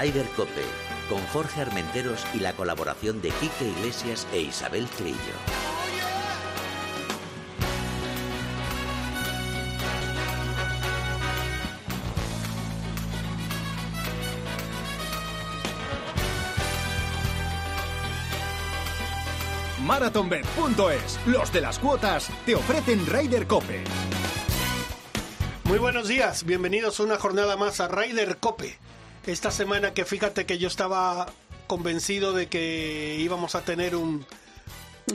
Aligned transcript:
Ryder 0.00 0.26
Cope, 0.36 0.64
con 1.08 1.20
Jorge 1.32 1.60
Armenteros 1.60 2.24
y 2.32 2.38
la 2.38 2.52
colaboración 2.52 3.20
de 3.20 3.30
Quique 3.30 3.64
Iglesias 3.64 4.28
e 4.32 4.42
Isabel 4.42 4.86
Trillo. 4.86 5.16
MarathonBet.es, 19.82 21.18
los 21.26 21.52
de 21.52 21.60
las 21.60 21.80
cuotas, 21.80 22.28
te 22.46 22.54
ofrecen 22.54 23.04
Ryder 23.04 23.48
Cope. 23.48 23.82
Muy 25.64 25.78
buenos 25.78 26.06
días, 26.06 26.44
bienvenidos 26.44 27.00
a 27.00 27.02
una 27.02 27.18
jornada 27.18 27.56
más 27.56 27.80
a 27.80 27.88
Ryder 27.88 28.36
Cope. 28.36 28.78
Esta 29.28 29.50
semana 29.50 29.92
que 29.92 30.06
fíjate 30.06 30.46
que 30.46 30.56
yo 30.56 30.68
estaba 30.68 31.26
convencido 31.66 32.32
de 32.32 32.46
que 32.46 33.16
íbamos 33.20 33.54
a 33.54 33.60
tener 33.60 33.94
un... 33.94 34.24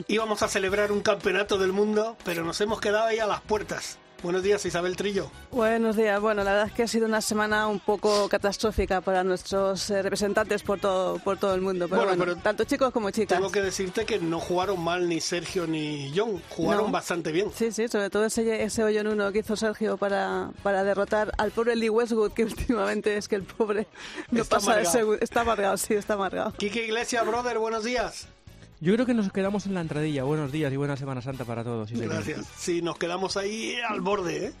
íbamos 0.06 0.44
a 0.44 0.48
celebrar 0.48 0.92
un 0.92 1.00
campeonato 1.00 1.58
del 1.58 1.72
mundo, 1.72 2.16
pero 2.24 2.44
nos 2.44 2.60
hemos 2.60 2.80
quedado 2.80 3.06
ahí 3.06 3.18
a 3.18 3.26
las 3.26 3.40
puertas. 3.40 3.98
Buenos 4.24 4.42
días, 4.42 4.64
Isabel 4.64 4.96
Trillo. 4.96 5.30
Buenos 5.52 5.96
días. 5.96 6.18
Bueno, 6.18 6.42
la 6.44 6.52
verdad 6.52 6.66
es 6.68 6.72
que 6.72 6.82
ha 6.84 6.88
sido 6.88 7.04
una 7.06 7.20
semana 7.20 7.68
un 7.68 7.78
poco 7.78 8.26
catastrófica 8.30 9.02
para 9.02 9.22
nuestros 9.22 9.90
eh, 9.90 10.00
representantes 10.00 10.62
por 10.62 10.80
todo, 10.80 11.18
por 11.18 11.36
todo 11.36 11.54
el 11.54 11.60
mundo. 11.60 11.86
Pero 11.88 12.00
Bueno, 12.00 12.16
bueno, 12.16 12.32
pero 12.32 12.42
tanto 12.42 12.64
chicos 12.64 12.90
como 12.90 13.10
chicas. 13.10 13.36
Tengo 13.38 13.52
que 13.52 13.60
decirte 13.60 14.06
que 14.06 14.18
no 14.18 14.40
jugaron 14.40 14.82
mal 14.82 15.10
ni 15.10 15.20
Sergio 15.20 15.66
ni 15.66 16.10
John, 16.16 16.40
jugaron 16.48 16.86
No. 16.86 16.90
bastante 16.90 17.32
bien. 17.32 17.50
Sí, 17.54 17.70
sí, 17.70 17.86
sobre 17.86 18.08
todo 18.08 18.24
ese, 18.24 18.62
ese 18.64 18.82
hoyo 18.82 19.00
en 19.02 19.08
uno 19.08 19.30
que 19.30 19.40
hizo 19.40 19.56
Sergio 19.56 19.98
para, 19.98 20.50
para 20.62 20.84
derrotar 20.84 21.30
al 21.36 21.50
pobre 21.50 21.76
Lee 21.76 21.90
Westwood, 21.90 22.32
que 22.32 22.44
últimamente 22.44 23.18
es 23.18 23.28
que 23.28 23.36
el 23.36 23.42
pobre 23.42 23.86
no 24.30 24.40
Está 24.40 24.56
pasa 24.56 24.70
de 24.70 24.72
amargado. 24.80 24.98
segundo. 24.98 25.18
Está 25.22 25.40
amargado, 25.42 25.76
sí, 25.76 25.92
está 25.94 26.14
amargado. 26.14 26.52
Quique 26.52 26.82
Iglesias, 26.82 27.26
brother, 27.26 27.58
buenos 27.58 27.84
días. 27.84 28.26
Yo 28.84 28.92
creo 28.92 29.06
que 29.06 29.14
nos 29.14 29.32
quedamos 29.32 29.64
en 29.64 29.72
la 29.74 29.80
entradilla. 29.80 30.24
Buenos 30.24 30.52
días 30.52 30.70
y 30.70 30.76
buena 30.76 30.94
Semana 30.96 31.22
Santa 31.22 31.44
para 31.46 31.64
todos. 31.64 31.88
sí. 31.88 31.96
Gracias. 31.96 32.46
Sí, 32.56 32.82
nos 32.82 32.98
quedamos 32.98 33.36
ahí 33.38 33.76
al 33.88 34.00
borde, 34.02 34.46
¿eh? 34.48 34.52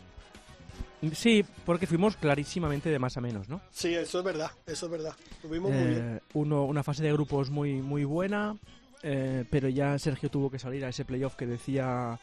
Sí, 1.12 1.44
porque 1.66 1.86
fuimos 1.86 2.16
clarísimamente 2.16 2.88
de 2.88 2.98
más 2.98 3.18
a 3.18 3.20
menos, 3.20 3.50
¿no? 3.50 3.60
Sí, 3.70 3.92
eso 3.94 4.20
es 4.20 4.24
verdad, 4.24 4.50
eso 4.66 4.86
es 4.86 4.92
verdad. 4.92 5.14
Estuvimos 5.32 5.70
muy 5.70 5.86
bien. 5.88 6.16
Eh, 6.16 6.20
uno, 6.32 6.64
una 6.64 6.82
fase 6.82 7.02
de 7.02 7.12
grupos 7.12 7.50
muy, 7.50 7.74
muy 7.82 8.04
buena, 8.04 8.56
eh, 9.02 9.44
pero 9.50 9.68
ya 9.68 9.98
Sergio 9.98 10.30
tuvo 10.30 10.50
que 10.50 10.58
salir 10.58 10.82
a 10.86 10.88
ese 10.88 11.04
playoff 11.04 11.34
que 11.34 11.44
decía 11.46 12.18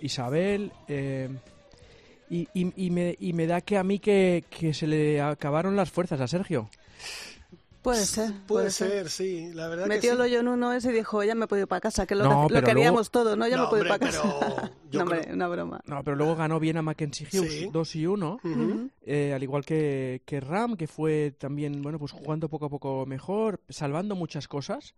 Isabel. 0.00 0.70
eh, 0.86 1.28
y, 2.28 2.46
y- 2.54 2.72
y 2.86 2.90
me, 2.90 3.16
y 3.18 3.32
me 3.32 3.48
da 3.48 3.60
que 3.60 3.76
a 3.76 3.82
mí 3.82 3.98
que, 3.98 4.44
que 4.48 4.72
se 4.72 4.86
le 4.86 5.20
acabaron 5.20 5.74
las 5.74 5.90
fuerzas 5.90 6.20
a 6.20 6.28
Sergio. 6.28 6.70
Puede 7.82 8.04
ser. 8.04 8.32
Puede 8.46 8.70
ser, 8.70 9.08
sí, 9.08 9.50
la 9.54 9.66
verdad 9.68 9.86
Metió 9.86 10.00
que 10.02 10.08
el 10.10 10.16
sí. 10.16 10.22
hoyo 10.22 10.40
en 10.40 10.48
uno 10.48 10.72
ese 10.72 10.90
y 10.90 10.94
dijo, 10.94 11.24
ya 11.24 11.34
me 11.34 11.46
puedo 11.46 11.62
ir 11.62 11.68
para 11.68 11.80
casa, 11.80 12.06
que 12.06 12.14
lo, 12.14 12.24
No, 12.24 12.46
lo 12.50 12.62
queríamos 12.62 13.10
todo, 13.10 13.36
¿no? 13.36 13.48
Ya 13.48 13.56
No, 13.56 13.62
me 13.64 13.68
puedo 13.70 13.82
ir 13.84 13.88
para 13.88 14.06
casa. 14.06 14.22
no, 14.92 15.00
hombre, 15.00 15.22
creo- 15.22 15.34
una 15.34 15.48
broma. 15.48 15.80
No, 15.86 16.04
pero 16.04 16.14
luego 16.16 16.36
ganó 16.36 16.60
bien 16.60 16.76
a 16.76 16.82
Mackenzie 16.82 17.26
Hughes 17.32 17.50
Sí. 17.52 17.70
2 17.72 17.96
y 17.96 18.06
1. 18.06 18.40
Ujú. 18.44 18.90
Eh, 19.02 19.32
al 19.34 19.42
igual 19.42 19.64
que, 19.64 20.20
que 20.26 20.40
Ram, 20.40 20.76
que 20.76 20.86
fue 20.86 21.34
también, 21.38 21.80
bueno, 21.82 21.98
pues 21.98 22.12
jugando 22.12 22.50
poco 22.50 22.66
a 22.66 22.68
poco 22.68 23.06
mejor, 23.06 23.60
salvando 23.70 24.14
muchas 24.14 24.46
cosas. 24.46 24.94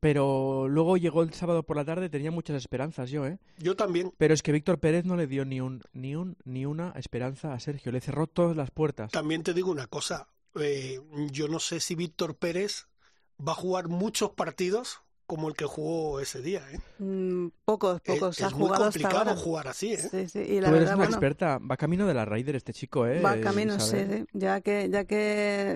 Pero 0.00 0.66
luego 0.66 0.96
llegó 0.96 1.22
el 1.22 1.34
sábado 1.34 1.62
por 1.62 1.76
la 1.76 1.84
tarde, 1.84 2.08
tenía 2.08 2.30
muchas 2.30 2.56
esperanzas 2.56 3.10
yo, 3.10 3.26
¿eh? 3.26 3.38
Yo 3.58 3.76
también. 3.76 4.12
Pero 4.16 4.32
es 4.32 4.42
que 4.42 4.50
Víctor 4.50 4.78
Pérez 4.78 5.04
no 5.04 5.14
le 5.14 5.26
dio 5.26 5.44
ni 5.44 5.60
un, 5.60 5.82
ni 5.92 6.16
un, 6.16 6.38
ni 6.44 6.64
una 6.64 6.92
esperanza 6.96 7.52
a 7.52 7.60
Sergio, 7.60 7.92
le 7.92 8.00
cerró 8.00 8.26
todas 8.26 8.56
las 8.56 8.70
puertas. 8.70 9.12
También 9.12 9.42
te 9.42 9.52
digo 9.52 9.70
una 9.70 9.86
cosa. 9.86 10.26
Eh, 10.56 11.00
yo 11.30 11.48
no 11.48 11.58
sé 11.58 11.80
si 11.80 11.94
Víctor 11.94 12.36
Pérez 12.36 12.86
va 13.40 13.52
a 13.52 13.56
jugar 13.56 13.88
muchos 13.88 14.30
partidos 14.30 15.00
como 15.26 15.48
el 15.48 15.54
que 15.54 15.64
jugó 15.64 16.20
ese 16.20 16.42
día. 16.42 16.62
¿eh? 16.70 16.78
Mm, 16.98 17.48
pocos, 17.64 17.98
Es- 18.04 18.14
pocos. 18.14 18.38
es 18.38 18.44
ha 18.44 18.50
muy 18.50 18.68
hasta 18.70 18.82
complicado 18.84 19.30
ahora. 19.30 19.36
jugar 19.36 19.68
así. 19.68 19.94
¿eh? 19.94 19.98
Sí, 20.10 20.28
sí, 20.28 20.38
y 20.40 20.60
la 20.60 20.68
Tú 20.68 20.74
eres 20.74 20.88
una 20.88 20.96
bueno, 20.96 21.10
experta, 21.12 21.58
va 21.58 21.78
camino 21.78 22.06
de 22.06 22.12
la 22.12 22.26
Raider 22.26 22.56
este 22.56 22.74
chico, 22.74 23.06
¿eh? 23.06 23.22
va 23.22 23.40
camino, 23.40 23.80
sí. 23.80 24.26
Ya 24.34 24.60
que, 24.60 24.90
ya 24.90 25.04
que 25.06 25.16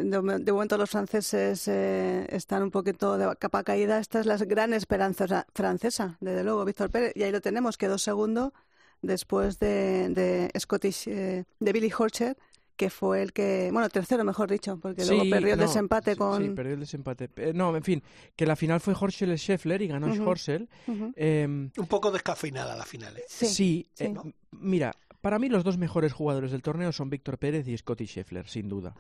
de, 0.05 0.39
de 0.41 0.53
momento 0.53 0.77
los 0.77 0.91
franceses 0.91 1.67
eh, 1.67 2.27
están 2.29 2.63
un 2.63 2.71
poquito 2.71 3.17
de 3.17 3.35
capa 3.37 3.65
caída, 3.65 3.99
esta 4.01 4.21
es 4.21 4.27
la 4.27 4.37
gran 4.37 4.75
esperanza 4.75 5.27
fra- 5.27 5.47
francesa, 5.55 6.19
desde 6.21 6.45
luego, 6.45 6.65
Víctor 6.67 6.91
Pérez. 6.91 7.13
Y 7.17 7.23
ahí 7.23 7.33
lo 7.33 7.41
tenemos, 7.41 7.79
quedó 7.79 7.97
segundo 7.97 8.53
después 9.01 9.59
de, 9.59 10.11
de 10.11 10.51
Scottish, 10.61 11.09
eh, 11.09 11.45
de 11.59 11.73
Billy 11.73 11.91
Horcher, 11.97 12.37
que 12.79 12.89
fue 12.91 13.21
el 13.23 13.33
que, 13.33 13.69
bueno, 13.73 13.89
tercero 13.91 14.25
mejor 14.25 14.49
dicho, 14.51 14.79
porque 14.79 15.05
luego 15.05 15.29
perdió 15.29 15.55
el 15.55 15.61
no, 15.61 15.67
desempate 15.67 16.13
sí, 16.13 16.17
con... 16.17 16.43
Sí, 16.43 16.51
perdió 16.51 16.75
el 16.75 16.81
desempate. 16.81 17.29
Eh, 17.37 17.53
no, 17.53 17.77
en 17.77 17.83
fin, 17.83 18.03
que 18.37 18.47
la 18.47 18.55
final 18.57 18.81
fue 18.81 18.95
Horschel 18.99 19.37
Scheffler 19.37 19.83
y 19.83 19.89
ganó. 19.89 20.07
Horschel. 20.25 20.69
Em, 21.17 21.71
Un 21.77 21.87
poco 21.89 22.11
descafeinada 22.13 22.77
la 22.77 22.85
final. 22.85 23.19
¿eh? 23.19 23.25
Sí, 23.29 23.47
Sí, 23.47 23.91
sí. 23.95 24.05
eh, 24.05 24.15
mira, 24.53 24.93
para 25.21 25.41
mí 25.41 25.49
los 25.49 25.65
dos 25.65 25.77
mejores 25.77 26.13
jugadores 26.13 26.53
del 26.53 26.63
torneo 26.63 26.93
son 26.93 27.11
Víctor 27.11 27.37
Pérez 27.37 27.67
y 27.67 27.77
Scotty 27.77 28.07
Scheffler, 28.07 28.47
sin 28.49 28.69
duda. 28.69 28.95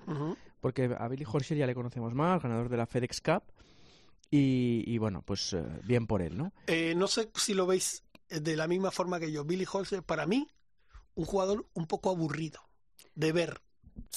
Porque 0.60 0.95
a 0.99 1.06
Billy 1.06 1.25
Horschel 1.25 1.56
ya 1.56 1.66
le 1.66 1.75
conocemos 1.77 2.12
más, 2.15 2.43
ganador 2.43 2.69
de 2.69 2.77
la 2.77 2.87
FedEx 2.87 3.21
Cup. 3.21 3.45
Y, 4.31 4.83
y 4.87 4.99
bueno, 4.99 5.22
pues 5.22 5.53
eh, 5.55 5.65
bien 5.84 6.06
por 6.09 6.21
él, 6.21 6.37
¿no? 6.37 6.53
Eh, 6.66 6.95
no 6.97 7.06
sé 7.06 7.31
si 7.37 7.55
lo 7.55 7.66
veis 7.66 8.03
de 8.28 8.56
la 8.56 8.66
misma 8.66 8.91
forma 8.91 9.21
que 9.21 9.31
yo. 9.33 9.45
Billy 9.45 9.65
Holzer, 9.72 10.03
para 10.03 10.27
mí, 10.27 10.49
un 11.15 11.25
jugador 11.25 11.66
un 11.75 11.87
poco 11.87 12.10
aburrido 12.10 12.60
de 13.15 13.33
ver. 13.33 13.62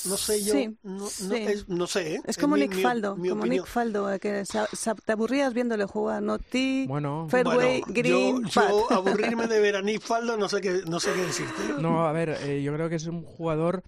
No 0.06 0.18
sé 0.18 0.44
yo, 0.44 0.54
Sí, 0.54 0.78
no, 0.84 0.94
no, 0.94 1.08
sí. 1.10 1.36
es, 1.36 1.70
no 1.70 1.86
sé, 1.88 2.16
¿eh? 2.16 2.22
Es 2.26 2.38
como 2.38 2.56
mi- 2.56 2.62
Nick 2.62 2.76
mi- 2.76 2.82
Faldo, 2.82 3.16
mi 3.16 3.30
como 3.30 3.42
opinión. 3.42 3.64
Nick 3.64 3.72
Faldo, 3.72 4.20
que 4.20 4.46
se- 4.46 4.60
se- 4.74 4.96
te 5.06 5.12
aburrías 5.12 5.54
viéndole 5.54 5.86
jugar, 5.86 6.22
no 6.24 6.40
ti, 6.40 6.86
Bueno, 6.88 7.28
fairway, 7.30 7.82
Bueno, 7.82 7.94
green, 7.94 8.44
yo, 8.46 8.50
yo 8.50 8.92
aburrirme 8.92 9.48
de 9.48 9.60
ver 9.60 9.76
a 9.76 9.82
Nick 9.82 10.02
Faldo 10.02 10.38
no 10.38 10.50
sé 10.50 10.60
qué, 10.62 10.82
no 10.88 11.00
sé 11.00 11.14
qué 11.14 11.22
decirte. 11.22 11.62
no, 11.80 12.08
a 12.08 12.12
ver, 12.12 12.38
eh, 12.44 12.62
yo 12.64 12.74
creo 12.74 12.90
que 12.90 12.96
es 12.96 13.06
un 13.06 13.24
jugador 13.24 13.84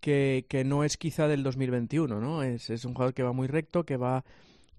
que, 0.00 0.44
que 0.48 0.64
no 0.64 0.84
es 0.84 0.96
quizá 0.96 1.28
del 1.28 1.42
2021, 1.42 2.20
¿no? 2.20 2.42
Es, 2.42 2.70
es 2.70 2.84
un 2.84 2.92
jugador 2.94 3.14
que 3.14 3.22
va 3.22 3.32
muy 3.32 3.46
recto, 3.48 3.84
que 3.84 3.96
va 3.96 4.24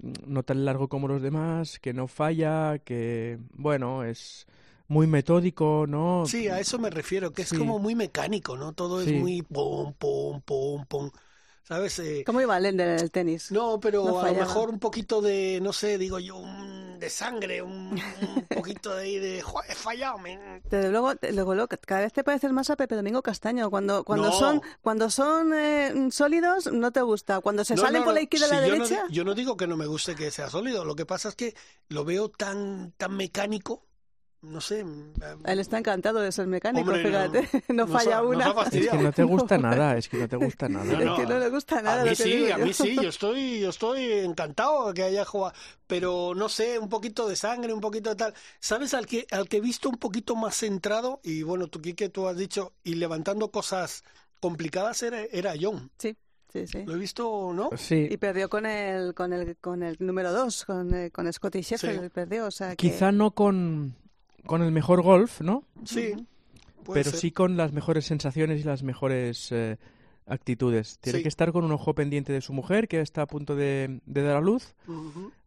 mm, 0.01 0.11
no 0.27 0.43
tan 0.43 0.63
largo 0.65 0.87
como 0.87 1.07
los 1.07 1.21
demás, 1.21 1.79
que 1.79 1.93
no 1.93 2.07
falla, 2.07 2.77
que, 2.79 3.39
bueno, 3.53 4.03
es 4.03 4.45
muy 4.87 5.07
metódico, 5.07 5.85
¿no? 5.87 6.23
Sí, 6.27 6.47
a 6.47 6.59
eso 6.59 6.79
me 6.79 6.89
refiero, 6.89 7.31
que 7.33 7.43
es 7.43 7.49
Sí. 7.49 7.57
como 7.57 7.79
muy 7.79 7.95
mecánico, 7.95 8.57
¿no? 8.57 8.73
Todo 8.73 9.01
es 9.01 9.07
Sí. 9.07 9.13
muy 9.13 9.41
pom, 9.41 9.93
pom, 9.93 10.41
pom, 10.41 10.85
pom. 10.85 11.11
¿Sabes? 11.63 11.97
Eh, 11.97 12.23
¿Cómo 12.23 12.41
iba 12.41 12.59
Lender 12.59 12.89
en 12.89 12.99
el 12.99 13.09
tenis? 13.11 13.51
no, 13.51 13.79
pero 13.79 14.05
No 14.05 14.21
a 14.21 14.27
lo 14.29 14.35
mejor 14.35 14.69
un 14.69 14.77
poquito 14.79 15.19
de, 15.21 15.59
no 15.63 15.73
sé, 15.73 15.97
digo 15.97 16.19
yo, 16.19 16.37
un- 16.37 16.99
de 16.99 17.09
sangre, 17.09 17.61
un, 17.61 17.71
un 17.71 17.97
poquito 18.49 18.95
de 18.95 19.03
ahí 19.03 19.19
de, 19.19 19.41
"Joder, 19.41 19.71
he 19.71 19.75
fallado, 19.75 20.17
men". 20.19 20.61
Desde 20.69 20.91
luego, 20.91 21.13
luego, 21.33 21.55
luego, 21.55 21.67
cada 21.85 22.01
vez 22.01 22.13
te 22.13 22.23
pareces 22.23 22.51
más 22.51 22.69
a 22.69 22.75
Pepe 22.75 22.95
Domingo 22.95 23.21
Castaño. 23.23 23.69
Cuando, 23.71 24.03
cuando 24.03 24.27
No. 24.27 24.31
son, 24.31 24.61
cuando 24.81 25.09
son 25.09 25.53
eh, 25.55 26.07
sólidos, 26.11 26.71
no 26.71 26.91
te 26.91 27.01
gusta. 27.01 27.41
Cuando 27.41 27.65
se 27.65 27.75
No, 27.75 27.81
salen 27.81 28.01
no, 28.01 28.05
por 28.05 28.13
la 28.13 28.21
izquierda 28.21 28.47
y 28.47 28.51
la 28.51 28.61
derecha, 28.61 29.03
yo 29.09 29.23
no 29.23 29.33
digo 29.33 29.57
que 29.57 29.67
no 29.67 29.75
me 29.75 29.87
guste 29.87 30.15
que 30.15 30.31
sea 30.31 30.49
sólido, 30.49 30.85
lo 30.85 30.95
que 30.95 31.05
pasa 31.05 31.29
es 31.29 31.35
que 31.35 31.55
lo 31.89 32.05
veo 32.05 32.29
tan, 32.29 32.91
tan 32.97 33.15
mecánico, 33.17 33.85
no 34.45 34.61
sé. 34.61 34.83
mm, 34.83 35.13
él 35.45 35.59
está 35.59 35.77
encantado 35.77 36.19
de 36.19 36.31
ser 36.31 36.47
mecánico, 36.47 36.89
Hombre, 36.91 37.03
fíjate. 37.05 37.49
No, 37.73 37.87
falla 37.87 38.19
ha- 38.19 38.21
nos 38.21 38.29
una. 38.35 38.45
ha 38.51 38.63
Es 38.63 38.89
que 38.89 38.97
no 38.97 39.11
te 39.11 39.23
gusta 39.23 39.57
nada, 39.59 39.97
es 39.97 40.07
que 40.09 40.17
no 40.17 40.27
te 40.27 40.35
gusta 40.37 40.69
nada. 40.69 40.85
No, 40.85 41.13
Es 41.15 41.19
que 41.19 41.25
no 41.25 41.39
le 41.39 41.49
gusta 41.49 41.81
nada. 41.81 42.01
A 42.01 42.05
mí 42.05 42.15
sí, 42.15 42.51
a 42.51 42.57
yo. 42.57 42.65
mí 42.65 42.73
sí, 42.73 42.95
yo 42.95 43.09
estoy, 43.09 43.59
yo 43.59 43.69
estoy 43.69 44.03
encantado 44.11 44.93
que 44.93 45.03
haya 45.03 45.25
jugado, 45.25 45.53
pero 45.87 46.33
no 46.35 46.49
sé, 46.49 46.79
un 46.79 46.89
poquito 46.89 47.27
de 47.27 47.35
sangre, 47.35 47.73
un 47.73 47.81
poquito 47.81 48.09
de 48.09 48.15
tal. 48.15 48.33
¿Sabes 48.59 48.93
al 48.93 49.05
que, 49.07 49.25
al 49.31 49.49
que 49.49 49.57
he 49.57 49.61
visto 49.61 49.89
un 49.89 49.97
poquito 49.97 50.35
más 50.35 50.55
centrado? 50.57 51.19
Y 51.23 51.43
bueno, 51.43 51.67
tú, 51.67 51.81
Quique, 51.81 52.09
tú 52.09 52.27
has 52.27 52.37
dicho, 52.37 52.73
y 52.83 52.95
levantando 52.95 53.49
cosas 53.51 54.03
complicadas 54.39 55.01
era, 55.03 55.21
era 55.31 55.53
John. 55.59 55.89
Sí, 55.97 56.15
sí, 56.51 56.67
sí. 56.67 56.83
Lo 56.85 56.93
he 56.93 56.97
visto, 56.97 57.51
¿no? 57.53 57.69
Sí, 57.77 58.07
Y 58.11 58.17
perdió 58.17 58.49
con 58.49 58.65
el, 58.65 59.13
con 59.15 59.33
el, 59.33 59.57
con 59.57 59.81
el 59.83 59.95
número 59.99 60.31
2, 60.31 60.65
con, 60.65 60.93
eh, 60.93 61.11
con 61.11 61.31
Scotty 61.31 61.61
Sheffield, 61.61 62.03
Sí. 62.03 62.09
perdió, 62.09 62.45
o 62.45 62.51
sea 62.51 62.69
que... 62.71 62.75
quizá 62.75 63.11
no 63.11 63.31
con, 63.31 63.95
con 64.45 64.61
el 64.61 64.71
mejor 64.71 65.01
golf, 65.01 65.41
¿no? 65.41 65.63
Sí. 65.85 66.13
puede 66.83 66.99
pero 67.01 67.11
ser. 67.11 67.19
sí 67.19 67.31
con 67.31 67.57
las 67.57 67.71
mejores 67.73 68.05
sensaciones 68.05 68.61
y 68.61 68.63
las 68.63 68.83
mejores 68.83 69.51
eh, 69.51 69.77
actitudes. 70.27 70.99
Tiene 70.99 71.19
Sí. 71.19 71.23
que 71.23 71.29
estar 71.29 71.51
con 71.51 71.63
un 71.63 71.71
ojo 71.71 71.93
pendiente 71.95 72.31
de 72.33 72.41
su 72.41 72.53
mujer, 72.53 72.87
que 72.87 73.01
está 73.01 73.23
a 73.23 73.27
punto 73.27 73.55
de, 73.55 73.99
de 74.05 74.21
dar 74.21 74.37
a 74.37 74.41
luz, 74.41 74.75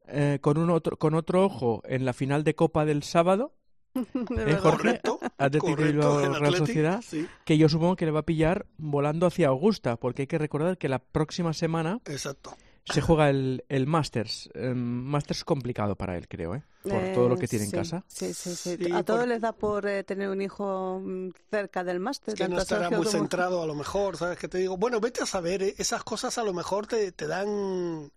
eh, 0.09 0.39
con, 0.41 0.59
un 0.59 0.71
otro, 0.71 0.97
con 0.97 1.15
otro 1.15 1.45
ojo 1.45 1.83
en 1.87 2.05
la 2.05 2.12
final 2.12 2.45
de 2.45 2.55
Copa 2.55 2.85
del 2.85 3.03
sábado, 3.03 3.55
de 3.95 4.53
¿eh. 4.53 4.55
Jorge? 4.56 5.01
Correcto. 5.01 5.19
Atlético 5.39 5.77
Real 5.77 6.55
Sociedad. 6.56 7.01
Sí, 7.03 7.27
que 7.44 7.59
yo 7.59 7.69
supongo 7.69 7.97
que 7.97 8.05
le 8.06 8.12
va 8.12 8.21
a 8.21 8.27
pillar 8.27 8.67
volando 8.77 9.27
hacia 9.27 9.49
Augusta, 9.49 9.97
porque 9.97 10.23
hay 10.23 10.27
que 10.29 10.39
recordar 10.39 10.79
que 10.79 10.89
la 10.89 10.99
próxima 10.99 11.53
semana 11.53 12.01
exacto. 12.05 12.55
Se 12.93 13.00
juega 13.00 13.31
el, 13.31 13.64
el 13.69 13.87
Masters. 13.87 14.50
Eh, 14.55 14.73
Masters 14.75 15.44
complicado 15.44 15.96
para 15.96 16.17
él, 16.17 16.29
creo, 16.29 16.55
¿eh? 16.55 16.62
Por 16.82 17.12
todo 17.14 17.29
lo 17.29 17.37
que 17.37 17.44
Eh, 17.44 17.49
tiene 17.49 17.64
en 17.67 17.70
sí, 17.70 17.76
casa. 17.76 18.05
Sí, 18.08 18.32
sí, 18.35 18.55
sí. 18.55 18.76
Sí, 18.76 18.93
a 18.93 19.02
todos 19.02 19.20
por- 19.20 19.29
les 19.29 19.40
da 19.40 19.52
por 19.52 19.87
eh, 19.87 20.05
tener 20.05 20.29
un 20.29 20.40
hijo 20.40 21.00
mm, 21.05 21.31
cerca 21.50 21.85
del 21.85 22.00
máster. 22.00 22.35
que 22.35 22.49
no 22.49 22.58
estará 22.58 22.88
muy 22.90 22.99
como- 23.00 23.11
centrado 23.11 23.62
a 23.62 23.67
lo 23.67 23.75
mejor, 23.75 24.17
¿sabes 24.17 24.38
qué 24.38 24.49
te 24.49 24.58
digo? 24.58 24.76
Bueno, 24.76 25.00
vete 25.00 25.23
a 25.23 25.26
saber, 25.26 25.62
eh, 25.62 25.75
esas 25.79 26.02
cosas 26.05 26.38
a 26.38 26.44
lo 26.44 26.52
mejor 26.55 26.87
te, 26.87 27.12
te 27.12 27.26
dan, 27.26 28.11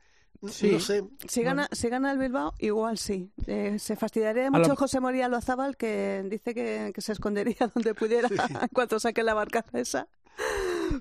Sí. 0.50 0.72
no 0.72 0.80
sé, 0.80 1.04
Si 1.28 1.44
gana, 1.44 1.68
si 1.72 1.88
gana 1.90 2.12
el 2.12 2.18
Bilbao, 2.18 2.54
igual 2.58 2.98
sí. 2.98 3.32
Eh, 3.46 3.78
se 3.78 3.96
fastidiaría 3.96 4.46
lo- 4.50 4.52
mucho 4.58 4.76
José 4.76 5.00
Moría 5.00 5.28
Lozábal, 5.28 5.78
que 5.78 6.24
dice 6.30 6.56
que, 6.56 6.92
que 6.96 7.02
se 7.02 7.12
escondería 7.12 7.58
donde 7.76 7.94
pudiera 7.94 8.28
en 8.28 8.68
cuanto 8.74 9.00
saque 9.00 9.22
la 9.24 9.34
barcaza 9.36 9.80
esa. 9.80 10.08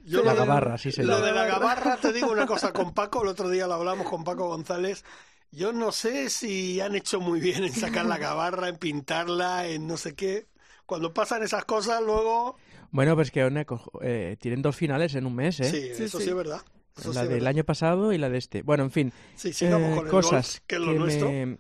Yo 0.04 0.22
La 0.24 0.32
lo 0.34 0.40
de- 0.40 0.46
gabarra, 0.46 0.78
sí, 0.78 0.92
señor. 0.92 1.10
Lo 1.10 1.20
de 1.26 1.32
la 1.32 1.46
gabarra, 1.46 1.96
te 1.96 2.12
digo 2.12 2.30
una 2.30 2.46
cosa 2.46 2.72
con 2.72 2.94
Paco, 2.94 3.22
el 3.22 3.28
otro 3.28 3.48
día 3.48 3.66
lo 3.66 3.74
hablamos 3.74 4.08
con 4.08 4.24
Paco 4.24 4.48
González. 4.48 5.04
Yo 5.52 5.72
no 5.72 5.90
sé 5.92 6.30
si 6.30 6.80
han 6.80 6.94
hecho 6.94 7.20
muy 7.20 7.40
bien 7.40 7.64
en 7.64 7.72
sacar 7.72 8.06
la 8.06 8.18
gabarra, 8.18 8.68
en 8.68 8.76
pintarla, 8.76 9.66
en 9.66 9.86
no 9.86 9.96
sé 9.96 10.14
qué. 10.14 10.46
Cuando 10.86 11.12
pasan 11.12 11.42
esas 11.42 11.64
cosas, 11.64 12.00
luego. 12.02 12.56
Bueno, 12.92 13.14
pues 13.16 13.30
que 13.30 13.44
una 13.44 13.64
eh, 14.02 14.36
tienen 14.40 14.62
dos 14.62 14.76
finales 14.76 15.14
en 15.14 15.26
un 15.26 15.34
mes, 15.34 15.60
¿eh? 15.60 15.64
Sí, 15.70 15.94
Sí, 15.94 16.04
eso 16.04 16.18
sí. 16.18 16.24
sí 16.24 16.30
es 16.30 16.36
verdad. 16.36 16.60
Eso 16.96 17.12
la 17.12 17.22
sí 17.22 17.26
del 17.28 17.34
verdad. 17.34 17.48
año 17.48 17.64
pasado 17.64 18.12
y 18.12 18.18
la 18.18 18.28
de 18.28 18.38
este. 18.38 18.62
Bueno, 18.62 18.84
en 18.84 18.90
fin. 18.90 19.12
Sí, 19.36 19.52
sigamos 19.52 19.90
eh, 19.92 19.96
con 19.96 20.04
el 20.06 20.10
cosas 20.10 20.32
golf, 20.60 20.66
que 20.66 20.74
es 20.76 20.80
lo 20.80 20.92
nuestro. 20.94 21.28
me- 21.30 21.58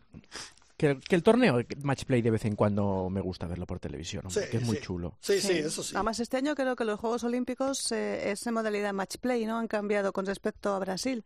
que, 0.80 0.98
que 0.98 1.14
el 1.14 1.22
torneo, 1.22 1.58
el 1.58 1.66
match 1.82 2.04
play 2.06 2.22
de 2.22 2.30
vez 2.30 2.46
en 2.46 2.56
cuando 2.56 3.10
me 3.10 3.20
gusta 3.20 3.46
verlo 3.46 3.66
por 3.66 3.78
televisión, 3.80 4.24
hombre, 4.24 4.44
Sí, 4.44 4.50
que 4.50 4.56
es 4.56 4.62
muy 4.64 4.76
sí. 4.76 4.82
chulo. 4.82 5.18
Sí, 5.20 5.38
sí, 5.38 5.52
eso 5.58 5.82
sí. 5.82 5.94
Además, 5.94 6.20
este 6.20 6.38
año 6.38 6.54
creo 6.54 6.74
que 6.74 6.86
los 6.86 6.98
Juegos 6.98 7.22
Olímpicos 7.22 7.92
eh, 7.92 8.30
es 8.30 8.46
en 8.46 8.54
modalidad 8.54 8.94
match 8.94 9.16
play, 9.18 9.44
¿no? 9.44 9.58
Han 9.58 9.68
cambiado 9.68 10.14
con 10.14 10.24
respecto 10.24 10.72
a 10.72 10.78
Brasil. 10.78 11.22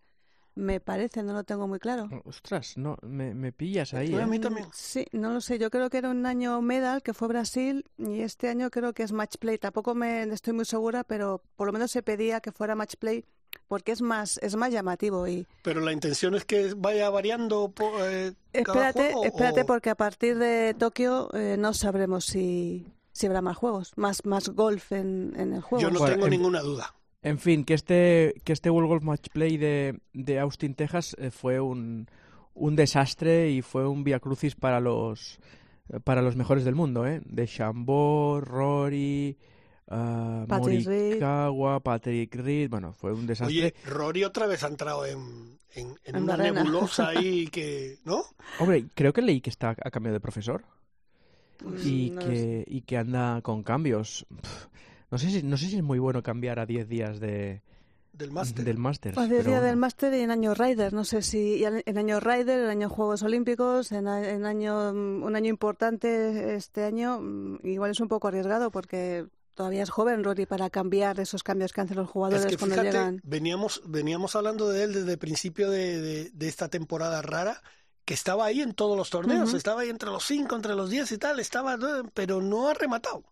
Me 0.56 0.80
parece, 0.80 1.22
no 1.22 1.32
lo 1.32 1.44
tengo 1.44 1.68
muy 1.68 1.78
claro. 1.78 2.08
Ostras, 2.24 2.76
no, 2.76 2.96
me, 3.02 3.32
me 3.34 3.52
pillas 3.52 3.94
ahí. 3.94 4.12
A 4.14 4.22
¿eh? 4.22 4.26
mí 4.26 4.40
también. 4.40 4.66
Sí, 4.72 5.06
no 5.12 5.32
lo 5.32 5.40
sé. 5.40 5.58
Yo 5.60 5.70
creo 5.70 5.88
que 5.88 5.98
era 5.98 6.10
un 6.10 6.26
año 6.26 6.60
medal, 6.60 7.02
que 7.02 7.14
fue 7.14 7.28
Brasil, 7.28 7.84
y 7.96 8.22
este 8.22 8.48
año 8.48 8.70
creo 8.70 8.92
que 8.92 9.04
es 9.04 9.12
match 9.12 9.36
play. 9.38 9.58
Tampoco 9.58 9.94
me 9.94 10.24
estoy 10.24 10.52
muy 10.52 10.64
segura, 10.64 11.04
pero 11.04 11.42
por 11.54 11.66
lo 11.68 11.72
menos 11.72 11.92
se 11.92 12.02
pedía 12.02 12.40
que 12.40 12.50
fuera 12.50 12.74
match 12.74 12.94
play 12.98 13.24
porque 13.68 13.92
es 13.92 14.02
más 14.02 14.38
es 14.42 14.56
más 14.56 14.72
llamativo 14.72 15.26
y 15.28 15.46
Pero 15.62 15.80
la 15.80 15.92
intención 15.92 16.34
es 16.34 16.44
que 16.44 16.74
vaya 16.76 17.10
variando 17.10 17.68
po- 17.70 18.04
eh, 18.04 18.32
cada 18.52 18.90
espérate 18.90 19.12
juego, 19.12 19.24
espérate 19.24 19.60
o- 19.62 19.66
porque 19.66 19.90
a 19.90 19.94
partir 19.94 20.38
de 20.38 20.74
Tokio 20.78 21.28
eh, 21.34 21.56
no 21.58 21.72
sabremos 21.74 22.24
si 22.24 22.86
si 23.12 23.26
habrá 23.26 23.40
más 23.42 23.56
juegos 23.56 23.92
más 23.96 24.24
más 24.24 24.48
golf 24.50 24.92
en, 24.92 25.34
en 25.36 25.52
el 25.54 25.60
juego 25.62 25.82
Yo 25.82 25.90
no 25.90 25.98
Bueno, 26.00 26.14
tengo 26.14 26.26
en- 26.26 26.30
ninguna 26.32 26.60
duda. 26.60 26.94
En 27.22 27.38
fin, 27.38 27.64
que 27.64 27.72
este, 27.72 28.34
que 28.44 28.52
este 28.52 28.68
World 28.68 28.88
Golf 28.88 29.02
Match 29.02 29.28
Play 29.32 29.56
de, 29.56 29.98
de 30.12 30.38
Austin, 30.40 30.74
Texas, 30.74 31.16
eh, 31.18 31.30
fue 31.30 31.58
un, 31.58 32.06
un 32.52 32.76
desastre 32.76 33.50
y 33.50 33.62
fue 33.62 33.88
un 33.88 34.04
via 34.04 34.20
crucis 34.20 34.54
para 34.54 34.78
los, 34.78 35.38
para 36.04 36.20
los 36.20 36.36
mejores 36.36 36.66
del 36.66 36.74
mundo, 36.74 37.06
¿eh? 37.06 37.22
De 37.24 37.46
Chambord, 37.46 38.46
Rory, 38.46 39.38
ah, 39.88 40.44
Patrick 40.48 40.86
Reed. 40.86 41.08
Morikawa, 41.20 41.80
Patrick 41.80 42.34
Reed, 42.34 42.70
bueno, 42.70 42.92
fue 42.92 43.12
un 43.12 43.26
desastre. 43.26 43.56
Oye, 43.58 43.74
Rory 43.84 44.24
otra 44.24 44.46
vez 44.46 44.62
ha 44.64 44.68
entrado 44.68 45.04
en, 45.06 45.58
en, 45.74 45.98
en 46.04 46.16
En 46.16 46.22
una 46.24 46.34
arena. 46.34 46.62
nebulosa 46.62 47.08
ahí 47.08 47.46
que, 47.52 47.98
¿no? 48.04 48.24
Hombre, 48.60 48.86
creo 48.94 49.12
que 49.12 49.22
leí 49.22 49.40
que 49.40 49.50
está 49.50 49.70
a 49.70 49.90
cambio 49.90 50.12
de 50.12 50.20
profesor 50.20 50.64
y, 51.84 52.10
Mm, 52.10 52.14
no 52.14 52.20
que, 52.20 52.64
y 52.66 52.80
que 52.82 52.96
anda 52.98 53.40
con 53.42 53.62
cambios. 53.62 54.26
Pff, 54.42 54.66
no 55.10 55.18
sé 55.18 55.30
si, 55.30 55.42
no 55.42 55.56
sé 55.56 55.66
si 55.68 55.76
es 55.76 55.82
muy 55.82 55.98
bueno 55.98 56.22
cambiar 56.22 56.58
a 56.58 56.66
10 56.66 56.88
días 56.88 57.20
de, 57.20 57.62
Del 58.12 58.30
máster. 58.32 58.64
del 58.64 58.78
Masters. 58.78 59.14
Pues 59.14 59.28
pero 59.28 59.60
del 59.60 59.76
máster 59.76 60.12
y 60.14 60.20
en 60.20 60.30
año 60.30 60.54
Rider, 60.54 60.92
no 60.92 61.04
sé 61.04 61.22
si 61.22 61.56
y 61.58 61.64
en 61.64 61.98
año 61.98 62.20
Rider, 62.20 62.64
en 62.64 62.68
año 62.70 62.88
Juegos 62.88 63.22
Olímpicos, 63.22 63.92
en, 63.92 64.08
en 64.08 64.44
año 64.44 64.92
mm, 64.92 65.22
un 65.22 65.36
año 65.36 65.48
importante 65.50 66.54
este 66.56 66.84
año, 66.84 67.20
mm, 67.20 67.58
igual 67.64 67.92
es 67.92 68.00
un 68.00 68.08
poco 68.08 68.28
arriesgado 68.28 68.70
porque 68.72 69.26
todavía 69.54 69.82
es 69.82 69.90
joven 69.90 70.24
Rory 70.24 70.46
para 70.46 70.70
cambiar 70.70 71.20
esos 71.20 71.42
cambios 71.42 71.72
que 71.72 71.80
hacen 71.80 71.96
los 71.96 72.08
jugadores 72.10 72.44
Es 72.44 72.50
que 72.50 72.56
cuando 72.58 72.76
fíjate, 72.76 72.90
llegan. 72.98 73.20
veníamos, 73.24 73.82
veníamos 73.86 74.36
hablando 74.36 74.68
de 74.68 74.84
él 74.84 74.92
desde 74.94 75.12
el 75.12 75.18
principio 75.18 75.70
de, 75.70 76.00
de- 76.00 76.30
de 76.32 76.48
esta 76.48 76.68
temporada 76.68 77.22
rara, 77.22 77.62
que 78.04 78.14
estaba 78.14 78.44
ahí 78.46 78.60
en 78.60 78.74
todos 78.74 78.96
los 78.96 79.10
torneos, 79.10 79.54
estaba 79.54 79.80
ahí 79.82 79.88
entre 79.90 80.10
los 80.10 80.24
cinco, 80.24 80.56
entre 80.56 80.74
los 80.74 80.90
diez 80.90 81.10
y 81.12 81.18
tal, 81.18 81.40
estaba, 81.40 81.78
pero 82.12 82.42
no 82.42 82.68
ha 82.68 82.74
rematado. 82.74 83.24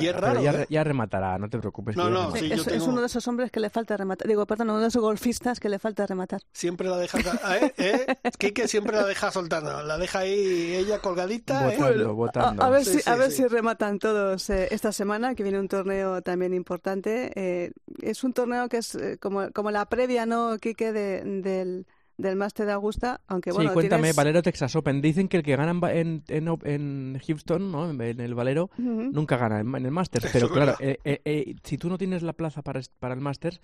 Y 0.00 0.06
es 0.06 0.16
raro, 0.16 0.42
ya, 0.42 0.52
¿eh? 0.52 0.66
ya 0.68 0.84
rematará, 0.84 1.38
no 1.38 1.48
te 1.48 1.58
preocupes. 1.58 1.96
No, 1.96 2.10
no, 2.10 2.32
sí, 2.34 2.46
es, 2.52 2.60
es 2.60 2.66
tengo- 2.66 2.86
uno 2.86 3.00
de 3.00 3.06
esos 3.06 3.26
hombres 3.28 3.50
que 3.50 3.60
le 3.60 3.70
falta 3.70 3.96
rematar. 3.96 4.26
Digo, 4.28 4.46
perdón, 4.46 4.70
uno 4.70 4.80
de 4.80 4.88
esos 4.88 5.02
golfistas 5.02 5.60
que 5.60 5.68
le 5.68 5.78
falta 5.78 6.06
rematar. 6.06 6.40
Siempre 6.52 6.88
la 6.88 6.96
deja, 6.98 7.18
¿eh? 7.58 7.74
¿eh? 7.76 8.06
Quique 8.38 8.68
siempre 8.68 8.96
la 8.96 9.04
deja 9.06 9.30
soltando, 9.30 9.82
la 9.82 9.98
deja 9.98 10.20
ahí 10.20 10.74
ella 10.74 10.98
colgadita, 11.00 11.72
¿eh? 11.72 11.76
Votando, 11.78 12.08
A, 12.10 12.12
votando. 12.12 12.62
a 12.62 12.70
ver 12.70 12.84
Sí, 12.84 12.92
si, 12.94 13.00
sí, 13.00 13.10
a 13.10 13.14
ver 13.16 13.30
sí. 13.30 13.36
si 13.38 13.46
rematan 13.48 13.98
todos 13.98 14.50
eh, 14.50 14.68
esta 14.70 14.92
semana, 14.92 15.34
que 15.34 15.42
viene 15.42 15.58
un 15.60 15.68
torneo 15.68 16.22
también 16.22 16.54
importante. 16.54 17.30
Eh, 17.34 17.72
es 18.02 18.24
un 18.24 18.32
torneo 18.32 18.68
que 18.68 18.78
es 18.78 18.94
eh, 18.94 19.18
como, 19.20 19.50
como 19.52 19.70
la 19.70 19.86
previa, 19.86 20.26
¿no, 20.26 20.58
Quique, 20.58 20.92
de- 20.92 21.22
del, 21.42 21.86
del 22.16 22.36
Máster 22.36 22.66
de 22.66 22.72
Augusta? 22.72 23.20
Aunque 23.26 23.50
bueno, 23.52 23.70
sí, 23.70 23.74
cuéntame, 23.74 24.02
tienes- 24.02 24.16
Valero 24.16 24.42
Texas 24.42 24.74
Open. 24.76 25.00
Dicen 25.00 25.28
que 25.28 25.38
el 25.38 25.42
que 25.42 25.56
gana 25.56 25.70
en, 25.70 25.80
ba- 25.80 25.92
en, 25.94 26.22
en, 26.28 26.48
Op- 26.48 26.66
en 26.66 27.20
Houston, 27.26 27.72
¿no? 27.72 27.90
en 27.90 28.00
en 28.00 28.20
el 28.20 28.34
Valero, 28.34 28.70
nunca 28.78 29.36
gana 29.36 29.60
en, 29.60 29.74
en 29.74 29.84
el 29.86 29.90
Masters. 29.90 30.24
Eso 30.26 30.32
Pero 30.32 30.48
claro, 30.50 30.74
eh, 30.80 30.98
eh, 31.04 31.20
eh, 31.24 31.54
si 31.64 31.78
tú 31.78 31.88
no 31.88 31.98
tienes 31.98 32.22
la 32.22 32.32
plaza 32.32 32.62
para, 32.62 32.80
para 32.98 33.14
el 33.14 33.20
Masters, 33.20 33.60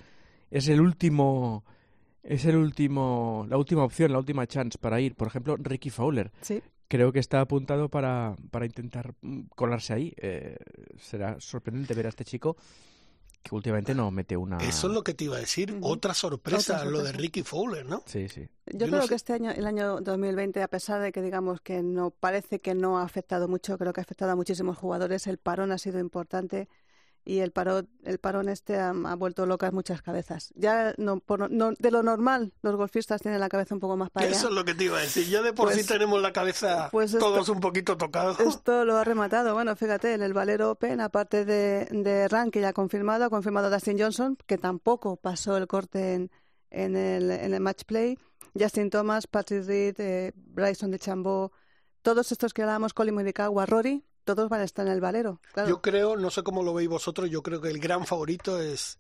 es 0.50 0.69
el 0.69 0.81
último... 0.81 1.64
Es 2.23 2.44
el 2.44 2.56
último, 2.56 3.47
la 3.49 3.56
última 3.56 3.82
opción, 3.82 4.12
la 4.12 4.19
última 4.19 4.47
chance 4.47 4.76
para 4.79 5.00
ir. 5.00 5.14
Por 5.14 5.29
ejemplo, 5.29 5.56
Ricky 5.56 5.88
Fowler. 5.88 6.31
Sí. 6.43 6.61
Creo 6.87 7.12
que 7.12 7.19
está 7.19 7.41
apuntado 7.41 7.88
para, 7.88 8.37
para 8.50 8.67
intentar 8.67 9.14
mm, 9.23 9.43
colarse 9.56 9.94
ahí. 9.94 10.12
Eh, 10.19 10.56
será 10.99 11.37
sorprendente 11.41 11.94
ver 11.94 12.05
a 12.05 12.08
este 12.11 12.26
chico 12.26 12.58
que 13.43 13.55
últimamente 13.55 13.95
no 13.95 14.11
mete 14.11 14.37
una... 14.37 14.59
Eso 14.59 14.89
es 14.89 14.93
lo 14.95 15.03
que 15.03 15.15
te 15.15 15.25
iba 15.25 15.37
a 15.37 15.41
decir, 15.41 15.79
otra, 15.83 16.13
sorpresa, 16.15 16.77
Otra 16.79 16.91
lo 16.91 17.03
de. 17.03 17.13
Ricky 17.13 17.43
Fowler, 17.43 17.87
¿no? 17.87 18.03
Sí, 18.07 18.29
sí. 18.29 18.49
Yo, 18.67 18.79
Yo 18.81 18.87
no 18.87 18.91
creo 18.93 19.03
sé- 19.03 19.09
que 19.09 19.15
este 19.15 19.33
año, 19.33 19.51
el 19.51 19.67
año 19.67 20.01
2020, 20.01 20.63
a 20.63 20.69
pesar 20.69 21.01
de 21.01 21.11
que 21.13 21.23
digamos 21.23 21.61
que 21.61 21.83
no 21.83 22.11
parece 22.11 22.61
que 22.61 22.75
no 22.75 22.99
ha 22.99 23.03
afectado 23.03 23.49
mucho, 23.49 23.79
creo 23.79 23.93
que 23.93 24.01
ha 24.01 24.03
afectado 24.03 24.33
a 24.33 24.37
muchísimos 24.37 24.77
jugadores. 24.77 25.27
El 25.27 25.39
parón 25.39 25.73
ha 25.73 25.79
sido 25.79 25.99
importante 25.99 26.69
y 27.25 27.41
el 27.41 27.53
parón, 27.53 27.89
el 28.05 28.19
parón 28.19 28.49
este 28.49 28.79
ha, 28.79 28.91
ha 28.91 29.15
vuelto 29.15 29.45
locas 29.47 29.73
muchas 29.73 30.01
cabezas. 30.03 30.53
Ya 30.57 30.95
no, 30.97 31.21
por- 31.21 31.51
no- 31.51 31.73
de 31.79 31.91
lo 31.91 32.03
normal, 32.03 32.53
los 32.63 32.77
golfistas 32.77 33.21
tienen 33.21 33.41
la 33.41 33.49
cabeza 33.49 33.75
un 33.75 33.81
poco 33.81 33.97
más 33.97 34.11
para 34.11 34.27
allá. 34.27 34.35
Eso 34.37 34.49
es 34.49 34.55
lo 34.55 34.65
que 34.65 34.75
te 34.75 34.85
iba 34.85 34.99
a 34.99 35.03
decir. 35.03 35.29
Ya 35.29 35.43
de 35.43 35.53
por 35.53 35.67
Pues- 35.67 35.81
sí 35.81 35.87
tenemos 35.87 36.21
la 36.23 36.33
cabeza 36.33 36.89
pues 36.91 37.13
esto- 37.13 37.27
todos 37.27 37.49
un 37.51 37.61
poquito 37.61 37.97
tocados. 37.97 38.41
Esto 38.41 38.85
lo 38.85 38.97
ha 38.97 39.05
rematado. 39.05 39.53
Bueno, 39.55 39.77
fíjate, 39.77 40.15
en 40.15 40.23
el 40.23 40.33
Valero 40.33 40.71
Open, 40.71 41.00
aparte 41.00 41.45
de, 41.45 41.85
de 41.91 42.27
Rank, 42.29 42.53
que 42.55 42.61
ya 42.62 42.69
ha 42.71 42.73
confirmado, 42.73 43.25
ha 43.27 43.31
confirmado 43.31 43.71
Dustin 43.71 43.99
Johnson, 44.00 44.37
que 44.47 44.57
tampoco 44.59 45.17
pasó 45.17 45.57
el 45.57 45.67
corte 45.67 46.15
en, 46.15 46.31
en, 46.71 46.97
el, 46.97 47.31
en 47.31 47.53
el 47.55 47.61
match 47.61 47.83
play. 47.85 48.19
Justin 48.59 48.91
Thomas, 48.91 49.27
Patrick 49.27 49.65
Reed, 49.67 49.95
eh, 50.00 50.33
Bryson 50.35 50.91
de 50.91 50.99
Chambó, 50.99 51.53
todos 52.03 52.33
estos 52.33 52.53
que 52.55 52.62
hablábamos, 52.62 52.95
Colin 52.95 53.15
Morikawa, 53.15 53.67
Rory, 53.67 54.03
todos 54.25 54.49
van 54.49 54.61
a 54.61 54.65
estar 54.65 54.87
en 54.87 54.93
el 54.93 55.00
Valero. 55.00 55.41
Claro. 55.53 55.69
Yo 55.69 55.81
creo, 55.83 56.17
no 56.17 56.31
sé 56.31 56.43
cómo 56.43 56.62
lo 56.62 56.75
veis 56.75 56.89
vosotros, 56.89 57.29
yo 57.31 57.43
creo 57.43 57.61
que 57.61 57.69
el 57.69 57.79
gran 57.79 58.07
favorito 58.07 58.61
es 58.61 58.99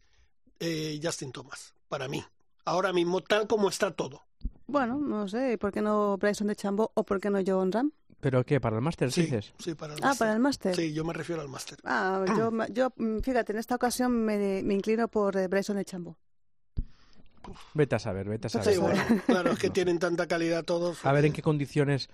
eh, 0.60 0.98
Justin 1.02 1.32
Thomas, 1.32 1.74
para 1.88 2.08
mí. 2.08 2.24
Ahora 2.64 2.92
mismo, 2.92 3.20
tal 3.22 3.46
como 3.46 3.68
está 3.68 3.90
todo. 3.90 4.22
Bueno, 4.66 4.96
no 4.98 5.26
sé, 5.28 5.52
¿y 5.52 5.56
por 5.56 5.72
qué 5.72 5.80
no 5.82 6.16
Bryson 6.16 6.46
de 6.46 6.56
Chambó 6.56 6.92
o 6.94 7.04
por 7.04 7.20
qué 7.20 7.30
no 7.30 7.40
John 7.44 7.72
Ram? 7.72 7.90
¿Pero 8.20 8.44
qué? 8.44 8.60
¿Para 8.60 8.76
el 8.76 8.82
Masters 8.82 9.14
Sí, 9.14 9.22
dices? 9.22 9.54
sí, 9.58 9.74
para 9.74 9.94
el 9.94 10.00
Ah, 10.02 10.08
máster. 10.08 10.18
para 10.18 10.32
el 10.34 10.40
máster. 10.40 10.76
Sí, 10.76 10.92
yo 10.92 11.04
me 11.04 11.14
refiero 11.14 11.40
al 11.40 11.48
máster. 11.48 11.78
Ah, 11.84 12.24
yo, 12.36 12.50
yo, 12.70 12.92
mm, 12.96 13.20
fíjate, 13.20 13.52
en 13.52 13.58
esta 13.58 13.74
ocasión 13.76 14.12
me, 14.12 14.62
me 14.62 14.74
inclino 14.74 15.08
por 15.08 15.36
eh, 15.38 15.48
Bryson 15.48 15.76
de 15.76 15.84
Chambó. 15.86 16.16
Vete 17.74 17.96
a 17.96 17.98
saber, 17.98 18.28
vete 18.28 18.46
a 18.46 18.50
saber. 18.50 18.74
Sí, 18.74 18.78
bueno, 18.78 19.02
claro, 19.26 19.52
es 19.52 19.58
que 19.58 19.70
tienen 19.70 19.98
tanta 19.98 20.26
calidad 20.28 20.64
todos. 20.64 21.04
A 21.04 21.12
ver 21.12 21.24
en 21.24 21.32
qué 21.32 21.42
condiciones 21.42 22.08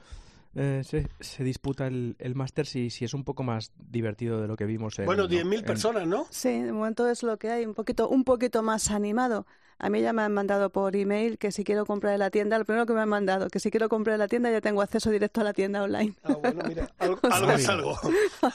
eh, 0.57 0.83
se, 0.85 1.09
se 1.21 1.45
disputa 1.45 1.87
el, 1.87 2.17
el 2.19 2.35
Masters 2.35 2.77
y 2.77 2.91
si 2.91 3.05
es 3.05 3.15
un 3.15 3.25
poco 3.25 3.43
más 3.43 3.73
divertido 3.77 4.41
de 4.41 4.49
lo 4.49 4.57
que 4.57 4.67
vimos 4.67 4.99
en... 4.99 5.07
Bueno, 5.07 5.27
10.000 5.29 5.61
en- 5.61 5.67
personas, 5.67 6.07
¿no? 6.07 6.27
Sí, 6.31 6.61
de 6.63 6.73
momento 6.73 7.09
es 7.09 7.23
lo 7.23 7.39
que 7.39 7.51
hay, 7.51 7.67
un 7.67 7.75
poquito, 7.75 8.09
un 8.09 8.25
poquito 8.25 8.63
más 8.63 8.91
animado. 8.91 9.47
A 9.79 9.91
mí 9.91 10.01
ya 10.01 10.13
me 10.13 10.23
han 10.23 10.33
mandado 10.33 10.71
por 10.71 10.97
email 10.97 11.39
que 11.39 11.53
si 11.53 11.63
quiero 11.65 11.85
comprar 11.87 12.15
en 12.15 12.21
la 12.21 12.31
tienda, 12.31 12.59
lo 12.59 12.65
primero 12.65 12.87
que 12.87 12.93
me 12.95 13.01
han 13.01 13.09
mandado, 13.09 13.49
que 13.49 13.61
si 13.61 13.71
quiero 13.71 13.89
comprar 13.89 14.15
en 14.15 14.21
la 14.21 14.29
tienda 14.29 14.51
ya 14.51 14.61
tengo 14.61 14.81
acceso 14.83 15.11
directo 15.11 15.41
a 15.43 15.45
la 15.45 15.53
tienda 15.53 15.83
online. 15.83 16.15
Ah, 16.25 16.35
bueno, 16.41 16.63
mira, 16.67 16.91
algo, 16.99 17.19
O 17.23 17.29
sea, 17.29 17.37
algo 17.37 17.53
es 17.53 17.69
algo. 17.69 17.99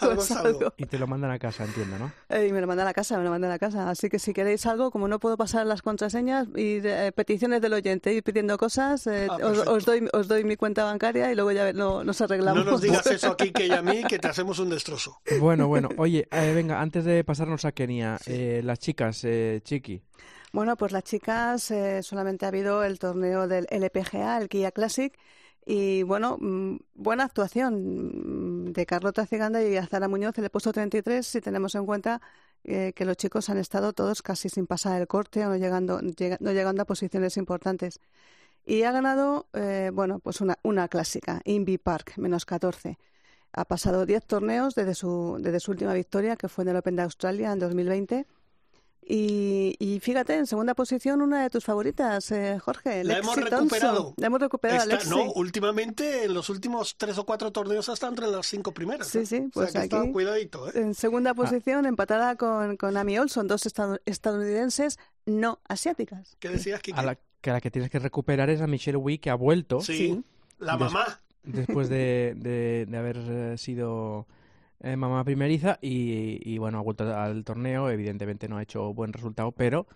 Algo 0.02 0.22
es 0.22 0.32
algo. 0.32 0.74
Y 0.78 0.86
te 0.86 0.98
lo 0.98 1.08
mandan 1.08 1.32
a 1.32 1.40
casa, 1.40 1.64
entiendo, 1.66 1.98
¿no? 2.00 2.12
Eh, 2.30 2.48
Y 2.48 2.52
me 2.54 2.62
lo 2.62 2.68
mandan 2.68 2.88
a 2.88 2.94
casa, 2.94 3.18
me 3.18 3.24
lo 3.24 3.30
mandan 3.30 3.52
a 3.52 3.60
casa. 3.60 3.90
Así 3.90 4.10
que 4.10 4.20
si 4.20 4.34
queréis 4.34 4.66
algo, 4.66 4.90
como 4.92 5.08
no 5.08 5.20
puedo 5.20 5.38
pasar 5.38 5.66
las 5.68 5.82
contraseñas 5.82 6.48
y 6.56 6.80
eh, 6.84 7.12
peticiones 7.16 7.62
del 7.62 7.74
oyente, 7.74 8.14
ir 8.14 8.24
pidiendo 8.24 8.58
cosas, 8.58 9.06
eh, 9.08 9.28
Ah, 9.30 9.38
os, 9.68 9.86
doy, 9.86 10.08
os 10.14 10.28
doy 10.28 10.44
mi 10.44 10.56
cuenta 10.56 10.84
bancaria 10.84 11.32
y 11.32 11.36
luego 11.36 11.52
ya 11.52 11.72
no, 11.74 12.04
nos 12.04 12.20
arreglamos. 12.22 12.66
No 12.66 12.72
nos 12.72 12.82
digas 12.82 13.06
eso 13.08 13.32
aquí 13.32 13.52
que 13.52 13.68
y 13.68 13.72
a 13.72 13.82
mí, 13.82 14.04
que 14.10 14.18
te 14.20 14.28
hacemos 14.28 14.58
un 14.60 14.70
destrozo. 14.70 15.22
Bueno, 15.40 15.68
bueno. 15.68 15.90
Oye, 15.98 16.28
eh, 16.32 16.54
venga, 16.56 16.82
antes 16.82 17.06
de 17.06 17.24
pasarnos 17.24 17.66
a 17.66 17.72
Kenia, 17.72 18.18
eh, 18.26 18.62
las 18.64 18.80
chicas, 18.80 19.22
eh, 19.24 19.62
Chiqui, 19.64 20.02
Bueno, 20.52 20.76
pues 20.76 20.92
las 20.92 21.04
chicas 21.04 21.72
eh, 21.72 22.04
solamente 22.04 22.46
ha 22.46 22.50
habido 22.50 22.84
el 22.84 23.00
torneo 23.00 23.48
del 23.48 23.68
LPGA, 23.70 24.38
el 24.38 24.50
Kia 24.50 24.72
Classic, 24.72 25.18
y 25.66 26.04
bueno, 26.04 26.38
mm, 26.40 26.78
buena 26.96 27.24
actuación 27.24 28.66
mm, 28.68 28.74
de 28.74 28.86
Carlota 28.86 29.26
Ciganda 29.26 29.64
y 29.64 29.78
Azara 29.78 30.10
Muñoz 30.10 30.38
el 30.40 30.50
puesto 30.50 30.74
33, 30.74 31.26
si 31.26 31.40
tenemos 31.40 31.76
en 31.76 31.86
cuenta 31.86 32.22
eh, 32.66 32.92
que 32.96 33.06
los 33.06 33.16
chicos 33.16 33.50
han 33.50 33.58
estado 33.60 33.94
todos 33.94 34.22
casi 34.22 34.50
sin 34.50 34.68
pasar 34.68 35.00
el 35.00 35.08
corte 35.08 35.46
o 35.46 35.50
no 35.50 35.56
llegando, 35.58 36.02
no 36.02 36.52
llegando 36.52 36.82
a 36.82 36.86
posiciones 36.86 37.38
importantes. 37.38 38.00
Y 38.66 38.84
ha 38.84 38.92
ganado, 38.92 39.48
eh, 39.54 39.92
bueno, 39.94 40.20
pues 40.20 40.42
una, 40.42 40.58
una 40.64 40.88
clásica, 40.90 41.42
Invi 41.46 41.78
Park, 41.78 42.14
menos 42.18 42.46
14. 42.46 43.00
Ha 43.54 43.66
pasado 43.66 44.06
10 44.06 44.26
torneos 44.26 44.76
desde 44.76 44.96
su, 44.96 45.38
desde 45.40 45.60
su 45.62 45.72
última 45.72 45.94
victoria, 45.94 46.36
que 46.36 46.50
fue 46.50 46.64
en 46.64 46.70
el 46.70 46.78
Open 46.78 46.96
de 46.98 47.04
Australia 47.04 47.52
en 47.54 47.60
2020 47.60 48.28
y, 49.04 50.00
fíjate, 50.02 50.36
en 50.36 50.46
segunda 50.46 50.74
posición, 50.74 51.22
una 51.22 51.44
de 51.44 51.50
tus 51.50 51.66
favoritas, 51.66 52.32
eh, 52.32 52.60
Jorge. 52.60 53.04
La 53.04 53.18
hemos 53.18 53.36
recuperado. 53.36 54.14
La 54.18 54.28
hemos 54.28 54.40
recuperado, 54.40 54.98
No, 55.10 55.34
últimamente, 55.34 56.26
en 56.26 56.34
los 56.34 56.50
últimos 56.50 56.96
tres 56.98 57.18
o 57.18 57.26
cuatro 57.26 57.52
torneos, 57.52 57.90
hasta 57.90 58.08
entre 58.08 58.28
las 58.28 58.48
cinco 58.48 58.74
primeras. 58.74 59.08
Sí, 59.08 59.26
sí, 59.26 59.50
pues 59.54 59.76
aquí, 59.76 60.12
cuidadito. 60.12 60.70
¿eh? 60.70 60.74
En 60.76 60.94
segunda 60.94 61.32
ah. 61.32 61.36
posición, 61.36 61.86
empatada 61.86 62.36
con, 62.36 62.78
con 62.78 62.96
Amy 62.96 63.18
Olson, 63.18 63.48
dos 63.48 63.66
estadounidenses 64.06 64.98
no 65.26 65.60
asiáticas. 65.68 66.38
¿Qué 66.40 66.50
decías, 66.50 66.82
Kiki? 66.82 66.98
A 66.98 67.04
la, 67.04 67.18
que 67.42 67.52
la 67.52 67.62
que 67.62 67.72
tienes 67.72 67.92
que 67.92 68.00
recuperar 68.00 68.50
es 68.50 68.62
a 68.62 68.68
Michelle 68.68 68.98
Wee, 68.98 69.18
que 69.18 69.30
ha 69.30 69.36
vuelto. 69.36 69.82
Sí, 69.82 70.24
la 70.60 70.78
mamá. 70.78 71.22
Después 71.44 71.90
de, 71.90 72.34
de, 72.38 72.86
de 72.88 72.98
haber 72.98 73.18
eh, 73.18 73.58
sido 73.58 74.28
eh, 74.84 74.96
mamá 74.96 75.24
primeriza 75.24 75.78
y, 75.82 76.58
bueno, 76.58 76.80
ha 76.80 76.82
vuelto 76.82 77.16
al 77.16 77.44
torneo, 77.44 77.90
evidentemente 77.90 78.48
no 78.48 78.58
ha 78.58 78.64
hecho 78.64 78.94
buen 78.94 79.14
resultado, 79.14 79.52
pero 79.52 79.88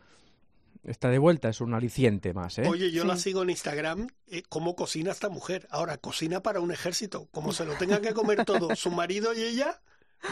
está 0.83 1.09
de 1.09 1.17
vuelta, 1.17 1.49
es 1.49 1.61
un 1.61 1.73
aliciente 1.73 2.33
más. 2.33 2.59
¿eh? 2.59 2.67
Oye, 2.67 2.91
yo 2.91 3.03
la 3.03 3.17
sigo 3.17 3.41
en 3.41 3.49
Instagram, 3.49 4.07
eh, 4.27 4.43
cómo 4.47 4.75
cocina 4.75 5.11
esta 5.11 5.29
mujer. 5.29 5.67
Ahora, 5.71 5.97
cocina 5.97 6.41
para 6.41 6.59
un 6.59 6.71
ejército, 6.71 7.27
como 7.31 7.51
se 7.51 7.65
lo 7.65 7.73
tengan 7.73 8.01
que 8.01 8.13
comer 8.13 8.45
todo 8.45 8.75
su 8.75 8.91
marido 8.91 9.33
y 9.33 9.41
ella, 9.41 9.81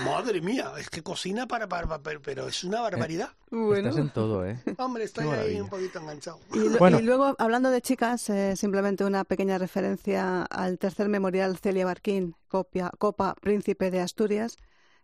Madre 0.05 0.41
mía, 0.41 0.71
es 0.77 0.89
que 0.89 1.03
cocina 1.03 1.47
para, 1.47 1.67
para, 1.67 1.88
pero 2.00 2.47
es 2.47 2.63
una 2.63 2.81
barbaridad. 2.81 3.29
Eh, 3.51 3.73
estás 3.75 3.97
en 3.97 4.09
todo, 4.09 4.45
¿eh? 4.45 4.59
Hombre, 4.77 5.03
estoy 5.03 5.27
ahí 5.27 5.59
un 5.59 5.69
poquito 5.69 6.00
enganchado. 6.00 6.39
Y, 6.53 7.01
luego, 7.01 7.35
hablando 7.38 7.69
de 7.69 7.81
chicas, 7.81 8.29
eh, 8.29 8.55
simplemente 8.55 9.05
una 9.05 9.23
pequeña 9.23 9.57
referencia 9.57 10.43
al 10.43 10.79
tercer 10.79 11.09
memorial 11.09 11.57
Celia 11.57 11.85
Barquín, 11.85 12.35
Copa 12.47 13.35
Príncipe 13.41 13.91
de 13.91 14.01
Asturias, 14.01 14.57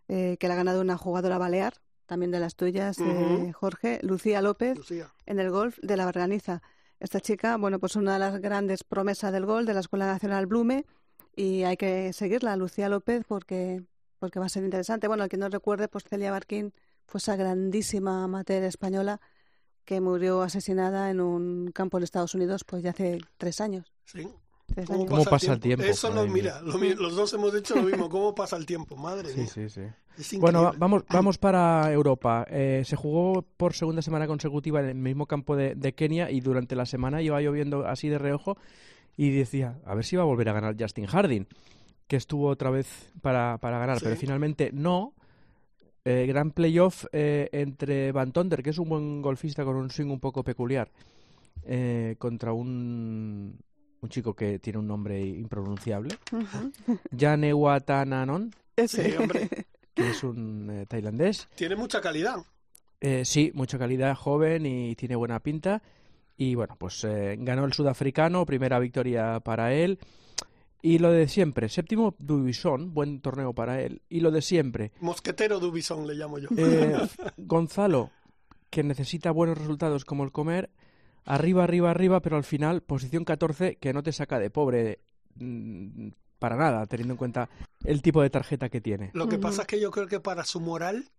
eh, 0.08 0.36
que 0.38 0.48
la 0.48 0.54
ha 0.54 0.56
ganado 0.56 0.80
una 0.80 0.96
jugadora 0.96 1.38
balear, 1.38 1.74
también 2.06 2.32
de 2.32 2.40
las 2.40 2.56
tuyas, 2.56 2.98
Jorge, 3.54 4.00
Lucía 4.02 4.42
López, 4.42 4.78
en 5.26 5.38
el 5.38 5.50
golf 5.50 5.78
de 5.80 5.96
la 5.96 6.04
Barganiza. 6.04 6.62
Esta 6.98 7.20
chica, 7.20 7.56
bueno, 7.56 7.78
pues 7.78 7.96
una 7.96 8.14
de 8.14 8.18
las 8.18 8.40
grandes 8.40 8.84
promesas 8.84 9.32
del 9.32 9.46
golf 9.46 9.66
de 9.66 9.74
la 9.74 9.80
Escuela 9.80 10.06
Nacional 10.06 10.46
Blume 10.46 10.84
y 11.36 11.62
hay 11.62 11.76
que 11.76 12.12
seguirla, 12.12 12.56
Lucía 12.56 12.88
López, 12.88 13.24
porque 13.26 13.84
porque 14.20 14.38
va 14.38 14.46
a 14.46 14.50
ser 14.50 14.62
interesante. 14.62 15.08
Bueno, 15.08 15.24
el 15.24 15.30
que 15.30 15.36
no 15.36 15.48
recuerde, 15.48 15.88
pues 15.88 16.04
Celia 16.04 16.30
Barquín 16.30 16.72
fue 17.06 17.18
esa 17.18 17.34
grandísima 17.34 18.22
amateur 18.22 18.62
española 18.62 19.20
que 19.84 20.00
murió 20.00 20.42
asesinada 20.42 21.10
en 21.10 21.20
un 21.20 21.72
campo 21.72 21.98
en 21.98 22.04
Estados 22.04 22.34
Unidos 22.36 22.62
pues 22.62 22.84
ya 22.84 22.90
hace 22.90 23.18
tres 23.38 23.60
años. 23.60 23.92
Sí. 24.04 24.28
¿Cómo, 24.86 25.24
pasa, 25.24 25.54
el 25.54 25.58
tiempo? 25.58 25.84
Eso 25.84 26.10
lo 26.10 26.24
mira, 26.28 26.60
los 26.62 27.16
dos 27.16 27.32
hemos 27.32 27.52
dicho 27.52 27.74
lo 27.74 27.82
mismo. 27.82 28.08
¿Cómo 28.08 28.32
pasa 28.36 28.56
el 28.56 28.66
tiempo? 28.66 28.96
Madre 28.96 29.34
mía. 29.34 29.48
Sí, 29.48 29.68
sí, 29.68 29.82
sí. 30.16 30.38
Bueno, 30.38 30.72
vamos, 30.76 31.02
vamos 31.10 31.38
para 31.38 31.90
Europa. 31.92 32.46
Eh, 32.48 32.82
se 32.84 32.94
jugó 32.94 33.42
por 33.56 33.74
segunda 33.74 34.00
semana 34.00 34.28
consecutiva 34.28 34.78
en 34.78 34.86
el 34.86 34.94
mismo 34.94 35.26
campo 35.26 35.56
de, 35.56 35.74
de, 35.74 35.92
Kenia 35.94 36.30
y 36.30 36.40
durante 36.40 36.76
la 36.76 36.86
semana 36.86 37.20
iba 37.20 37.40
lloviendo 37.40 37.84
así 37.84 38.08
de 38.08 38.18
reojo 38.18 38.56
y 39.16 39.30
decía, 39.30 39.80
a 39.84 39.96
ver 39.96 40.04
si 40.04 40.14
va 40.14 40.22
a 40.22 40.26
volver 40.26 40.48
a 40.50 40.52
ganar 40.52 40.76
Justin 40.78 41.06
Harding 41.06 41.48
que 42.10 42.16
estuvo 42.16 42.48
otra 42.48 42.70
vez 42.70 43.12
para, 43.22 43.58
para 43.58 43.78
ganar, 43.78 43.98
pero 44.02 44.16
finalmente 44.16 44.70
no. 44.72 45.14
Eh, 46.04 46.26
gran 46.26 46.50
playoff 46.50 47.04
eh, 47.12 47.48
entre 47.52 48.10
Van 48.10 48.32
Tonder, 48.32 48.64
que 48.64 48.70
es 48.70 48.78
un 48.78 48.88
buen 48.88 49.22
golfista 49.22 49.64
con 49.64 49.76
un 49.76 49.90
swing 49.90 50.08
un 50.08 50.18
poco 50.18 50.42
peculiar, 50.42 50.90
eh, 51.62 52.16
contra 52.18 52.52
un, 52.52 53.56
un 54.00 54.08
chico 54.08 54.34
que 54.34 54.58
tiene 54.58 54.80
un 54.80 54.88
nombre 54.88 55.20
impronunciable, 55.24 56.16
Jane 57.16 57.54
Watananon, 57.54 58.52
que 58.74 60.10
es 60.10 60.24
un 60.24 60.84
tailandés. 60.88 61.46
Tiene 61.54 61.76
mucha 61.76 62.00
calidad. 62.00 62.38
sí, 63.22 63.52
mucha 63.54 63.78
calidad, 63.78 64.16
joven 64.16 64.66
y 64.66 64.96
tiene 64.96 65.14
buena 65.14 65.38
pinta. 65.38 65.80
Y 66.36 66.56
bueno, 66.56 66.74
pues 66.76 67.06
ganó 67.38 67.66
el 67.66 67.72
sudafricano, 67.72 68.44
primera 68.46 68.80
victoria 68.80 69.38
para 69.38 69.72
él. 69.74 70.00
Y 70.82 70.98
lo 70.98 71.10
de 71.10 71.28
siempre, 71.28 71.68
séptimo 71.68 72.14
Dubison, 72.18 72.94
buen 72.94 73.20
torneo 73.20 73.52
para 73.52 73.82
él. 73.82 74.02
Y 74.08 74.20
lo 74.20 74.30
de 74.30 74.42
siempre. 74.42 74.92
Mosquetero 75.00 75.60
Dubison 75.60 76.06
le 76.06 76.14
llamo 76.14 76.38
yo. 76.38 76.48
Eh, 76.56 76.96
Gonzalo, 77.36 78.10
que 78.70 78.82
necesita 78.82 79.30
buenos 79.30 79.58
resultados 79.58 80.04
como 80.04 80.24
el 80.24 80.32
comer, 80.32 80.70
arriba, 81.24 81.64
arriba, 81.64 81.90
arriba, 81.90 82.20
pero 82.20 82.36
al 82.36 82.44
final 82.44 82.82
posición 82.82 83.24
14 83.24 83.76
que 83.76 83.92
no 83.92 84.02
te 84.02 84.12
saca 84.12 84.38
de 84.38 84.50
pobre 84.50 85.00
mm, 85.34 86.08
para 86.38 86.56
nada, 86.56 86.86
teniendo 86.86 87.14
en 87.14 87.18
cuenta 87.18 87.50
el 87.84 88.00
tipo 88.00 88.22
de 88.22 88.30
tarjeta 88.30 88.68
que 88.68 88.80
tiene. 88.80 89.10
Lo 89.12 89.28
que 89.28 89.38
pasa 89.38 89.62
es 89.62 89.68
que 89.68 89.80
yo 89.80 89.90
creo 89.90 90.06
que 90.06 90.20
para 90.20 90.44
su 90.44 90.60
moral 90.60 91.10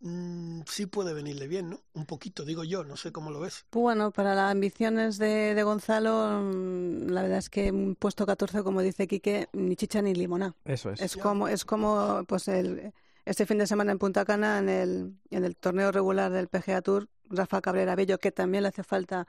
Mm, 0.00 0.60
sí 0.66 0.86
puede 0.86 1.14
venirle 1.14 1.48
bien, 1.48 1.70
¿no? 1.70 1.80
Un 1.94 2.06
poquito, 2.06 2.44
digo 2.44 2.64
yo, 2.64 2.84
no 2.84 2.96
sé 2.96 3.12
cómo 3.12 3.30
lo 3.30 3.40
ves. 3.40 3.64
Bueno, 3.72 4.10
para 4.10 4.34
las 4.34 4.52
ambiciones 4.52 5.18
de, 5.18 5.54
de 5.54 5.62
Gonzalo, 5.62 6.42
mm, 6.42 7.08
la 7.08 7.22
verdad 7.22 7.38
es 7.38 7.50
que 7.50 7.70
un 7.72 7.96
puesto 7.96 8.26
14, 8.26 8.62
como 8.62 8.82
dice 8.82 9.06
Quique, 9.06 9.48
ni 9.52 9.76
chicha 9.76 10.02
ni 10.02 10.14
limona. 10.14 10.54
Eso 10.64 10.90
es. 10.90 11.00
Es 11.00 11.16
como, 11.16 11.48
es 11.48 11.64
como 11.64 12.24
pues 12.28 12.48
el, 12.48 12.92
este 13.24 13.46
fin 13.46 13.58
de 13.58 13.66
semana 13.66 13.92
en 13.92 13.98
Punta 13.98 14.24
Cana, 14.24 14.58
en 14.58 14.68
el, 14.68 15.14
en 15.30 15.44
el 15.44 15.56
torneo 15.56 15.90
regular 15.90 16.30
del 16.30 16.48
PGA 16.48 16.82
Tour, 16.82 17.08
Rafa 17.28 17.60
Cabrera 17.60 17.96
Bello, 17.96 18.18
que 18.18 18.32
también 18.32 18.62
le 18.62 18.68
hace 18.68 18.84
falta 18.84 19.26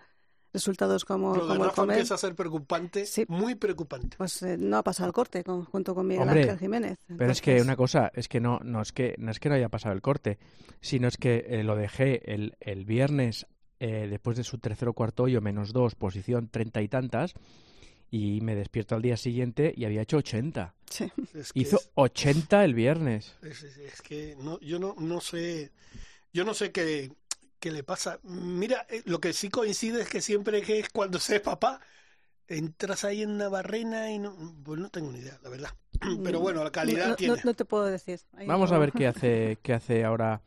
resultados 0.57 1.05
como, 1.05 1.33
Pero 1.33 1.47
como 1.47 1.65
el 1.65 1.71
comer. 1.71 1.97
empieza 1.97 2.15
a 2.15 2.17
ser 2.17 2.35
preocupante, 2.35 3.05
muy 3.27 3.55
preocupante. 3.55 4.17
Pues 4.17 4.41
eh, 4.43 4.57
no 4.57 4.77
ha 4.77 4.83
pasado 4.83 5.07
el 5.07 5.13
corte 5.13 5.43
junto 5.43 5.95
con 5.95 6.07
Miguel 6.07 6.27
Ángel 6.27 6.57
Jiménez. 6.57 6.97
Pero 7.17 7.31
es 7.31 7.41
que 7.41 7.61
una 7.61 7.75
cosa, 7.75 8.11
es 8.13 8.27
que 8.27 8.39
no, 8.39 8.59
no 8.63 8.81
es 8.81 8.91
que 8.91 9.15
no 9.17 9.31
es 9.31 9.39
que 9.39 9.49
no 9.49 9.55
haya 9.55 9.69
pasado 9.69 9.93
el 9.93 10.01
corte, 10.01 10.39
sino 10.81 11.07
es 11.07 11.17
que 11.17 11.45
eh, 11.47 11.63
lo 11.63 11.75
dejé 11.75 12.33
el, 12.33 12.55
el 12.59 12.85
viernes 12.85 13.47
eh, 13.79 14.07
después 14.09 14.35
de 14.37 14.43
su 14.43 14.57
tercer 14.57 14.87
o 14.87 14.93
cuarto 14.93 15.23
hoyo 15.23 15.39
menos 15.39 15.71
dos, 15.71 15.93
posición 15.95 16.49
treinta 16.49 16.81
y 16.81 16.87
tantas, 16.87 17.33
y 18.09 18.41
me 18.41 18.55
despierto 18.55 18.95
al 18.95 19.01
día 19.01 19.17
siguiente 19.17 19.73
y 19.75 19.85
había 19.85 20.01
hecho 20.01 20.17
80. 20.17 20.73
Sí. 20.89 21.11
Hizo 21.53 21.79
80 21.95 22.63
el 22.63 22.73
viernes. 22.73 23.35
Es, 23.43 23.63
es, 23.63 24.01
que 24.01 24.35
no, 24.39 24.59
yo 24.61 24.79
no, 24.79 24.95
no 24.97 25.21
sé, 25.21 25.71
yo 26.33 26.43
no 26.43 26.53
sé 26.53 26.71
qué 26.71 27.11
¿Qué 27.59 27.71
le 27.71 27.83
pasa? 27.83 28.19
Mira, 28.23 28.85
eh, 28.89 29.01
lo 29.05 29.19
que 29.19 29.33
sí 29.33 29.49
coincide 29.49 30.01
es 30.01 30.09
que 30.09 30.21
siempre 30.21 30.61
que 30.61 30.79
es 30.79 30.89
cuando 30.89 31.19
se 31.19 31.37
es 31.37 31.41
papá, 31.41 31.79
entras 32.47 33.03
ahí 33.03 33.23
en 33.23 33.31
una 33.31 33.49
barrena 33.49 34.11
y 34.11 34.19
no, 34.19 34.35
pues 34.63 34.79
no 34.79 34.89
tengo 34.89 35.11
ni 35.11 35.19
idea, 35.19 35.39
la 35.43 35.49
verdad. 35.49 35.69
Pero 36.23 36.39
bueno, 36.39 36.63
la 36.63 36.71
calidad 36.71 37.15
tiene. 37.15 37.35
No, 37.43 37.53
te 37.53 37.65
puedo 37.65 37.85
decir. 37.85 38.19
Vamos 38.45 38.71
a 38.71 38.77
ver 38.77 38.91
qué 38.91 39.07
hace, 39.07 39.57
qué 39.61 39.73
hace 39.73 40.05
ahora 40.05 40.41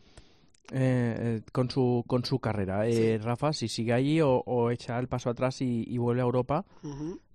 eh, 0.73 1.43
con 1.53 1.71
su 1.71 2.05
con 2.07 2.25
su 2.25 2.39
carrera. 2.39 2.87
Eh, 2.87 3.19
Rafa, 3.19 3.53
si 3.53 3.69
sigue 3.69 3.93
allí 3.93 4.21
o, 4.23 4.71
echa 4.71 4.99
el 4.99 5.09
paso 5.09 5.31
atrás 5.31 5.61
y, 5.61 5.99
vuelve 5.99 6.21
a 6.21 6.25
Europa 6.25 6.65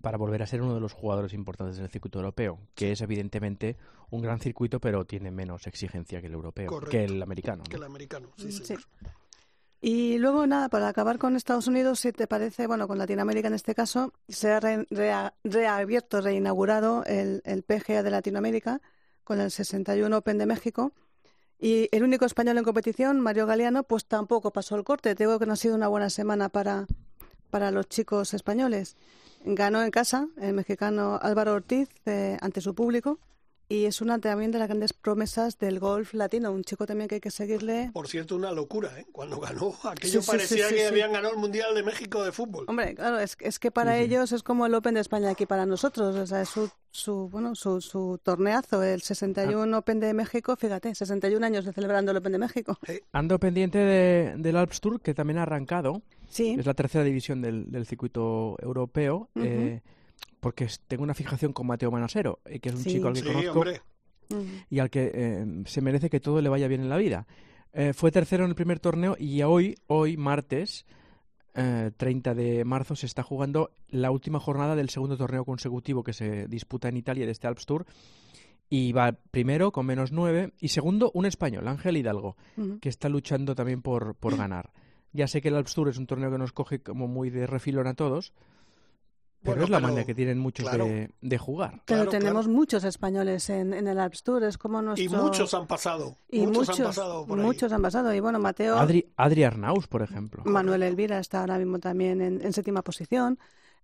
para 0.01 0.17
volver 0.17 0.41
a 0.43 0.47
ser 0.47 0.61
uno 0.61 0.73
de 0.73 0.79
los 0.79 0.93
jugadores 0.93 1.33
importantes 1.33 1.77
del 1.77 1.89
circuito 1.89 2.19
europeo, 2.19 2.59
que 2.75 2.91
es 2.91 3.01
evidentemente 3.01 3.75
un 4.11 4.21
gran 4.21 4.39
circuito, 4.39 4.79
pero 4.79 5.05
tiene 5.05 5.31
menos 5.31 5.67
exigencia 5.67 6.21
que 6.21 6.27
el 6.27 6.33
europeo, 6.33 6.79
que 6.89 7.03
el 7.03 7.21
americano. 7.21 7.63
Que 7.63 7.75
el 7.75 7.83
americano, 7.83 8.29
sí, 8.37 8.51
sí. 8.51 8.75
Y 9.87 10.17
luego, 10.17 10.47
nada, 10.47 10.67
para 10.67 10.87
acabar 10.87 11.19
con 11.19 11.35
Estados 11.35 11.67
Unidos, 11.67 11.99
si 11.99 12.11
te 12.11 12.25
parece, 12.25 12.65
bueno, 12.65 12.87
con 12.87 12.97
Latinoamérica 12.97 13.49
en 13.49 13.53
este 13.53 13.75
caso, 13.75 14.13
se 14.27 14.51
ha 14.51 14.59
reabierto, 15.43 16.21
reinaugurado 16.21 17.03
el, 17.05 17.63
PGA 17.67 18.01
de 18.01 18.09
Latinoamérica 18.09 18.81
con 19.23 19.39
el 19.39 19.51
61 19.51 20.17
Open 20.17 20.39
de 20.39 20.47
México. 20.47 20.91
Y 21.59 21.87
el 21.91 22.01
único 22.01 22.25
español 22.25 22.57
en 22.57 22.63
competición, 22.63 23.19
Mario 23.19 23.45
Galeano, 23.45 23.83
pues 23.83 24.07
tampoco 24.07 24.51
pasó 24.51 24.75
el 24.75 24.83
corte. 24.83 25.13
Tengo 25.13 25.37
que 25.37 25.45
no 25.45 25.53
ha 25.53 25.55
sido 25.55 25.75
una 25.75 25.87
buena 25.87 26.09
semana 26.09 26.49
para, 26.49 26.87
para 27.51 27.69
los 27.69 27.87
chicos 27.87 28.33
españoles. 28.33 28.97
Ganó 29.43 29.83
en 29.83 29.91
casa 29.91 30.27
el 30.37 30.55
mexicano 30.55 31.19
Álvaro 31.21 31.53
Ortiz 31.53 31.89
eh, 32.07 32.39
ante 32.41 32.59
su 32.59 32.73
público 32.73 33.19
y 33.67 33.85
es 33.85 34.01
una 34.01 34.19
también 34.19 34.51
de 34.51 34.59
las 34.59 34.67
grandes 34.67 34.93
promesas 34.93 35.57
del 35.57 35.79
golf 35.79 36.13
latino, 36.13 36.51
un 36.51 36.63
chico 36.63 36.85
también 36.85 37.07
que 37.07 37.15
hay 37.15 37.21
que 37.21 37.31
seguirle. 37.31 37.89
Por 37.93 38.07
cierto, 38.07 38.35
una 38.35 38.51
locura, 38.51 38.99
¿eh? 38.99 39.05
Cuando 39.11 39.39
ganó, 39.39 39.73
aquello 39.83 40.21
Sí, 40.21 40.27
parecía 40.27 40.65
sí, 40.67 40.69
sí, 40.69 40.75
que 40.75 40.81
sí. 40.81 40.87
habían 40.87 41.11
ganado 41.13 41.33
el 41.33 41.39
Mundial 41.39 41.73
de 41.73 41.83
México 41.83 42.23
de 42.23 42.31
fútbol. 42.31 42.65
Hombre, 42.67 42.93
claro, 42.95 43.19
es, 43.19 43.35
es 43.39 43.57
que 43.59 43.71
para 43.71 43.97
ellos 43.97 44.31
es 44.31 44.43
como 44.43 44.65
el 44.65 44.73
Open 44.75 44.93
de 44.95 45.01
España 45.01 45.29
aquí 45.31 45.45
para 45.45 45.65
nosotros, 45.65 46.15
o 46.15 46.25
sea, 46.27 46.41
es 46.43 46.49
su, 46.49 46.69
su 46.91 47.27
bueno, 47.29 47.55
su, 47.55 47.81
su 47.81 48.19
torneazo, 48.21 48.83
el 48.83 49.01
61 49.01 49.77
Open 49.77 49.99
de 49.99 50.13
México, 50.13 50.55
fíjate, 50.55 50.93
61 50.93 51.45
años 51.45 51.65
de 51.65 51.73
celebrando 51.73 52.11
el 52.11 52.17
Open 52.17 52.33
de 52.33 52.37
México. 52.39 52.77
Ando 53.13 53.39
pendiente 53.39 53.79
de- 53.79 54.35
del 54.37 54.57
Alps 54.57 54.79
Tour, 54.81 55.01
que 55.01 55.13
también 55.13 55.39
ha 55.39 55.43
arrancado. 55.43 56.01
Sí, 56.29 56.55
Es 56.59 56.65
la 56.65 56.73
tercera 56.73 57.03
división 57.03 57.41
del, 57.41 57.71
del 57.71 57.85
circuito 57.85 58.57
europeo. 58.61 59.29
Ujú. 59.35 59.45
eh, 59.45 59.81
porque 60.45 60.67
tengo 60.87 61.01
una 61.01 61.15
fijación 61.15 61.53
con 61.53 61.65
Mateo 61.65 61.89
Manasero, 61.89 62.37
eh, 62.45 62.59
que 62.59 62.69
es 62.69 62.75
un 62.75 62.81
Sí. 62.83 62.91
chico 62.91 63.07
al 63.07 63.15
que 63.15 63.21
Sí, 63.21 63.25
conozco 63.25 63.59
hombre. 63.61 63.81
Y 64.69 64.77
al 64.77 64.91
que 64.91 65.09
eh, 65.11 65.63
se 65.65 65.81
merece 65.81 66.07
que 66.11 66.19
todo 66.19 66.39
le 66.39 66.49
vaya 66.49 66.67
bien 66.67 66.81
en 66.81 66.89
la 66.89 66.97
vida. 66.97 67.25
Eh, 67.73 67.93
fue 67.93 68.11
tercero 68.11 68.43
en 68.43 68.51
el 68.51 68.55
primer 68.55 68.79
torneo 68.79 69.15
y 69.19 69.41
hoy, 69.41 69.73
hoy 69.87 70.17
martes, 70.17 70.85
eh, 71.55 71.89
30 71.97 72.35
de 72.35 72.63
marzo, 72.63 72.95
se 72.95 73.07
está 73.07 73.23
jugando 73.23 73.71
la 73.89 74.11
última 74.11 74.39
jornada 74.39 74.75
del 74.75 74.89
segundo 74.91 75.17
torneo 75.17 75.45
consecutivo 75.45 76.03
que 76.03 76.13
se 76.13 76.47
disputa 76.47 76.89
en 76.89 76.97
Italia 76.97 77.25
de 77.25 77.31
este 77.31 77.47
Alps 77.47 77.65
Tour. 77.65 77.87
Y 78.69 78.91
va 78.91 79.13
primero 79.31 79.71
con 79.71 79.87
menos 79.87 80.11
nueve 80.11 80.53
y 80.59 80.67
segundo 80.67 81.09
un 81.15 81.25
español, 81.25 81.67
Ángel 81.67 81.97
Hidalgo, 81.97 82.35
que 82.81 82.89
está 82.89 83.09
luchando 83.09 83.55
también 83.55 83.81
por, 83.81 84.13
por 84.13 84.37
ganar. 84.37 84.69
Ya 85.11 85.27
sé 85.27 85.41
que 85.41 85.47
el 85.47 85.55
Alps 85.55 85.73
Tour 85.73 85.89
es 85.89 85.97
un 85.97 86.05
torneo 86.05 86.29
que 86.29 86.37
nos 86.37 86.51
coge 86.51 86.81
como 86.83 87.07
muy 87.07 87.31
de 87.31 87.47
refilón 87.47 87.87
a 87.87 87.95
todos, 87.95 88.31
pero 89.45 89.55
Bueno, 89.55 89.63
es 89.65 89.69
la 89.69 89.77
pero- 89.77 89.87
manera 89.87 90.05
que 90.05 90.15
tienen 90.15 90.39
muchos 90.39 90.67
claro. 90.67 90.85
de, 90.85 91.11
de 91.21 91.37
jugar. 91.37 91.71
Pero 91.85 92.01
Claro, 92.03 92.09
tenemos 92.11 92.45
claro. 92.45 92.57
muchos 92.57 92.83
españoles 92.83 93.49
en, 93.49 93.73
en 93.73 93.87
el 93.87 93.99
Alps 93.99 94.23
Tour, 94.23 94.43
es 94.43 94.57
como 94.57 94.81
nuestro... 94.81 95.05
Y 95.05 95.07
muchos 95.23 95.53
han 95.53 95.67
pasado. 95.67 96.15
y 96.29 96.39
muchos, 96.41 96.67
muchos, 96.69 96.79
han 96.79 96.85
pasado 96.87 97.25
por 97.25 97.39
ahí. 97.39 97.45
muchos 97.45 97.71
han 97.71 97.81
pasado. 97.81 98.13
Y 98.13 98.19
bueno, 98.19 98.39
Mateo, 98.39 98.77
Adri, 98.77 99.05
Adri 99.15 99.43
Arnaus, 99.43 99.87
por 99.87 100.01
ejemplo. 100.01 100.43
Manuel 100.45 100.83
Elvira 100.83 101.19
está 101.19 101.39
ahora 101.41 101.57
mismo 101.57 101.79
también 101.79 102.21
en, 102.21 102.41
en 102.41 102.51
séptima 102.53 102.81
posición. 102.81 103.37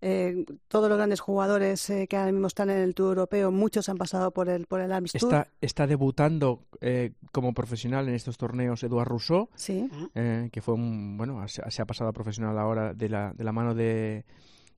Eh, 0.03 0.45
todos 0.67 0.89
los 0.89 0.97
grandes 0.97 1.19
jugadores 1.19 1.87
eh, 1.91 2.07
que 2.07 2.17
ahora 2.17 2.31
mismo 2.31 2.47
están 2.47 2.71
en 2.71 2.77
el 2.79 2.95
Tour 2.95 3.09
Europeo, 3.09 3.51
muchos 3.51 3.87
han 3.87 3.97
pasado 3.97 4.31
por 4.31 4.49
el, 4.49 4.65
por 4.65 4.81
el 4.81 4.91
Alps 4.91 5.11
Tour. 5.11 5.31
Está, 5.31 5.47
está 5.61 5.85
debutando 5.85 6.63
eh, 6.81 7.11
como 7.31 7.53
profesional 7.53 8.09
en 8.09 8.15
estos 8.15 8.35
torneos 8.35 8.81
Eduard 8.81 9.07
Rousseau, 9.07 9.49
Sí, 9.53 9.87
eh, 10.15 10.49
que 10.51 10.59
fue 10.59 10.73
un, 10.73 11.17
bueno, 11.17 11.47
se, 11.47 11.61
se 11.69 11.83
ha 11.83 11.85
pasado 11.85 12.09
a 12.09 12.13
profesional 12.13 12.57
ahora 12.57 12.95
de 12.95 13.09
la, 13.09 13.31
de 13.33 13.43
la 13.43 13.51
mano 13.51 13.75
de, 13.75 14.25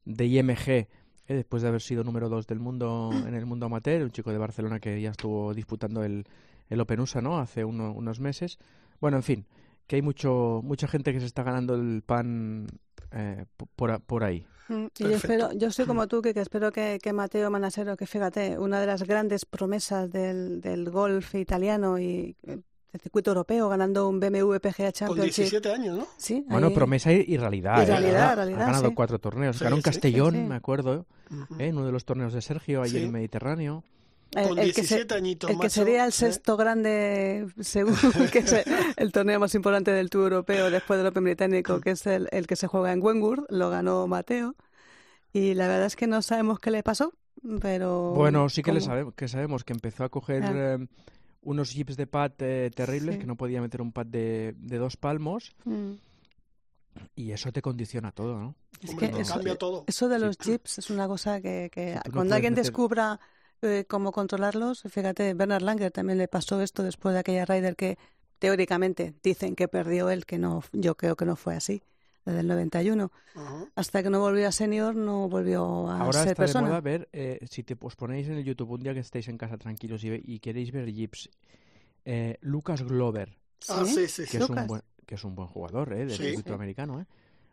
de 0.06 0.26
IMG, 0.26 0.70
eh, 0.70 0.88
después 1.28 1.62
de 1.64 1.70
haber 1.70 1.82
sido 1.82 2.04
número 2.04 2.30
dos 2.30 2.48
del 2.48 2.60
mundo 2.60 3.12
en 3.14 3.34
el 3.34 3.46
mundo 3.46 3.66
amateur, 3.68 4.02
un 4.04 4.12
chico 4.12 4.32
de 4.32 4.38
Barcelona 4.38 4.80
que 4.80 5.02
ya 5.02 5.12
estuvo 5.12 5.54
disputando 5.54 6.04
el, 6.04 6.26
el 6.70 6.80
Open 6.82 7.00
USA, 7.00 7.22
¿no? 7.22 7.40
Hace 7.40 7.64
uno- 7.64 7.94
unos 7.94 8.20
meses. 8.20 8.58
Bueno, 9.00 9.18
en 9.18 9.24
fin, 9.24 9.46
que 9.88 9.96
hay 9.98 10.02
mucho, 10.02 10.62
mucha 10.64 10.88
gente 10.88 11.14
que 11.14 11.20
se 11.20 11.26
está 11.26 11.44
ganando 11.44 11.76
el 11.76 12.02
pan 12.06 12.68
eh, 13.12 13.46
por, 13.76 14.02
por 14.02 14.24
ahí. 14.24 14.46
Mm, 14.70 14.86
y 14.98 15.04
yo 15.04 15.10
espero, 15.12 15.52
yo 15.54 15.72
soy 15.72 15.86
como 15.86 16.08
tú, 16.08 16.22
que, 16.22 16.34
que 16.34 16.40
espero 16.40 16.72
que, 16.72 17.00
que 17.02 17.12
Mateo 17.14 17.50
Manasero, 17.52 17.98
que 17.98 18.08
fíjate, 18.08 18.58
una 18.58 18.80
de 18.80 18.88
las 18.88 19.04
grandes 19.04 19.46
promesas 19.46 20.10
del, 20.12 20.62
del 20.62 20.90
golf 20.90 21.36
italiano 21.36 22.00
y 22.00 22.36
eh, 22.44 22.60
del 22.94 23.02
circuito 23.02 23.32
europeo, 23.32 23.68
ganando 23.68 24.08
un 24.08 24.20
BMW 24.22 24.56
PGA 24.60 24.86
Con 24.86 24.94
Championship. 24.94 25.36
17 25.50 25.72
años, 25.74 25.98
¿no? 25.98 26.08
Sí, 26.16 26.46
Bueno, 26.48 26.68
ahí- 26.68 26.74
promesa 26.76 27.12
y, 27.12 27.26
y 27.28 27.38
realidad. 27.38 27.80
Y 27.80 27.82
¿eh? 27.82 27.86
realidad, 27.88 28.30
Ha- 28.32 28.36
realidad, 28.36 28.62
Ha 28.62 28.66
ganado 28.68 28.90
sí. 28.90 28.94
cuatro 28.96 29.20
torneos. 29.20 29.58
Sí, 29.58 29.64
Ganó 29.66 29.76
en 29.78 29.82
Castellón, 29.82 30.34
sí. 30.36 30.40
me 30.42 30.56
acuerdo, 30.56 31.06
Ujú. 31.32 31.56
¿eh? 31.60 31.68
en 31.68 31.78
uno 31.78 31.88
de 31.88 31.92
los 31.92 32.06
torneos 32.06 32.32
de 32.34 32.42
Sergio, 32.42 32.82
allí 32.82 32.92
Sí. 32.92 32.98
en 33.00 33.04
el 33.06 33.12
Mediterráneo. 33.12 33.84
el, 34.36 34.48
Con 34.50 34.58
el 34.60 34.68
que 34.74 34.84
se- 34.84 34.96
17 34.96 35.14
añitos, 35.16 35.50
el 35.50 35.58
que 35.58 35.64
macho, 35.66 35.70
sería 35.82 36.04
el 36.06 36.10
¿eh? 36.10 36.12
sexto 36.12 36.56
grande, 36.58 37.48
según 37.62 37.96
que 38.32 38.40
es 38.40 38.56
el 38.96 39.12
torneo 39.12 39.40
más 39.40 39.54
importante 39.56 39.92
del 39.92 40.10
Tour 40.10 40.24
Europeo 40.32 40.72
después 40.72 40.98
del 40.98 41.08
Open 41.08 41.24
británico, 41.24 41.80
que 41.82 41.92
es 41.92 42.06
el, 42.08 42.30
el 42.32 42.48
que 42.48 42.56
se 42.56 42.66
juega 42.68 42.92
en 42.94 43.02
Wentworth, 43.04 43.46
lo 43.52 43.70
ganó 43.70 44.08
Mateo. 44.08 44.56
Y 45.34 45.54
la 45.56 45.68
verdad 45.68 45.86
es 45.88 45.96
que 45.96 46.06
no 46.08 46.22
sabemos 46.22 46.60
qué 46.60 46.70
le 46.72 46.82
pasó, 46.84 47.14
pero... 47.62 48.12
Bueno, 48.16 48.50
sí 48.50 48.62
que, 48.64 48.72
le 48.72 48.82
sabemos, 48.82 49.14
que 49.16 49.28
sabemos 49.28 49.64
que 49.64 49.74
empezó 49.74 50.04
a 50.04 50.10
coger 50.10 50.44
Ah. 50.44 50.52
eh, 50.80 50.88
unos 51.44 51.70
jips 51.72 51.96
de 51.98 52.08
pad 52.08 52.32
eh, 52.40 52.72
terribles, 52.76 53.16
Sí. 53.16 53.22
que 53.22 53.28
no 53.28 53.36
podía 53.36 53.62
meter 53.62 53.82
un 53.82 53.92
pad 53.92 54.06
de, 54.06 54.56
de 54.58 54.78
dos 54.78 54.98
palmos, 54.98 55.54
Mm. 55.66 55.94
y 57.16 57.32
eso 57.32 57.52
te 57.52 57.62
condiciona 57.62 58.12
todo, 58.12 58.40
¿no? 58.40 58.56
Es 58.82 58.90
Hombre, 58.92 59.12
que 59.12 59.22
eso, 59.22 59.34
cambia 59.36 59.56
todo. 59.58 59.84
eso 59.88 60.08
de 60.10 60.20
Sí. 60.20 60.26
los 60.26 60.38
chips 60.38 60.78
es 60.80 60.90
una 60.90 61.08
cosa 61.08 61.42
que, 61.42 61.70
que 61.72 61.94
Sí, 61.94 62.00
no 62.08 62.12
cuando 62.14 62.36
alguien 62.36 62.54
meter- 62.54 62.64
descubra 62.66 63.20
eh, 63.62 63.86
cómo 63.88 64.12
controlarlos, 64.12 64.84
fíjate, 64.90 65.34
Bernard 65.34 65.62
Langer 65.64 65.92
también 65.92 66.18
le 66.18 66.28
pasó 66.28 66.62
esto 66.62 66.84
después 66.84 67.14
de 67.14 67.20
aquella 67.20 67.46
Ryder 67.46 67.76
que 67.78 67.98
teóricamente 68.40 69.14
dicen 69.24 69.56
que 69.56 69.68
perdió 69.70 70.10
él, 70.10 70.26
que 70.26 70.38
no, 70.38 70.64
yo 70.74 70.96
creo 70.98 71.16
que 71.16 71.24
no 71.26 71.36
fue 71.38 71.56
así, 71.56 71.82
la 72.26 72.34
del 72.34 72.48
91. 72.48 73.12
Ujú. 73.36 73.70
Hasta 73.76 74.04
que 74.04 74.10
no 74.10 74.20
volvió 74.20 74.48
a 74.48 74.52
senior, 74.52 74.96
no 74.96 75.28
volvió 75.30 75.88
a 75.90 76.00
Ahora 76.00 76.20
ser 76.20 76.30
está 76.30 76.44
persona. 76.44 76.66
de 76.68 76.70
moda 76.72 76.82
ver, 76.82 77.10
eh, 77.14 77.40
si 77.50 77.64
te 77.64 77.76
os 77.80 77.96
ponéis 77.96 78.28
en 78.28 78.36
el 78.36 78.44
YouTube 78.44 78.72
un 78.72 78.82
día 78.82 78.94
que 78.94 79.00
estéis 79.02 79.28
en 79.28 79.38
casa 79.38 79.58
tranquilos 79.58 80.04
y, 80.04 80.10
ve- 80.10 80.22
y 80.24 80.40
queréis 80.40 80.72
ver 80.72 80.90
jips, 80.92 81.30
eh, 82.06 82.38
Lucas 82.42 82.84
Glover, 82.84 83.38
Ah, 83.70 83.84
¿Sí? 83.86 83.94
sí, 83.94 84.08
sí, 84.26 84.30
que 84.30 84.38
es, 84.44 84.50
un 84.50 84.68
buen, 84.68 84.82
que 85.06 85.16
es 85.16 85.24
un 85.24 85.36
buen 85.36 85.48
jugador 85.48 85.94
eh, 85.94 86.06
del 86.06 86.18
Sí. 86.18 86.24
circuito 86.26 86.54
americano, 86.54 87.00
¿eh? 87.00 87.06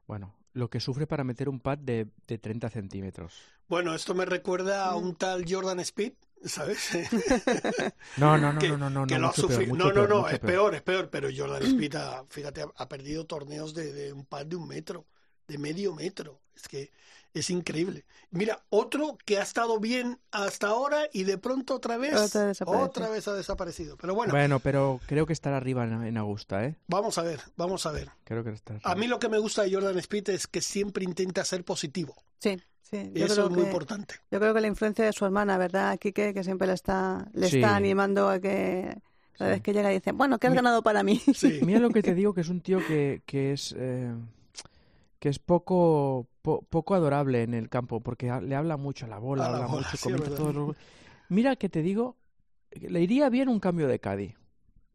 Bueno, 0.09 0.35
lo 0.55 0.69
que 0.69 0.81
sufre 0.81 1.07
para 1.07 1.23
meter 1.23 1.49
un 1.49 1.61
pad 1.61 1.79
de, 1.79 2.09
de 2.27 2.39
30 2.39 2.69
centímetros. 2.69 3.41
Bueno, 3.69 3.95
esto 3.95 4.13
me 4.15 4.25
recuerda 4.25 4.91
a 4.91 4.97
Mm. 4.97 5.03
un 5.05 5.15
tal 5.15 5.45
Jordan 5.49 5.79
Speed, 5.79 6.15
¿sabes? 6.45 6.91
No, 8.17 8.37
no, 8.39 8.53
no, 8.53 8.59
que, 8.59 8.69
no, 8.69 8.77
no, 8.77 8.91
no, 8.91 9.07
que 9.07 9.15
no, 9.15 9.21
lo 9.23 9.29
ha 9.29 9.33
sufrido. 9.33 9.75
No, 9.77 9.93
no, 9.93 9.93
peor, 9.95 10.09
no, 10.09 10.29
es 10.29 10.39
peor, 10.41 10.75
es 10.75 10.83
peor, 10.83 11.11
pero 11.11 11.29
Jordan 11.35 11.63
ha- 11.97 12.25
fíjate, 12.29 12.63
ha, 12.63 12.67
ha 12.77 12.89
perdido 12.89 13.27
torneos 13.27 13.75
de, 13.75 13.93
de 13.93 14.13
un 14.13 14.27
par 14.27 14.47
de 14.47 14.57
un 14.57 14.67
metro, 14.69 15.07
de 15.47 15.59
medio 15.59 15.95
metro. 15.95 16.41
Es 16.55 16.69
que 16.69 16.93
es 17.35 17.51
increíble. 17.51 18.05
Mira, 18.31 18.61
otro 18.71 19.17
que 19.25 19.39
ha 19.39 19.43
estado 19.43 19.79
bien 19.81 20.19
hasta 20.31 20.69
ahora 20.69 21.03
y 21.13 21.25
de 21.25 21.39
pronto 21.39 21.75
otra 21.77 21.97
vez, 21.97 22.15
Otra 22.15 22.41
vez 22.47 22.49
desaparece. 22.59 22.85
otra 22.85 23.09
vez 23.09 23.29
ha 23.29 23.35
desaparecido. 23.35 23.97
Pero 23.97 24.15
bueno, 24.15 24.33
Bueno, 24.33 24.61
pero 24.61 25.01
creo 25.07 25.27
que 25.27 25.33
estará 25.33 25.57
arriba 25.57 25.85
en, 25.85 26.17
Augusta, 26.17 26.65
¿eh? 26.65 26.77
vamos 26.87 27.19
a 27.19 27.23
ver, 27.23 27.41
vamos 27.57 27.87
a 27.87 27.93
ver. 27.93 28.11
Creo 28.25 28.43
que 28.45 28.51
estará 28.51 28.81
A 28.85 28.95
mí 28.95 29.07
lo 29.07 29.19
que 29.19 29.29
me 29.29 29.39
gusta 29.39 29.63
de 29.63 29.73
Jordan 29.73 29.99
Speed 29.99 30.31
es 30.31 30.47
que 30.47 30.61
siempre 30.61 31.05
intenta 31.05 31.45
ser 31.45 31.65
positivo. 31.65 32.15
Sí, 32.39 32.57
sí. 32.83 33.11
Y 33.15 33.19
Yo 33.21 33.27
eso 33.27 33.35
creo, 33.35 33.45
es 33.47 33.51
muy 33.53 33.61
que, 33.63 33.67
importante. 33.69 34.15
yo 34.31 34.39
creo 34.39 34.55
que 34.55 34.61
la 34.61 34.67
influencia 34.69 35.05
de 35.05 35.13
su 35.13 35.25
hermana, 35.25 35.59
¿verdad, 35.59 35.99
Quique? 35.99 36.33
Que 36.35 36.45
siempre 36.45 36.67
le 36.69 36.75
está, 36.75 37.29
le 37.33 37.49
Sí. 37.49 37.57
está 37.57 37.75
animando 37.77 38.29
a 38.31 38.39
que 38.41 38.97
cada 39.39 39.51
Sí. 39.51 39.55
vez 39.57 39.63
que 39.63 39.73
llega 39.73 39.89
dice, 39.89 40.13
bueno, 40.13 40.39
¿qué 40.39 40.47
has 40.49 40.53
Mi- 40.53 40.57
ganado 40.57 40.83
para 40.83 41.03
mí? 41.03 41.21
Sí. 41.35 41.61
Mira 41.65 41.81
lo 41.81 41.91
que 41.91 42.03
te 42.03 42.15
digo, 42.15 42.33
que 42.35 42.43
es 42.43 42.49
un 42.49 42.61
tío 42.61 42.79
que, 42.87 43.23
que 43.27 43.53
es 43.53 43.75
eh, 43.79 44.13
que 45.21 45.29
es 45.29 45.39
poco 45.39 46.27
po- 46.43 46.63
poco 46.63 46.95
adorable 46.97 47.43
en 47.45 47.55
el 47.55 47.69
campo, 47.69 48.01
porque 48.01 48.27
le 48.43 48.57
habla 48.57 48.77
mucho 48.77 49.05
a 49.07 49.09
la 49.09 49.19
bola, 49.19 49.47
A 49.47 49.51
la 49.51 49.57
habla 49.59 49.67
bola, 49.69 49.87
mucho, 49.87 49.97
sí, 49.97 50.03
comenta 50.03 50.29
es 50.31 50.35
todo. 50.35 50.47
verdad. 50.47 50.61
lo- 50.61 50.77
Mira 51.29 51.55
que 51.57 51.69
te 51.69 51.83
digo, 51.83 52.17
le 52.73 53.01
iría 53.03 53.29
bien 53.29 53.49
un 53.49 53.61
cambio 53.61 53.87
de 53.87 54.01
Caddy. 54.01 54.35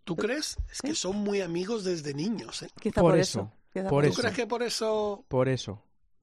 ¿Tú 0.03 0.15
crees? 0.17 0.57
Es 0.69 0.81
que 0.81 0.89
Sí. 0.89 0.95
son 0.95 1.15
muy 1.17 1.39
amigos 1.41 1.83
desde 1.85 2.13
niños. 2.13 2.61
¿eh? 2.63 2.67
Quizá 2.81 3.01
Por 3.01 3.11
por, 3.13 3.19
eso, 3.19 3.51
quizá 3.71 3.87
por 3.87 4.03
¿Tú 4.03 4.09
eso. 4.11 4.21
crees 4.21 4.35
que 4.35 4.45
por 4.47 4.61
eso 4.63 5.23
Por 5.29 5.47
eso. 5.47 5.81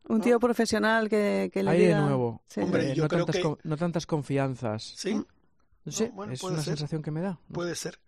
Un 0.08 0.20
tío 0.20 0.38
profesional 0.40 1.08
que, 1.08 1.48
que 1.52 1.62
le 1.62 1.70
Ahí 1.70 1.86
de 1.86 1.94
nuevo. 1.94 2.42
Sí. 2.48 2.60
Hombre, 2.60 2.92
eh, 2.92 2.94
yo 2.94 3.04
no, 3.04 3.08
creo 3.08 3.24
tantas, 3.24 3.36
que- 3.36 3.42
con- 3.42 3.58
no 3.62 3.76
tantas 3.76 4.04
confianzas. 4.06 4.82
sí? 4.96 5.14
No 5.84 5.90
sé, 5.90 6.10
bueno, 6.14 6.32
es 6.32 6.42
una 6.44 6.56
ser. 6.58 6.64
sensación 6.76 7.02
que 7.02 7.10
me 7.10 7.20
da. 7.22 7.30
¿no? 7.48 7.54
Puede 7.54 7.74
ser. 7.74 7.98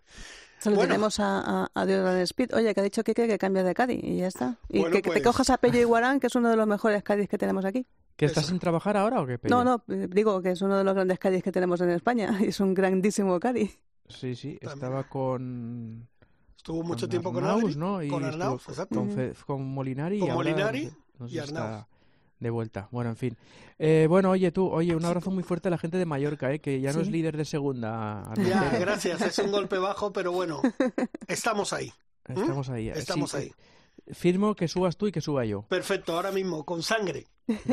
Lo 0.70 0.76
Bueno. 0.76 0.88
tenemos 0.88 1.20
a, 1.20 1.40
a, 1.40 1.64
a 1.74 1.80
Jordan 1.80 2.18
Speed. 2.20 2.54
Oye, 2.54 2.72
que 2.74 2.80
ha 2.80 2.84
dicho 2.84 3.02
Kike 3.04 3.26
que 3.26 3.38
cambia 3.38 3.62
de 3.62 3.74
Cádiz 3.74 4.00
y 4.02 4.16
ya 4.18 4.26
está. 4.28 4.56
Y 4.68 4.80
Bueno, 4.80 4.92
que, 4.96 5.02
que 5.02 5.08
pues- 5.10 5.18
te 5.22 5.24
cojas 5.24 5.50
a 5.50 5.58
Pello 5.58 5.78
Iguarán, 5.80 6.20
que 6.20 6.26
es 6.28 6.34
uno 6.34 6.48
de 6.50 6.56
los 6.56 6.66
mejores 6.66 7.02
Cádiz 7.02 7.28
que 7.28 7.38
tenemos 7.38 7.64
aquí. 7.64 7.86
¿Que 8.16 8.26
estás 8.26 8.44
Eso. 8.44 8.50
sin 8.52 8.60
trabajar 8.60 8.96
ahora 8.96 9.20
o 9.20 9.26
qué? 9.26 9.38
Pello? 9.38 9.54
No, 9.56 9.64
no, 9.64 9.94
eh, 9.94 10.06
digo 10.10 10.40
que 10.40 10.52
es 10.52 10.62
uno 10.62 10.76
de 10.78 10.84
los 10.84 10.94
grandes 10.94 11.18
Cádiz 11.18 11.42
que 11.42 11.50
tenemos 11.52 11.80
en 11.80 11.90
España 11.90 12.36
y 12.40 12.44
es 12.48 12.60
un 12.60 12.72
grandísimo 12.74 13.38
Cádiz. 13.40 13.78
Sí, 14.08 14.34
sí, 14.36 14.58
También. 14.60 14.72
estaba 14.74 15.02
con... 15.08 16.06
Estuvo 16.56 16.82
mucho 16.82 17.02
con 17.06 17.10
tiempo 17.10 17.32
con 17.32 17.44
Arnaus, 17.44 17.76
¿no? 17.76 18.02
Y 18.02 18.08
con 18.08 18.24
Arnaus, 18.24 18.68
exacto. 18.68 18.94
con, 18.96 19.10
Fe- 19.10 19.32
con 19.46 19.66
Molinari 19.66 20.18
Con 20.20 20.28
y 20.28 20.30
ahora 20.30 20.50
Molinari 20.50 20.86
sé- 20.88 20.96
no 21.18 21.28
sé 21.28 21.34
y 21.34 21.38
Arnaus. 21.38 21.64
está 21.70 21.88
de 22.40 22.50
vuelta. 22.50 22.88
Bueno, 22.90 23.10
en 23.10 23.16
fin. 23.16 23.36
Eh, 23.78 24.06
bueno, 24.08 24.30
oye 24.30 24.52
tú, 24.52 24.68
oye, 24.68 24.94
un 24.94 25.04
abrazo 25.04 25.30
muy 25.30 25.42
fuerte 25.42 25.68
a 25.68 25.70
la 25.70 25.78
gente 25.78 25.98
de 25.98 26.06
Mallorca, 26.06 26.52
eh, 26.52 26.60
que 26.60 26.80
ya 26.80 26.92
no 26.92 27.00
es 27.00 27.08
líder 27.08 27.36
de 27.36 27.44
segunda. 27.44 28.30
Ya, 28.36 28.70
gracias. 28.80 29.20
Es 29.22 29.38
un 29.38 29.50
golpe 29.50 29.78
bajo, 29.78 30.12
pero 30.12 30.32
bueno, 30.32 30.60
estamos 31.28 31.72
ahí. 31.72 31.92
Estamos 32.28 32.68
ahí. 32.70 32.88
eh, 32.88 32.94
Estamos 32.96 33.30
sí, 33.32 33.36
ahí. 33.36 33.46
eh, 34.06 34.14
Firmo 34.14 34.54
que 34.54 34.68
subas 34.68 34.96
tú 34.96 35.06
y 35.06 35.12
que 35.12 35.20
suba 35.20 35.44
yo. 35.44 35.62
Perfecto, 35.62 36.14
ahora 36.14 36.30
mismo, 36.30 36.64
con 36.66 36.82
sangre. 36.82 37.26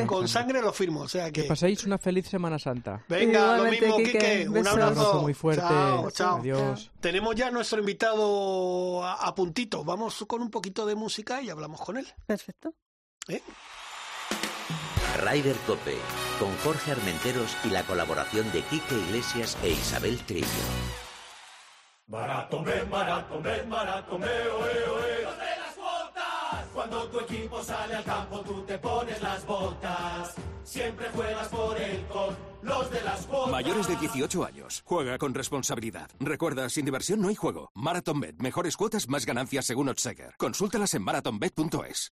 Con 0.05 0.27
sangre 0.27 0.61
lo 0.61 0.73
firmo, 0.73 1.01
o 1.01 1.07
sea 1.07 1.31
Que 1.31 1.43
que... 1.43 1.47
paséis 1.47 1.85
una 1.85 1.97
feliz 1.97 2.27
Semana 2.27 2.59
Santa. 2.59 3.05
Venga, 3.07 3.55
lo 3.57 3.71
mismo, 3.71 3.95
Quique, 3.97 4.11
Quique. 4.11 4.47
Un 4.47 4.53
besos. 4.55 4.73
Un 4.73 4.81
abrazo. 4.81 4.99
abrazo 5.01 5.21
muy 5.21 5.33
fuerte. 5.33 5.61
Chao, 5.61 6.11
chao. 6.11 6.37
Adiós. 6.39 6.91
Tenemos 6.99 7.35
ya 7.35 7.51
nuestro 7.51 7.79
invitado 7.79 9.01
a, 9.03 9.13
a 9.25 9.33
puntito. 9.33 9.85
Vamos 9.85 10.25
con 10.27 10.41
un 10.41 10.49
poquito 10.51 10.85
de 10.85 10.95
música 10.95 11.41
y 11.41 11.49
hablamos 11.49 11.79
con 11.79 11.95
él. 11.97 12.05
Perfecto. 12.25 12.73
¿eh? 13.29 13.41
Rider 15.21 15.55
Cope, 15.67 15.97
con 16.39 16.55
Jorge 16.57 16.91
Armenteros 16.91 17.55
y 17.63 17.69
la 17.69 17.83
colaboración 17.83 18.51
de 18.51 18.63
Quique 18.63 18.95
Iglesias 18.95 19.55
e 19.63 19.69
Isabel 19.69 20.17
Trillo. 20.25 20.47
Maratón, 22.07 22.65
maratón, 22.89 23.43
maratón, 23.69 24.23
oe, 24.23 24.27
oe. 24.27 25.23
Los 25.23 25.37
de 25.37 25.57
las 25.59 25.75
botas. 25.77 26.65
Cuando 26.73 27.07
tu 27.07 27.19
equipo 27.19 27.63
sale 27.63 27.95
al 27.95 28.03
campo, 28.03 28.41
tú 28.41 28.63
te 28.63 28.77
pones 28.79 29.21
las 29.21 29.45
botas. 29.45 30.35
Siempre 30.63 31.07
juegas 31.13 31.47
por 31.49 31.79
el 31.79 32.05
con 32.07 32.35
los 32.63 32.89
de 32.89 33.01
las 33.03 33.27
botas. 33.27 33.51
Mayores 33.51 33.87
de 33.87 33.95
18 33.97 34.43
años. 34.43 34.81
Juega 34.85 35.17
con 35.17 35.33
responsabilidad. 35.33 36.09
Recuerda, 36.19 36.67
sin 36.69 36.85
diversión 36.85 37.21
no 37.21 37.29
hay 37.29 37.35
juego. 37.35 37.71
MarathonBet. 37.75 38.41
Mejores 38.41 38.75
cuotas, 38.75 39.07
más 39.07 39.25
ganancias 39.25 39.65
según 39.65 39.87
Odseger. 39.89 40.33
Consúltalas 40.37 40.93
en 40.95 41.03
marathonbet.es. 41.03 42.11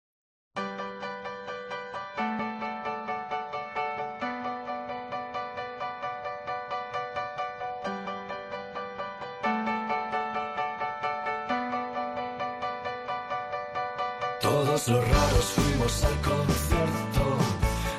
los 14.89 15.08
raros 15.10 15.45
fuimos 15.56 16.04
al 16.04 16.15
concierto 16.21 17.38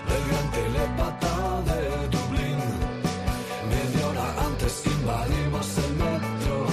del 0.09 0.29
gran 0.29 0.50
telepata 0.50 1.62
de 1.62 2.09
Dublín. 2.09 2.59
Media 3.68 4.07
hora 4.09 4.46
antes 4.46 4.83
invadimos 4.87 5.79
el 5.79 5.92
metro. 5.94 6.66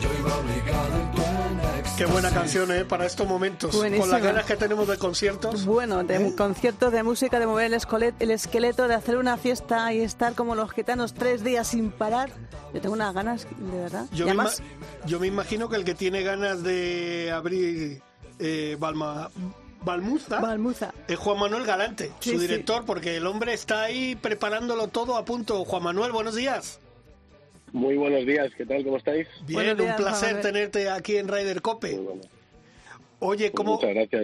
Yo 0.00 0.08
iba 0.18 0.36
obligado 0.36 0.98
y 0.98 1.16
tú 1.16 1.22
en 1.22 1.96
Qué 1.98 2.06
buena 2.06 2.30
canción, 2.30 2.70
¿eh? 2.70 2.84
Para 2.84 3.06
estos 3.06 3.26
momentos. 3.26 3.74
Con 3.74 3.90
las 4.10 4.22
ganas 4.22 4.44
que 4.44 4.54
tenemos 4.56 4.86
de 4.86 4.96
conciertos. 4.98 5.64
Bueno, 5.66 6.04
de 6.04 6.28
¿Eh? 6.28 6.34
conciertos 6.36 6.92
de 6.92 7.02
música, 7.02 7.40
de 7.40 7.46
mover 7.46 7.66
el, 7.66 7.74
escolet- 7.74 8.14
el 8.20 8.30
esqueleto, 8.30 8.86
de 8.86 8.94
hacer 8.94 9.16
una 9.16 9.36
fiesta 9.36 9.92
y 9.92 10.00
estar 10.02 10.34
como 10.34 10.54
los 10.54 10.70
gitanos 10.70 11.12
tres 11.14 11.42
días 11.42 11.66
sin 11.66 11.90
parar. 11.90 12.30
Yo 12.72 12.80
tengo 12.80 12.94
unas 12.94 13.12
ganas, 13.12 13.48
de 13.58 13.78
verdad. 13.80 14.06
Yo 14.12 14.18
y 14.18 14.26
me, 14.26 14.30
además, 14.30 14.60
ima- 14.60 15.06
yo 15.06 15.18
me 15.18 15.26
imagino 15.26 15.68
que 15.68 15.74
el 15.76 15.84
que 15.84 15.94
tiene 15.96 16.22
ganas 16.22 16.62
de 16.62 17.32
abrir 17.34 18.00
eh, 18.38 18.76
Balma, 18.78 19.30
Balmuza 19.82 20.40
Balmuza. 20.40 20.92
es 21.06 21.16
Juan 21.18 21.38
Manuel 21.38 21.64
Galante, 21.64 22.12
Sí, 22.20 22.30
su 22.32 22.40
sí. 22.40 22.46
director, 22.46 22.84
porque 22.84 23.16
el 23.16 23.26
hombre 23.26 23.52
está 23.54 23.82
ahí 23.82 24.16
preparándolo 24.16 24.88
todo 24.88 25.16
a 25.16 25.24
punto. 25.24 25.64
Juan 25.64 25.82
Manuel, 25.82 26.12
buenos 26.12 26.34
días. 26.34 26.80
Muy 27.72 27.96
buenos 27.96 28.24
días, 28.26 28.48
¿qué 28.56 28.64
tal? 28.64 28.82
¿Cómo 28.82 28.96
estáis? 28.96 29.28
Bien, 29.46 29.76
días, 29.76 29.90
un 29.90 29.96
placer 29.96 30.40
tenerte 30.40 30.88
aquí 30.90 31.16
en 31.16 31.28
Ryder 31.28 31.56
Muy 31.56 31.62
Cope. 31.62 31.96
bueno. 31.96 32.22
Oye, 33.20 33.50
Pues 33.50 33.56
¿cómo, 33.56 33.74
Muchas 33.74 33.94
gracias, 33.94 34.22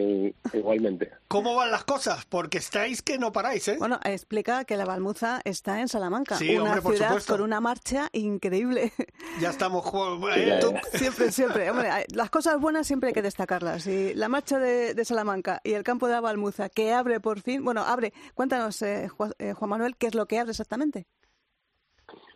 igualmente. 0.52 1.10
¿cómo 1.26 1.56
van 1.56 1.72
las 1.72 1.82
cosas? 1.84 2.24
Porque 2.26 2.58
estáis 2.58 3.02
que 3.02 3.18
no 3.18 3.32
paráis, 3.32 3.66
¿eh? 3.66 3.76
Bueno, 3.78 3.98
explica 4.04 4.64
que 4.64 4.76
la 4.76 4.84
Balmuza 4.84 5.40
está 5.44 5.80
en 5.80 5.88
Salamanca, 5.88 6.36
Sí, 6.36 6.54
una 6.54 6.64
hombre, 6.64 6.82
por 6.82 6.92
ciudad 6.94 7.08
supuesto. 7.08 7.32
con 7.34 7.42
una 7.42 7.60
marcha 7.60 8.08
increíble. 8.12 8.92
Ya 9.40 9.50
estamos... 9.50 9.84
jo- 9.84 10.20
Sí, 10.32 10.40
eh, 10.40 10.60
ya, 10.62 10.98
siempre, 10.98 11.32
siempre. 11.32 11.70
Hombre, 11.72 11.88
las 12.14 12.30
cosas 12.30 12.60
buenas 12.60 12.86
siempre 12.86 13.08
hay 13.08 13.14
que 13.14 13.22
destacarlas. 13.22 13.84
Y 13.88 14.14
la 14.14 14.28
marcha 14.28 14.60
de, 14.60 14.94
de 14.94 15.04
Salamanca 15.04 15.60
y 15.64 15.72
el 15.72 15.82
campo 15.82 16.06
de 16.06 16.12
la 16.12 16.20
Balmuza, 16.20 16.68
que 16.68 16.92
abre 16.92 17.18
por 17.18 17.40
fin. 17.40 17.64
Bueno, 17.64 17.82
abre. 17.82 18.12
Cuéntanos, 18.34 18.80
eh, 18.82 19.08
Juan, 19.08 19.32
eh, 19.40 19.54
Juan 19.54 19.70
Manuel, 19.70 19.96
¿qué 19.96 20.06
es 20.06 20.14
lo 20.14 20.26
que 20.26 20.38
abre 20.38 20.52
exactamente? 20.52 21.06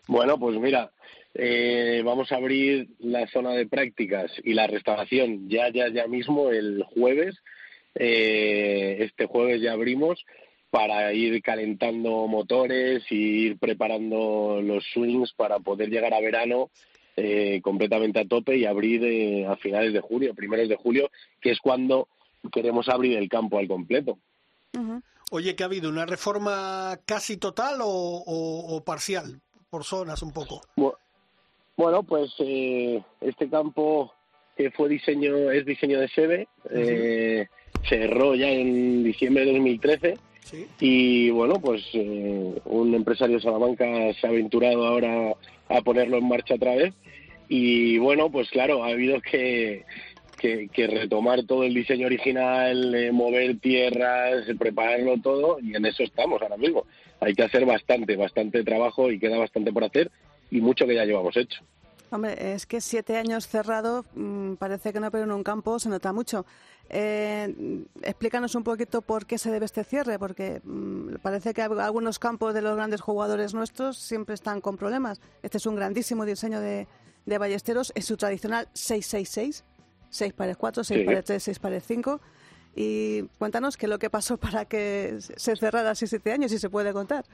Bueno, 0.08 0.38
pues 0.38 0.56
mira, 0.58 0.90
eh, 1.34 2.02
vamos 2.04 2.32
a 2.32 2.36
abrir 2.36 2.88
la 2.98 3.26
zona 3.28 3.52
de 3.52 3.66
prácticas 3.66 4.30
y 4.44 4.54
la 4.54 4.66
restauración 4.66 5.48
ya, 5.48 5.70
ya, 5.72 5.88
ya 5.88 6.06
mismo 6.06 6.50
el 6.50 6.82
jueves. 6.84 7.36
Eh, 7.94 8.98
este 9.00 9.26
jueves 9.26 9.60
ya 9.60 9.72
abrimos 9.72 10.24
para 10.70 11.12
ir 11.12 11.40
calentando 11.42 12.26
motores 12.26 13.02
y 13.10 13.46
ir 13.46 13.58
preparando 13.58 14.60
los 14.62 14.84
swings 14.92 15.32
para 15.32 15.58
poder 15.58 15.88
llegar 15.88 16.12
a 16.14 16.20
verano 16.20 16.70
eh, 17.16 17.60
completamente 17.62 18.20
a 18.20 18.24
tope 18.26 18.56
y 18.56 18.66
abrir 18.66 19.02
eh, 19.04 19.46
a 19.46 19.56
finales 19.56 19.92
de 19.92 20.00
julio, 20.00 20.34
primeros 20.34 20.68
de 20.68 20.76
julio, 20.76 21.10
que 21.40 21.50
es 21.50 21.58
cuando 21.58 22.06
queremos 22.52 22.88
abrir 22.88 23.16
el 23.18 23.28
campo 23.28 23.58
al 23.58 23.66
completo. 23.66 24.18
Oye, 25.30 25.56
¿que 25.56 25.62
ha 25.62 25.66
habido? 25.66 25.90
¿Una 25.90 26.06
reforma 26.06 27.00
casi 27.04 27.36
total 27.36 27.80
o, 27.82 27.86
o- 27.88 28.76
o 28.76 28.84
parcial? 28.84 29.40
Por 29.70 29.84
zonas 29.84 30.22
un 30.22 30.32
poco. 30.32 30.60
Bueno, 31.78 32.02
pues 32.02 32.34
eh, 32.40 33.00
este 33.20 33.48
campo 33.48 34.12
que 34.56 34.72
fue 34.72 34.88
diseño 34.88 35.52
es 35.52 35.64
diseño 35.64 36.00
de 36.00 36.08
SEBE, 36.08 36.48
eh, 36.72 37.46
cerró 37.88 38.34
ya 38.34 38.50
en 38.50 39.04
diciembre 39.04 39.44
de 39.44 39.52
2013 39.52 40.18
Sí. 40.42 40.66
y 40.80 41.30
bueno, 41.30 41.60
pues 41.60 41.82
eh, 41.92 42.54
un 42.64 42.94
empresario 42.94 43.36
de 43.36 43.42
Salamanca 43.42 43.86
se 44.14 44.26
ha 44.26 44.30
aventurado 44.30 44.86
ahora 44.86 45.34
a 45.68 45.80
ponerlo 45.82 46.16
en 46.16 46.26
marcha 46.26 46.54
otra 46.54 46.74
vez 46.74 46.94
y 47.48 47.98
bueno, 47.98 48.28
pues 48.30 48.50
claro, 48.50 48.82
ha 48.82 48.88
habido 48.88 49.20
que, 49.20 49.84
que, 50.38 50.68
que 50.72 50.86
retomar 50.88 51.44
todo 51.44 51.62
el 51.64 51.74
diseño 51.74 52.06
original, 52.06 52.94
eh, 52.94 53.12
mover 53.12 53.58
tierras, 53.58 54.46
prepararlo 54.58 55.18
todo 55.22 55.58
y 55.62 55.76
en 55.76 55.84
eso 55.86 56.02
estamos 56.02 56.42
ahora 56.42 56.56
mismo. 56.56 56.86
Hay 57.20 57.34
que 57.34 57.42
hacer 57.42 57.66
bastante, 57.66 58.16
bastante 58.16 58.64
trabajo 58.64 59.12
y 59.12 59.20
queda 59.20 59.36
bastante 59.38 59.70
por 59.72 59.84
hacer 59.84 60.10
y 60.50 60.60
mucho 60.60 60.86
que 60.86 60.94
ya 60.94 61.04
llevamos 61.04 61.36
hecho. 61.36 61.62
Hombre, 62.10 62.54
es 62.54 62.64
que 62.64 62.80
siete 62.80 63.18
años 63.18 63.46
cerrado, 63.46 64.04
mm, 64.14 64.54
parece 64.54 64.92
que 64.94 65.00
no, 65.00 65.10
pero 65.10 65.24
en 65.24 65.32
un 65.32 65.42
campo 65.42 65.78
se 65.78 65.90
nota 65.90 66.12
mucho. 66.12 66.46
Eh, 66.88 67.84
explícanos 68.02 68.54
un 68.54 68.64
poquito 68.64 69.02
por 69.02 69.26
qué 69.26 69.36
se 69.36 69.50
debe 69.50 69.66
este 69.66 69.84
cierre, 69.84 70.18
porque 70.18 70.62
mm, 70.64 71.16
parece 71.20 71.52
que 71.52 71.60
algunos 71.60 72.18
campos 72.18 72.54
de 72.54 72.62
los 72.62 72.76
grandes 72.76 73.02
jugadores 73.02 73.52
nuestros 73.52 73.98
siempre 73.98 74.34
están 74.34 74.62
con 74.62 74.78
problemas. 74.78 75.20
Este 75.42 75.58
es 75.58 75.66
un 75.66 75.76
grandísimo 75.76 76.24
diseño 76.24 76.60
de, 76.60 76.86
de 77.26 77.38
Ballesteros, 77.38 77.92
es 77.94 78.06
su 78.06 78.16
tradicional 78.16 78.68
666, 78.72 79.64
6 80.08 80.32
pares 80.32 80.56
4, 80.56 80.84
6 80.84 81.00
Sí. 81.00 81.04
pares 81.04 81.24
3, 81.26 81.42
6 81.42 81.58
pares 81.58 81.84
5. 81.86 82.20
Y 82.74 83.22
cuéntanos 83.38 83.76
qué 83.76 83.84
es 83.84 83.90
lo 83.90 83.98
que 83.98 84.08
pasó 84.08 84.38
para 84.38 84.64
que 84.64 85.16
se 85.20 85.56
cerrara 85.56 85.90
hace 85.90 86.06
siete 86.06 86.32
años, 86.32 86.50
si 86.52 86.58
se 86.58 86.70
puede 86.70 86.92
contar. 86.94 87.24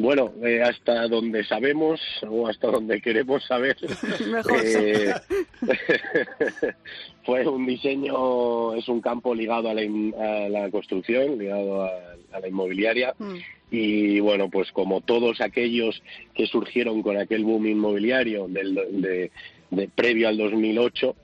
Bueno, 0.00 0.32
eh, 0.42 0.62
hasta 0.62 1.06
donde 1.08 1.44
sabemos 1.44 2.00
o 2.26 2.48
hasta 2.48 2.68
donde 2.68 3.02
queremos 3.02 3.44
saber, 3.44 3.76
eh, 4.64 5.12
fue 7.24 7.46
un 7.46 7.66
diseño, 7.66 8.74
es 8.74 8.88
un 8.88 9.00
campo 9.02 9.34
ligado 9.34 9.68
a 9.68 9.74
la, 9.74 9.82
in- 9.82 10.14
a 10.18 10.48
la 10.48 10.70
construcción, 10.70 11.38
ligado 11.38 11.82
a, 11.84 11.90
a 12.32 12.40
la 12.40 12.48
inmobiliaria. 12.48 13.14
Mm. 13.18 13.34
Y 13.72 14.20
bueno, 14.20 14.48
pues 14.48 14.72
como 14.72 15.00
todos 15.02 15.40
aquellos 15.42 16.02
que 16.34 16.46
surgieron 16.46 17.02
con 17.02 17.18
aquel 17.18 17.44
boom 17.44 17.66
inmobiliario 17.66 18.48
del, 18.48 18.74
de, 18.74 19.30
de 19.70 19.88
previo 19.88 20.28
al 20.28 20.38
2008, 20.38 21.14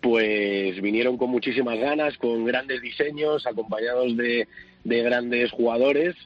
pues 0.00 0.80
vinieron 0.82 1.16
con 1.18 1.30
muchísimas 1.30 1.78
ganas, 1.78 2.18
con 2.18 2.44
grandes 2.44 2.82
diseños, 2.82 3.46
acompañados 3.46 4.16
de, 4.16 4.48
de 4.84 5.02
grandes 5.02 5.50
jugadores. 5.52 6.16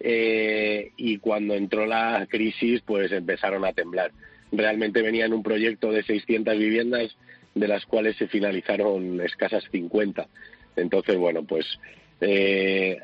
Eh, 0.00 0.92
y 0.96 1.18
cuando 1.18 1.54
entró 1.54 1.86
la 1.86 2.26
crisis, 2.28 2.82
pues 2.82 3.12
empezaron 3.12 3.64
a 3.64 3.72
temblar. 3.72 4.12
Realmente 4.52 5.02
venían 5.02 5.32
un 5.32 5.42
proyecto 5.42 5.90
de 5.90 6.02
600 6.02 6.56
viviendas, 6.58 7.16
de 7.54 7.68
las 7.68 7.84
cuales 7.86 8.16
se 8.16 8.28
finalizaron 8.28 9.20
escasas 9.20 9.64
50. 9.70 10.26
Entonces, 10.76 11.16
bueno, 11.16 11.44
pues 11.44 11.66
eh, 12.20 12.98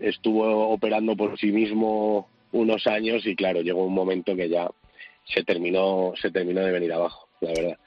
estuvo 0.00 0.68
operando 0.70 1.16
por 1.16 1.38
sí 1.38 1.52
mismo 1.52 2.28
unos 2.52 2.86
años 2.86 3.26
y 3.26 3.36
claro, 3.36 3.60
llegó 3.60 3.84
un 3.84 3.94
momento 3.94 4.34
que 4.34 4.48
ya 4.48 4.70
se 5.24 5.44
terminó, 5.44 6.14
se 6.20 6.30
terminó 6.30 6.62
de 6.62 6.72
venir 6.72 6.92
abajo, 6.92 7.28
la 7.40 7.52
verdad. 7.52 7.78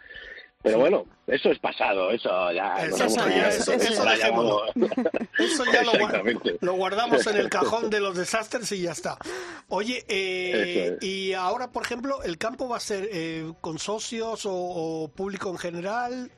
Pero 0.63 0.79
bueno, 0.79 1.05
eso 1.27 1.49
es 1.49 1.57
pasado, 1.59 2.11
eso 2.11 2.29
ya. 2.51 2.75
Eso 2.85 3.07
ya, 3.07 3.49
eso- 3.49 3.73
ya 5.71 5.83
lo, 5.83 5.93
lo 6.61 6.73
guardamos 6.73 7.25
en 7.27 7.37
el 7.37 7.49
cajón 7.49 7.89
de 7.89 7.99
los 7.99 8.15
desastres 8.15 8.71
y 8.71 8.81
ya 8.83 8.91
está. 8.91 9.17
Oye, 9.69 10.03
eh, 10.07 10.97
es. 10.99 11.03
y 11.03 11.33
ahora, 11.33 11.71
por 11.71 11.83
ejemplo, 11.83 12.21
¿el 12.23 12.37
campo 12.37 12.67
va 12.69 12.77
a 12.77 12.81
ser 12.81 13.09
eh, 13.11 13.51
con 13.61 13.79
socios 13.79 14.45
o, 14.45 14.53
o 14.53 15.07
público 15.09 15.49
en 15.49 15.57
general? 15.57 16.31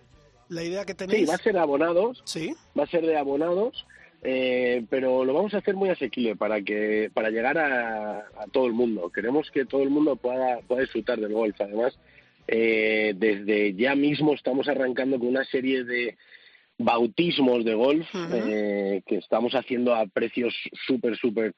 ¿La 0.50 0.64
idea 0.64 0.86
que 0.86 0.94
tenéis? 0.94 1.22
Sí, 1.22 1.26
va 1.26 1.36
a 1.36 1.38
ser 1.40 1.58
abonados, 1.58 2.22
Sí, 2.26 2.56
va 2.78 2.84
a 2.84 2.88
ser 2.88 3.02
de 3.06 3.18
abonados, 3.18 3.86
eh, 4.22 4.86
pero 4.90 5.26
lo 5.26 5.34
vamos 5.34 5.54
a 5.54 5.58
hacer 5.58 5.76
muy 5.76 5.90
asequible 5.90 6.36
para 6.36 6.62
que 6.62 7.10
para 7.14 7.30
llegar 7.30 7.58
a, 7.58 8.20
a 8.20 8.46
todo 8.52 8.68
el 8.68 8.74
mundo. 8.74 9.10
Queremos 9.10 9.50
que 9.52 9.66
todo 9.66 9.82
el 9.84 9.90
mundo 9.90 10.16
pueda, 10.16 10.60
pueda 10.68 10.82
disfrutar 10.82 11.20
del 11.20 11.34
golf. 11.34 11.60
Además, 11.60 11.98
eh, 12.48 13.14
desde 13.16 13.74
ya 13.76 13.96
mismo 13.96 14.34
estamos 14.34 14.68
arrancando 14.68 15.20
con 15.20 15.30
una 15.30 15.46
serie 15.46 15.84
de 15.84 16.18
bautismos 16.78 17.64
de 17.64 17.74
golf 17.74 18.08
eh, 18.34 19.02
que 19.06 19.18
estamos 19.18 19.54
haciendo 19.54 19.96
a 19.96 20.06
precios 20.08 20.54
súper, 20.86 21.18
súper, 21.18 21.54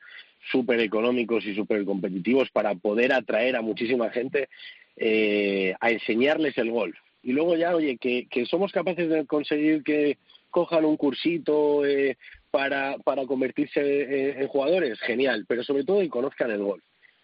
súper 0.52 0.80
económicos 0.80 1.46
y 1.46 1.56
súper 1.56 1.86
competitivos 1.86 2.50
para 2.52 2.76
poder 2.76 3.14
atraer 3.14 3.56
a 3.56 3.62
muchísima 3.62 4.10
gente 4.10 4.50
eh, 4.98 5.74
a 5.80 5.92
enseñarles 5.92 6.58
el 6.58 6.72
golf. 6.72 6.96
Y 7.24 7.32
luego 7.32 7.56
ya, 7.56 7.76
oye, 7.76 7.98
que, 7.98 8.28
que 8.30 8.46
somos 8.46 8.72
capaces 8.72 9.10
de 9.10 9.26
conseguir 9.26 9.84
que 9.84 10.18
cojan 10.52 10.86
un 10.86 10.96
cursito 10.96 11.86
eh, 11.86 12.18
para, 12.52 12.98
para 13.00 13.26
convertirse 13.26 13.82
en, 13.82 14.42
en 14.42 14.48
jugadores, 14.48 15.00
genial, 15.00 15.46
pero 15.48 15.64
sobre 15.64 15.84
todo 15.84 16.02
que 16.02 16.10
conozcan 16.10 16.52
el 16.52 16.62
golf 16.62 16.84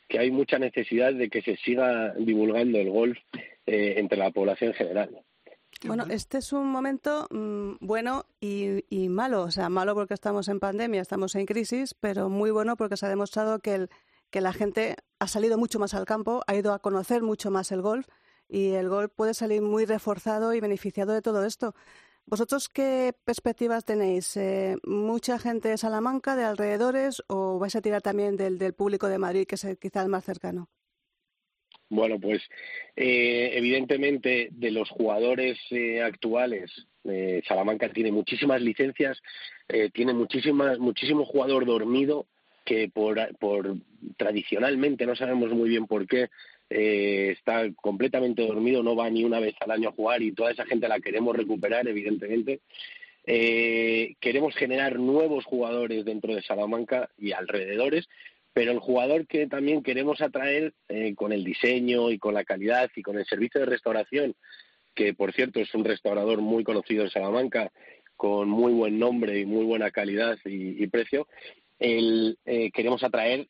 que 0.10 0.20
hay 0.20 0.30
mucha 0.30 0.60
necesidad 0.60 1.14
de 1.14 1.30
que 1.30 1.42
se 1.42 1.56
siga 1.56 2.14
divulgando 2.16 2.78
el 2.78 2.90
golf 2.90 3.18
eh, 3.72 4.00
entre 4.00 4.18
la 4.18 4.32
población 4.32 4.74
general. 4.74 5.24
Bueno, 5.86 6.06
este 6.10 6.38
es 6.38 6.54
un 6.54 6.68
momento 6.68 7.28
mm, 7.32 7.78
bueno 7.80 8.26
y, 8.40 9.10
malo. 9.10 9.44
O 9.44 9.52
sea, 9.52 9.70
malo 9.70 9.96
porque 9.96 10.14
estamos 10.14 10.48
en 10.48 10.60
pandemia, 10.60 11.02
estamos 11.02 11.36
en 11.36 11.46
crisis, 11.46 11.94
pero 11.94 12.30
muy 12.30 12.52
bueno 12.52 12.76
porque 12.76 12.98
se 12.98 13.06
ha 13.06 13.10
demostrado 13.10 13.60
que, 13.60 13.76
el, 13.76 13.90
que 14.30 14.42
la 14.42 14.54
gente 14.54 14.96
ha 15.20 15.28
salido 15.28 15.58
mucho 15.58 15.80
más 15.80 15.94
al 15.94 16.06
campo, 16.06 16.44
ha 16.48 16.56
ido 16.56 16.74
a 16.74 16.80
conocer 16.80 17.24
mucho 17.24 17.50
más 17.50 17.72
el 17.72 17.82
golf 17.82 18.08
y 18.48 18.72
el 18.72 18.90
golf 18.90 19.12
puede 19.16 19.34
salir 19.34 19.62
muy 19.62 19.86
reforzado 19.86 20.54
y 20.54 20.60
beneficiado 20.60 21.14
de 21.14 21.22
todo 21.22 21.46
esto. 21.46 21.74
¿Vosotros 22.26 22.70
qué 22.70 23.16
perspectivas 23.26 23.84
tenéis? 23.84 24.38
Eh, 24.38 24.78
¿Mucha 24.86 25.40
gente 25.40 25.70
de 25.70 25.78
Salamanca, 25.78 26.36
de 26.36 26.44
alrededores, 26.44 27.24
o 27.28 27.58
vais 27.58 27.76
a 27.76 27.82
tirar 27.82 28.02
también 28.02 28.38
del, 28.38 28.58
del 28.60 28.74
público 28.74 29.08
de 29.08 29.18
Madrid, 29.18 29.48
que 29.48 29.56
es 29.56 29.66
quizá 29.80 30.04
el 30.04 30.10
más 30.10 30.26
cercano? 30.26 30.70
Bueno, 31.92 32.22
pues 32.22 32.42
eh, 32.96 33.52
evidentemente 33.54 34.48
de 34.52 34.72
los 34.72 34.90
jugadores 34.90 35.60
eh, 35.72 36.02
actuales, 36.02 36.72
eh, 37.04 37.42
Salamanca 37.46 37.92
tiene 37.92 38.14
muchísimas 38.14 38.62
licencias, 38.62 39.22
eh, 39.68 39.90
tiene 39.94 40.14
muchísimas, 40.14 40.80
muchísimo 40.80 41.26
jugador 41.26 41.66
dormido 41.66 42.28
que 42.64 42.88
por, 42.88 43.20
por 43.40 43.76
tradicionalmente 44.16 45.06
no 45.06 45.18
sabemos 45.18 45.52
muy 45.52 45.68
bien 45.68 45.86
por 45.86 46.08
qué 46.08 46.30
eh, 46.70 47.36
está 47.38 47.70
completamente 47.74 48.42
dormido, 48.42 48.84
no 48.84 48.96
va 48.96 49.10
ni 49.10 49.26
una 49.26 49.42
vez 49.42 49.56
al 49.60 49.72
año 49.72 49.90
a 49.90 49.94
jugar 49.94 50.22
y 50.22 50.32
toda 50.32 50.52
esa 50.52 50.66
gente 50.66 50.88
la 50.88 51.02
queremos 51.02 51.36
recuperar, 51.36 51.90
evidentemente. 51.90 52.62
Eh, 53.26 54.16
queremos 54.20 54.56
generar 54.56 54.98
nuevos 54.98 55.44
jugadores 55.46 56.06
dentro 56.06 56.34
de 56.34 56.42
Salamanca 56.42 57.10
y 57.18 57.34
alrededores, 57.34 58.08
pero 58.54 58.72
el 58.72 58.80
jugador 58.80 59.28
que 59.28 59.48
también 59.48 59.84
queremos 59.84 60.22
atraer 60.22 60.74
eh, 60.90 61.16
con 61.16 61.32
el 61.32 61.44
diseño 61.44 62.12
y 62.12 62.20
con 62.20 62.34
la 62.34 62.44
calidad 62.44 62.90
y 62.96 63.02
con 63.02 63.18
el 63.18 63.26
servicio 63.26 63.62
de 63.62 63.68
restauración, 63.68 64.36
que 64.94 65.14
por 65.14 65.34
cierto 65.34 65.60
es 65.60 65.74
un 65.74 65.86
restaurador 65.86 66.42
muy 66.42 66.64
conocido 66.64 67.04
en 67.04 67.10
Salamanca, 67.10 67.72
con 68.18 68.50
muy 68.50 68.74
buen 68.74 69.00
nombre 69.00 69.40
y 69.40 69.46
muy 69.46 69.66
buena 69.66 69.90
calidad 69.90 70.38
y, 70.46 70.86
precio, 70.88 71.28
el, 71.80 72.38
eh, 72.46 72.70
queremos 72.72 73.04
atraer 73.04 73.48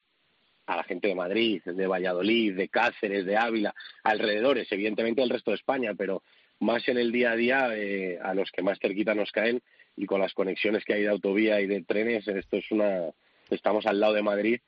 a 0.66 0.78
la 0.78 0.84
gente 0.84 1.10
de 1.10 1.16
Madrid, 1.16 1.62
de 1.66 1.88
Valladolid, 1.88 2.56
de 2.56 2.70
Cáceres, 2.70 3.26
de 3.26 3.36
Ávila, 3.36 3.76
alrededores, 4.04 4.72
evidentemente 4.72 5.22
el 5.22 5.30
resto 5.30 5.52
de 5.52 5.58
España, 5.58 5.94
pero 5.98 6.24
más 6.60 6.88
en 6.88 6.98
el 6.98 7.12
día 7.12 7.32
a 7.32 7.36
día 7.36 7.70
eh, 7.76 8.20
a 8.22 8.34
los 8.34 8.50
que 8.52 8.62
más 8.62 8.80
cerquita 8.80 9.14
nos 9.14 9.32
caen 9.32 9.62
y 9.98 10.06
con 10.06 10.22
las 10.22 10.34
conexiones 10.34 10.86
que 10.86 10.94
hay 10.94 11.02
de 11.02 11.10
autovía 11.10 11.60
y 11.60 11.68
de 11.68 11.82
trenes, 11.82 12.26
esto 12.28 12.58
es 12.58 12.72
una, 12.72 13.10
estamos 13.50 13.86
al 13.86 14.00
lado 14.00 14.14
de 14.14 14.22
Madrid 14.22 14.62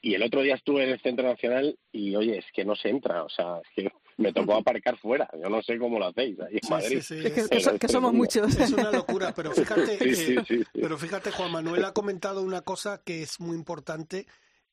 y 0.00 0.14
el 0.14 0.22
otro 0.22 0.42
día 0.42 0.54
estuve 0.54 0.84
en 0.84 0.90
el 0.90 1.00
Centro 1.00 1.26
Nacional 1.26 1.76
y 1.92 2.14
oye, 2.16 2.38
es 2.38 2.44
que 2.52 2.64
no 2.64 2.76
se 2.76 2.88
entra, 2.88 3.24
o 3.24 3.28
sea, 3.28 3.58
es 3.58 3.68
que 3.84 3.90
me 4.16 4.32
tocó 4.32 4.54
aparcar 4.54 4.96
fuera, 4.98 5.28
yo 5.42 5.48
no 5.48 5.62
sé 5.62 5.78
cómo 5.78 5.98
lo 5.98 6.06
hacéis 6.06 6.38
ahí 6.40 6.54
en 6.54 6.60
Sí, 6.62 6.70
Madrid. 6.70 7.00
sí, 7.02 7.20
sí, 7.20 7.26
Es 7.26 7.32
que, 7.32 7.40
es- 7.40 7.48
que 7.48 7.60
so- 7.60 7.78
que 7.78 7.88
somos 7.88 8.12
muchos. 8.12 8.56
Es 8.56 8.72
una 8.72 8.90
locura, 8.92 9.32
pero 9.34 9.52
fíjate, 9.52 9.98
Sí, 10.14 10.36
sí, 10.46 10.54
eh, 10.60 10.64
pero 10.72 10.98
fíjate, 10.98 11.30
Juan 11.30 11.52
Manuel 11.52 11.84
ha 11.84 11.92
comentado 11.92 12.42
una 12.42 12.60
cosa 12.62 13.02
que 13.04 13.22
es 13.22 13.38
muy 13.40 13.56
importante 13.56 14.26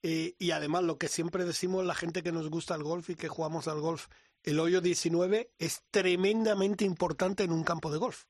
eh, 0.03 0.33
y 0.39 0.51
además 0.51 0.83
lo 0.83 0.97
que 0.97 1.07
siempre 1.07 1.45
decimos 1.45 1.83
la 1.85 1.95
gente 1.95 2.21
que 2.23 2.31
nos 2.31 2.49
gusta 2.49 2.75
el 2.75 2.83
golf 2.83 3.09
y 3.09 3.15
que 3.15 3.27
jugamos 3.27 3.67
al 3.67 3.79
golf, 3.81 4.07
el 4.43 4.59
hoyo 4.59 4.79
19 4.81 5.49
es 5.57 5.83
tremendamente 5.91 6.85
importante 6.85 7.43
en 7.43 7.51
un 7.51 7.63
campo 7.63 7.91
de 7.91 7.97
golf. 7.97 8.25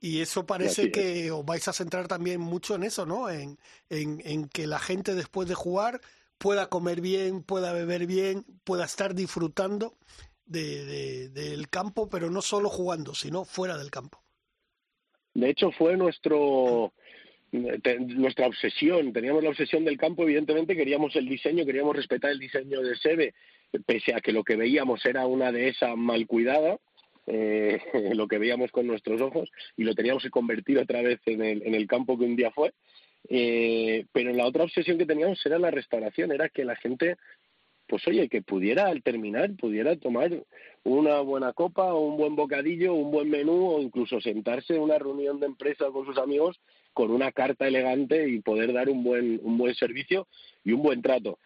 Y 0.00 0.20
eso 0.20 0.46
parece 0.46 0.84
es. 0.84 0.92
que 0.92 1.30
os 1.30 1.44
vais 1.44 1.66
a 1.66 1.72
centrar 1.72 2.06
también 2.06 2.40
mucho 2.40 2.74
en 2.76 2.84
eso, 2.84 3.04
¿no? 3.04 3.28
En, 3.30 3.58
en, 3.90 4.20
en 4.24 4.48
que 4.48 4.66
la 4.66 4.78
gente 4.78 5.14
después 5.14 5.48
de 5.48 5.54
jugar 5.54 6.00
pueda 6.38 6.68
comer 6.68 7.00
bien, 7.00 7.42
pueda 7.42 7.72
beber 7.72 8.06
bien, 8.06 8.44
pueda 8.64 8.84
estar 8.84 9.14
disfrutando 9.14 9.94
de, 10.46 10.84
de- 10.84 11.28
del 11.30 11.68
campo, 11.68 12.08
pero 12.08 12.30
no 12.30 12.42
solo 12.42 12.68
jugando, 12.68 13.14
sino 13.14 13.44
fuera 13.44 13.76
del 13.76 13.90
campo. 13.90 14.22
De 15.34 15.50
hecho, 15.50 15.70
fue 15.72 15.96
nuestro 15.96 16.92
nuestra 17.50 18.46
obsesión. 18.46 19.12
Teníamos 19.12 19.42
la 19.42 19.50
obsesión 19.50 19.84
del 19.84 19.96
campo, 19.96 20.22
evidentemente 20.22 20.76
queríamos 20.76 21.16
el 21.16 21.26
diseño, 21.28 21.64
queríamos 21.64 21.96
respetar 21.96 22.30
el 22.30 22.38
diseño 22.38 22.82
de 22.82 22.94
Sebe, 22.96 23.34
pese 23.86 24.14
a 24.14 24.20
que 24.20 24.32
lo 24.32 24.44
que 24.44 24.56
veíamos 24.56 25.04
era 25.04 25.26
una 25.26 25.50
dehesa 25.50 25.96
mal 25.96 26.26
cuidada, 26.26 26.78
eh, 27.28 27.80
lo 28.14 28.26
que 28.26 28.38
veíamos 28.38 28.70
con 28.70 28.86
nuestros 28.86 29.20
ojos, 29.20 29.50
y 29.76 29.84
lo 29.84 29.94
teníamos 29.94 30.22
que 30.22 30.30
convertir 30.30 30.78
otra 30.78 31.02
vez 31.02 31.20
en 31.26 31.42
el, 31.42 31.62
en 31.62 31.74
el 31.74 31.86
campo 31.86 32.18
que 32.18 32.24
un 32.24 32.36
día 32.36 32.50
fue. 32.50 32.72
Eh, 33.28 34.06
pero 34.12 34.32
la 34.32 34.46
otra 34.46 34.64
obsesión 34.64 34.96
que 34.96 35.06
teníamos 35.06 35.44
era 35.44 35.58
la 35.58 35.70
restauración, 35.70 36.32
era 36.32 36.48
que 36.48 36.64
la 36.64 36.76
gente 36.76 37.16
pues 37.88 38.06
oye, 38.06 38.28
que 38.28 38.42
pudiera 38.42 38.86
al 38.86 39.02
terminar, 39.02 39.50
pudiera 39.56 39.96
tomar 39.96 40.44
una 40.84 41.20
buena 41.20 41.54
copa 41.54 41.94
un 41.94 42.18
buen 42.18 42.36
bocadillo, 42.36 42.92
un 42.92 43.10
buen 43.10 43.30
menú 43.30 43.66
o 43.66 43.80
incluso 43.80 44.20
sentarse 44.20 44.74
en 44.74 44.82
una 44.82 44.98
reunión 44.98 45.40
de 45.40 45.46
empresa 45.46 45.86
con 45.90 46.04
sus 46.04 46.18
amigos 46.18 46.60
con 46.92 47.10
una 47.10 47.32
carta 47.32 47.66
elegante 47.66 48.28
y 48.28 48.40
poder 48.40 48.72
dar 48.72 48.88
un 48.88 49.04
buen, 49.04 49.40
un 49.42 49.56
buen 49.56 49.74
servicio 49.74 50.26
y 50.64 50.72
un 50.72 50.82
buen 50.82 51.00
trato, 51.00 51.38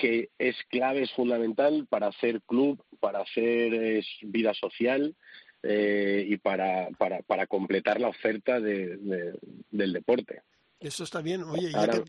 que 0.00 0.30
es 0.38 0.56
clave, 0.68 1.02
es 1.02 1.12
fundamental 1.12 1.86
para 1.88 2.08
hacer 2.08 2.40
club, 2.42 2.82
para 3.00 3.20
hacer 3.20 3.74
eh, 3.74 4.02
vida 4.22 4.52
social 4.54 5.14
eh, 5.62 6.24
y 6.28 6.36
para, 6.38 6.88
para, 6.98 7.22
para 7.22 7.46
completar 7.46 8.00
la 8.00 8.08
oferta 8.08 8.60
de, 8.60 8.96
de- 8.96 9.38
del 9.70 9.92
deporte. 9.92 10.42
Eso 10.80 11.04
está 11.04 11.20
bien. 11.20 11.42
Oye, 11.44 11.70
ya 11.70 11.78
Ahora- 11.80 11.92
que, 11.92 12.04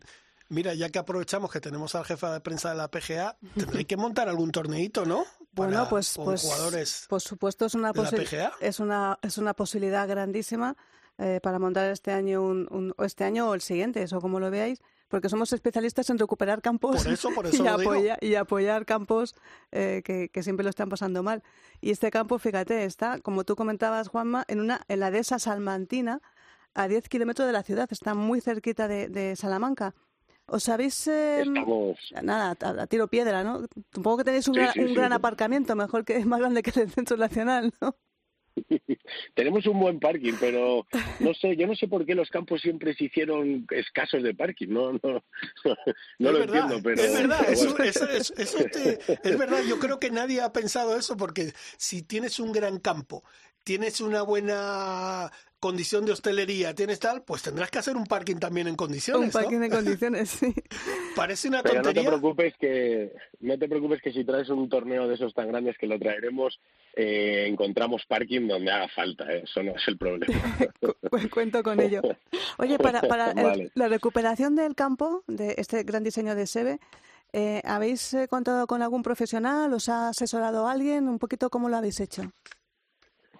mira, 0.48 0.74
ya 0.74 0.88
que 0.88 0.98
aprovechamos 0.98 1.52
que 1.52 1.60
tenemos 1.60 1.94
al 1.94 2.04
jefe 2.04 2.26
de 2.26 2.40
prensa 2.40 2.70
de 2.70 2.76
la 2.76 2.88
PGA, 2.88 3.36
tendré 3.54 3.84
que 3.86 3.96
montar 3.96 4.28
algún 4.28 4.50
torneito, 4.52 5.04
¿no? 5.04 5.24
Bueno, 5.52 5.74
Para- 5.74 5.88
pues, 5.90 6.14
con 6.14 6.24
pues, 6.24 6.42
jugadores. 6.42 7.06
por 7.10 7.20
supuesto 7.20 7.66
es 7.66 7.74
una, 7.74 7.92
PGA. 7.92 8.52
es 8.60 8.80
una 8.80 9.18
es 9.22 9.36
una 9.36 9.52
posibilidad 9.52 10.08
grandísima 10.08 10.74
eh, 11.18 11.40
para 11.42 11.58
montar 11.58 11.90
este 11.92 12.10
año 12.10 12.42
un, 12.42 12.66
un- 12.70 12.94
o 12.96 13.04
este 13.04 13.24
año 13.24 13.50
o 13.50 13.54
el 13.54 13.60
siguiente, 13.60 14.02
eso 14.02 14.18
como 14.22 14.40
lo 14.40 14.50
veáis, 14.50 14.80
porque 15.12 15.28
somos 15.28 15.52
especialistas 15.52 16.08
en 16.08 16.18
recuperar 16.18 16.62
campos 16.62 17.04
Por 17.04 17.12
eso, 17.12 17.28
por 17.34 17.46
eso 17.46 17.62
y, 18.22 18.34
apoyar 18.34 18.86
campos 18.86 19.34
eh, 19.70 20.00
que, 20.02 20.30
que 20.30 20.42
siempre 20.42 20.64
lo 20.64 20.70
están 20.70 20.88
pasando 20.88 21.22
mal. 21.22 21.42
Y 21.82 21.90
este 21.90 22.10
campo, 22.10 22.38
fíjate, 22.38 22.86
está, 22.86 23.20
como 23.20 23.44
tú 23.44 23.54
comentabas, 23.54 24.08
Juanma, 24.08 24.44
en 24.48 24.58
una 24.58 24.80
en 24.88 25.00
la 25.00 25.10
dehesa 25.10 25.38
salmantina, 25.38 26.22
a 26.72 26.88
10 26.88 27.10
kilómetros 27.10 27.46
de 27.46 27.52
la 27.52 27.62
ciudad, 27.62 27.86
está 27.90 28.14
muy 28.14 28.40
cerquita 28.40 28.88
de, 28.88 29.08
de 29.08 29.36
Salamanca. 29.36 29.94
¿Os 30.46 30.70
habéis... 30.70 31.06
eh, 31.08 31.40
Estamos, 31.42 31.98
Nada, 32.22 32.56
a, 32.58 32.82
a 32.82 32.86
tiro 32.86 33.06
piedra, 33.08 33.44
¿no? 33.44 33.66
Supongo 33.92 34.16
que 34.16 34.24
tenéis 34.24 34.48
un, 34.48 34.54
Sí, 34.54 34.60
gran, 34.60 34.72
sí, 34.72 34.80
un 34.80 34.88
sí. 34.88 34.94
gran 34.94 35.12
aparcamiento, 35.12 35.76
mejor 35.76 36.06
que 36.06 36.16
más 36.24 36.40
grande 36.40 36.62
que 36.62 36.80
el 36.80 36.90
Centro 36.90 37.18
Nacional, 37.18 37.70
¿no? 37.82 37.94
Tenemos 39.34 39.66
un 39.66 39.80
buen 39.80 39.98
parking, 40.00 40.34
pero 40.40 40.86
no 41.20 41.34
sé, 41.34 41.56
yo 41.56 41.66
no 41.66 41.74
sé 41.74 41.88
por 41.88 42.04
qué 42.06 42.14
los 42.14 42.28
campos 42.30 42.60
siempre 42.60 42.94
se 42.94 43.04
hicieron 43.04 43.66
escasos 43.70 44.22
de 44.22 44.34
parking, 44.34 44.68
no, 44.68 44.92
no, 44.92 45.22
lo 46.18 46.32
verdad, 46.32 46.56
entiendo, 46.72 46.80
pero 46.82 47.02
es 47.02 47.12
verdad, 47.14 47.38
pero 47.40 47.52
eso, 47.52 47.70
bueno. 47.70 47.84
eso- 47.84 48.08
eso- 48.08 48.34
eso 48.36 48.58
te- 48.64 48.98
es 49.28 49.38
verdad. 49.38 49.62
Yo 49.68 49.78
creo 49.78 49.98
que 49.98 50.10
nadie 50.10 50.40
ha 50.40 50.52
pensado 50.52 50.96
eso 50.96 51.16
porque 51.16 51.52
si 51.76 52.02
tienes 52.02 52.38
un 52.40 52.52
gran 52.52 52.78
campo, 52.78 53.24
tienes 53.64 54.00
una 54.00 54.22
buena 54.22 55.30
condición 55.60 56.04
de 56.04 56.10
hostelería, 56.12 56.74
tienes 56.74 56.98
tal, 56.98 57.22
pues 57.22 57.42
tendrás 57.42 57.70
que 57.70 57.78
hacer 57.78 57.96
un 57.96 58.04
parking 58.04 58.36
también 58.36 58.66
en 58.66 58.74
condiciones, 58.74 59.26
Un 59.26 59.30
parking 59.42 59.58
¿no? 59.58 59.60
de 59.60 59.70
condiciones, 59.76 60.30
sí. 60.30 60.52
Parece 61.14 61.46
una 61.46 61.62
Pero 61.62 61.76
no 61.76 61.80
te 61.82 61.84
tontería. 61.94 62.10
preocupes 62.10 62.54
que 62.58 63.12
no 63.40 63.56
te 63.56 63.68
preocupes 63.68 64.02
que 64.02 64.12
si 64.12 64.24
traes 64.24 64.48
un 64.48 64.68
torneo 64.68 65.06
de 65.06 65.14
esos 65.14 65.32
tan 65.34 65.48
grandes 65.48 65.78
que 65.78 65.86
lo 65.86 66.00
traeremos, 66.00 66.58
eh, 66.96 67.46
encontramos 67.48 68.02
parking 68.08 68.48
donde 68.48 68.72
haga 68.72 68.88
falta, 68.88 69.32
¿eh? 69.32 69.42
eso 69.44 69.62
no 69.62 69.76
es 69.76 69.82
el 69.86 69.98
problema. 69.98 70.34
Cu- 70.80 70.94
cu- 71.08 71.30
Cuento 71.30 71.62
con 71.62 71.78
ello. 71.80 72.00
Oye, 72.58 72.78
para, 72.80 73.00
para 73.02 73.30
el- 73.30 73.70
la 73.74 73.86
recuperación 73.86 74.56
del 74.56 74.74
campo, 74.74 75.22
de 75.28 75.54
este 75.58 75.84
gran 75.84 76.02
diseño 76.02 76.34
de 76.34 76.48
SEBE, 76.48 76.80
eh, 77.32 77.62
¿habéis 77.64 78.16
contado 78.28 78.66
con 78.66 78.82
algún 78.82 79.04
profesional? 79.04 79.72
¿Os 79.72 79.88
ha 79.88 80.08
asesorado 80.08 80.66
alguien? 80.66 81.06
¿Un 81.08 81.20
poquito 81.20 81.50
cómo 81.50 81.68
lo 81.68 81.76
habéis 81.76 82.00
hecho? 82.00 82.22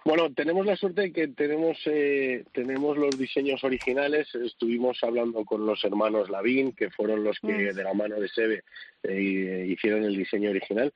Bueno, 0.05 0.33
tenemos 0.33 0.65
la 0.65 0.75
suerte 0.75 1.01
de 1.01 1.13
que 1.13 1.27
tenemos 1.29 1.77
eh, 1.85 2.43
tenemos 2.51 2.97
los 2.97 3.17
diseños 3.17 3.63
originales. 3.63 4.27
Estuvimos 4.35 5.01
hablando 5.01 5.45
con 5.45 5.65
los 5.65 5.81
hermanos 5.85 6.29
Lavín, 6.29 6.73
que 6.73 6.89
fueron 6.89 7.23
los 7.23 7.39
que 7.39 7.71
Mm. 7.71 7.75
de 7.75 7.83
la 7.83 7.93
mano 7.93 8.19
de 8.19 8.27
Sebe 8.27 8.63
eh, 9.03 9.65
hicieron 9.69 10.03
el 10.03 10.17
diseño 10.17 10.49
original. 10.49 10.93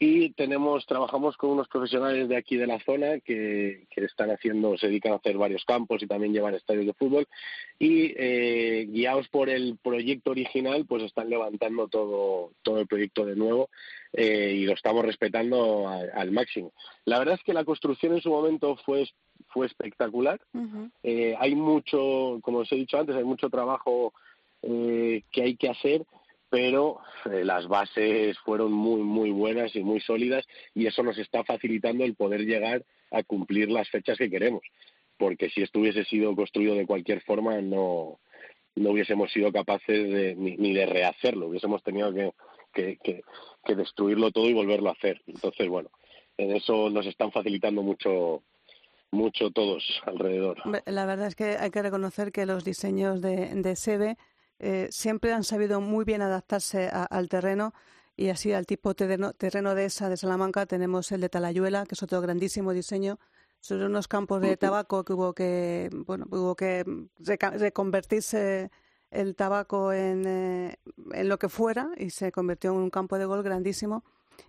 Y 0.00 0.30
tenemos 0.30 0.86
trabajamos 0.86 1.36
con 1.36 1.50
unos 1.50 1.68
profesionales 1.68 2.28
de 2.28 2.36
aquí 2.36 2.56
de 2.56 2.68
la 2.68 2.78
zona 2.78 3.18
que, 3.18 3.86
que 3.90 4.04
están 4.04 4.30
haciendo, 4.30 4.78
se 4.78 4.86
dedican 4.86 5.12
a 5.12 5.16
hacer 5.16 5.36
varios 5.36 5.64
campos 5.64 6.02
y 6.02 6.06
también 6.06 6.32
llevan 6.32 6.54
estadios 6.54 6.86
de 6.86 6.94
fútbol. 6.94 7.26
Y 7.78 8.14
eh, 8.16 8.86
guiados 8.88 9.28
por 9.28 9.50
el 9.50 9.76
proyecto 9.82 10.30
original, 10.30 10.86
pues 10.88 11.02
están 11.02 11.28
levantando 11.28 11.88
todo 11.88 12.52
todo 12.62 12.80
el 12.80 12.86
proyecto 12.86 13.26
de 13.26 13.36
nuevo 13.36 13.68
eh, 14.12 14.52
y 14.56 14.64
lo 14.64 14.72
estamos 14.72 15.04
respetando 15.04 15.88
a- 15.88 16.02
al 16.14 16.30
máximo. 16.30 16.72
La 17.04 17.18
verdad 17.18 17.34
es 17.34 17.42
que 17.42 17.52
la 17.52 17.64
construcción 17.64 18.14
en 18.14 18.20
su 18.20 18.30
momento 18.30 18.76
fue 18.84 19.08
fue 19.50 19.66
espectacular. 19.66 20.40
Eh, 21.02 21.34
hay 21.38 21.54
mucho, 21.54 22.38
como 22.42 22.58
os 22.58 22.72
he 22.72 22.76
dicho 22.76 22.98
antes, 22.98 23.16
hay 23.16 23.24
mucho 23.24 23.48
trabajo 23.48 24.12
eh, 24.62 25.22
que 25.32 25.42
hay 25.42 25.56
que 25.56 25.68
hacer, 25.70 26.04
pero 26.50 26.98
eh, 27.30 27.44
las 27.44 27.66
bases 27.68 28.36
fueron 28.40 28.72
muy, 28.72 29.00
muy 29.02 29.30
buenas 29.30 29.74
y 29.76 29.82
muy 29.82 30.00
sólidas 30.00 30.44
y 30.74 30.86
eso 30.86 31.02
nos 31.02 31.16
está 31.18 31.44
facilitando 31.44 32.04
el 32.04 32.14
poder 32.14 32.40
llegar 32.44 32.84
a 33.10 33.22
cumplir 33.22 33.70
las 33.70 33.88
fechas 33.88 34.18
que 34.18 34.28
queremos. 34.30 34.62
Porque 35.16 35.48
si 35.50 35.62
esto 35.62 35.80
hubiese 35.80 36.04
sido 36.04 36.34
construido 36.36 36.74
de 36.74 36.86
cualquier 36.86 37.20
forma, 37.22 37.60
no, 37.60 38.18
no 38.74 38.90
hubiésemos 38.90 39.32
sido 39.32 39.50
capaces 39.52 40.10
de, 40.10 40.34
ni, 40.36 40.56
ni 40.56 40.74
de 40.74 40.86
rehacerlo, 40.86 41.46
hubiésemos 41.48 41.82
tenido 41.82 42.12
que, 42.12 42.32
que, 42.72 42.96
que, 42.98 43.22
que 43.64 43.74
destruirlo 43.74 44.30
todo 44.30 44.46
y 44.48 44.54
volverlo 44.54 44.88
a 44.90 44.92
hacer. 44.92 45.20
Entonces, 45.26 45.68
bueno, 45.68 45.90
en 46.36 46.54
eso 46.54 46.90
nos 46.90 47.06
están 47.06 47.32
facilitando 47.32 47.82
mucho 47.82 48.42
mucho 49.10 49.50
todos 49.50 50.02
alrededor. 50.04 50.58
La 50.84 51.06
verdad 51.06 51.28
es 51.28 51.34
que 51.34 51.56
hay 51.56 51.70
que 51.70 51.80
reconocer 51.80 52.30
que 52.30 52.44
los 52.44 52.62
diseños 52.62 53.22
de, 53.22 53.54
de 53.54 53.74
Sebe 53.74 54.18
eh, 54.58 54.88
siempre 54.90 55.32
han 55.32 55.44
sabido 55.44 55.80
muy 55.80 56.04
bien 56.04 56.20
adaptarse 56.20 56.88
a- 56.92 57.04
al 57.04 57.30
terreno 57.30 57.72
y 58.16 58.28
así 58.28 58.52
al 58.52 58.66
tipo 58.66 58.92
terreno, 58.94 59.32
terreno 59.32 59.74
de 59.74 59.86
esa 59.86 60.10
de 60.10 60.18
Salamanca 60.18 60.66
tenemos 60.66 61.10
el 61.12 61.22
de 61.22 61.30
Talayuela, 61.30 61.86
que 61.86 61.94
es 61.94 62.02
otro 62.02 62.20
grandísimo 62.20 62.72
diseño. 62.74 63.18
Son 63.60 63.82
unos 63.82 64.08
campos 64.08 64.42
de 64.42 64.56
tabaco 64.58 65.04
que 65.04 65.12
hubo 65.14 65.32
que, 65.32 65.88
bueno, 66.04 66.26
hubo 66.30 66.54
que 66.54 66.84
reconvertirse 67.58 68.70
el 69.10 69.34
tabaco 69.34 69.92
en, 69.92 70.26
eh, 70.26 70.76
en 71.12 71.28
lo 71.28 71.38
que 71.38 71.48
fuera 71.48 71.90
y 71.96 72.10
se 72.10 72.30
convirtió 72.32 72.70
en 72.72 72.76
un 72.78 72.90
campo 72.90 73.18
de 73.18 73.24
gol 73.24 73.42
grandísimo. 73.42 74.04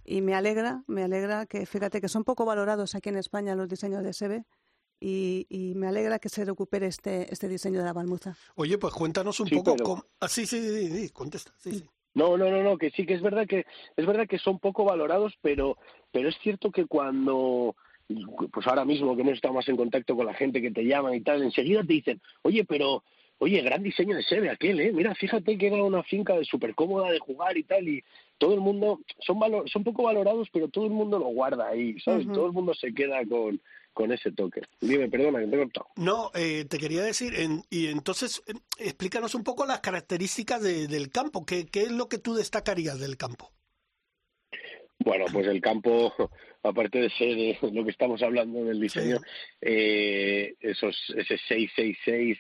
Y 0.05 0.21
me 0.21 0.35
alegra, 0.35 0.83
me 0.87 1.03
alegra 1.03 1.45
que, 1.45 1.65
fíjate, 1.65 1.99
que 2.01 2.07
son 2.09 2.23
poco 2.23 2.45
valorados 2.45 2.93
aquí 2.95 3.09
en 3.09 3.17
España 3.17 3.55
los 3.55 3.67
diseños 3.69 4.03
de 4.03 4.13
Sebe 4.13 4.45
y, 4.99 5.47
y 5.49 5.73
me 5.75 5.87
alegra 5.87 6.19
que 6.19 6.29
se 6.29 6.45
recupere 6.45 6.85
este, 6.87 7.31
este 7.33 7.47
diseño 7.47 7.79
de 7.79 7.85
la 7.85 7.93
balmuza. 7.93 8.35
Oye, 8.55 8.77
pues 8.77 8.93
cuéntanos 8.93 9.39
un 9.39 9.47
Sí, 9.47 9.55
poco 9.55 9.71
pero- 9.73 9.83
cómo... 9.85 10.05
Ah, 10.19 10.27
sí, 10.27 10.45
sí, 10.45 10.59
sí, 10.61 10.87
sí, 10.91 11.09
contesta. 11.09 11.51
Sí, 11.57 11.71
sí. 11.79 11.85
No, 12.13 12.37
no, 12.37 12.49
no, 12.49 12.61
no, 12.63 12.77
que 12.77 12.89
sí 12.91 13.05
que 13.05 13.13
es 13.13 13.21
verdad 13.21 13.47
que 13.47 13.65
es 13.95 14.05
verdad 14.05 14.27
que 14.27 14.39
son 14.39 14.59
poco 14.59 14.83
valorados, 14.83 15.37
pero 15.41 15.77
pero 16.11 16.27
es 16.27 16.35
cierto 16.41 16.71
que 16.71 16.85
cuando 16.87 17.75
pues 18.51 18.65
ahora 18.67 18.83
mismo 18.83 19.15
que 19.15 19.21
hemos 19.21 19.35
estado 19.35 19.53
más 19.53 19.69
en 19.69 19.77
contacto 19.77 20.15
con 20.15 20.25
la 20.25 20.33
gente 20.33 20.59
que 20.61 20.71
te 20.71 20.83
llaman 20.83 21.13
y 21.13 21.21
tal, 21.21 21.43
enseguida 21.43 21.81
te 21.83 21.93
dicen, 21.93 22.19
"Oye, 22.41 22.65
pero 22.65 23.03
oye, 23.39 23.61
gran 23.61 23.81
diseño 23.83 24.15
de 24.15 24.23
Sebe 24.23 24.49
aquel, 24.49 24.79
eh, 24.79 24.91
mira, 24.93 25.15
fíjate 25.15 25.57
que 25.57 25.67
era 25.67 25.83
una 25.83 26.03
finca 26.03 26.35
súper 26.43 26.75
cómoda 26.75 27.09
de 27.11 27.19
jugar 27.19 27.57
y 27.57 27.63
tal 27.63 27.87
y 27.87 28.03
todo 28.37 28.53
el 28.53 28.61
mundo 28.61 29.01
son 29.19 29.39
valo- 29.39 29.67
son 29.67 29.83
poco 29.83 30.03
valorados, 30.03 30.47
pero 30.53 30.67
todo 30.69 30.85
el 30.85 30.91
mundo 30.91 31.19
lo 31.19 31.25
guarda 31.25 31.67
ahí, 31.69 31.99
¿sabes? 31.99 32.25
Todo 32.31 32.45
el 32.45 32.53
mundo 32.53 32.73
se 32.73 32.93
queda 32.93 33.25
con 33.25 33.59
con 33.91 34.13
ese 34.13 34.31
toque. 34.31 34.61
Dime, 34.79 35.09
perdona, 35.09 35.39
que 35.39 35.47
te 35.47 35.55
he 35.55 35.59
cortado. 35.59 35.87
No, 35.97 36.31
eh, 36.33 36.63
te 36.69 36.77
quería 36.77 37.01
decir, 37.01 37.33
en- 37.35 37.63
y 37.69 37.87
entonces 37.87 38.41
eh, 38.47 38.53
explícanos 38.77 39.35
un 39.35 39.43
poco 39.43 39.65
las 39.65 39.81
características 39.81 40.61
de- 40.61 40.87
del 40.87 41.09
campo. 41.09 41.45
¿Qué, 41.45 41.65
¿Qué 41.65 41.81
es 41.81 41.91
lo 41.91 42.07
que 42.07 42.17
tú 42.17 42.33
destacarías 42.33 42.99
del 42.99 43.17
campo? 43.17 43.51
Bueno, 44.99 45.25
pues 45.33 45.47
el 45.47 45.61
campo, 45.61 46.13
aparte 46.63 46.99
de 46.99 47.09
ser 47.09 47.29
eh, 47.37 47.57
lo 47.73 47.83
que 47.83 47.91
estamos 47.91 48.21
hablando 48.21 48.63
del 48.63 48.79
diseño, 48.79 49.17
Sí. 49.17 49.23
eh, 49.61 50.53
esos, 50.59 50.95
ese 51.17 51.37
666, 51.47 52.37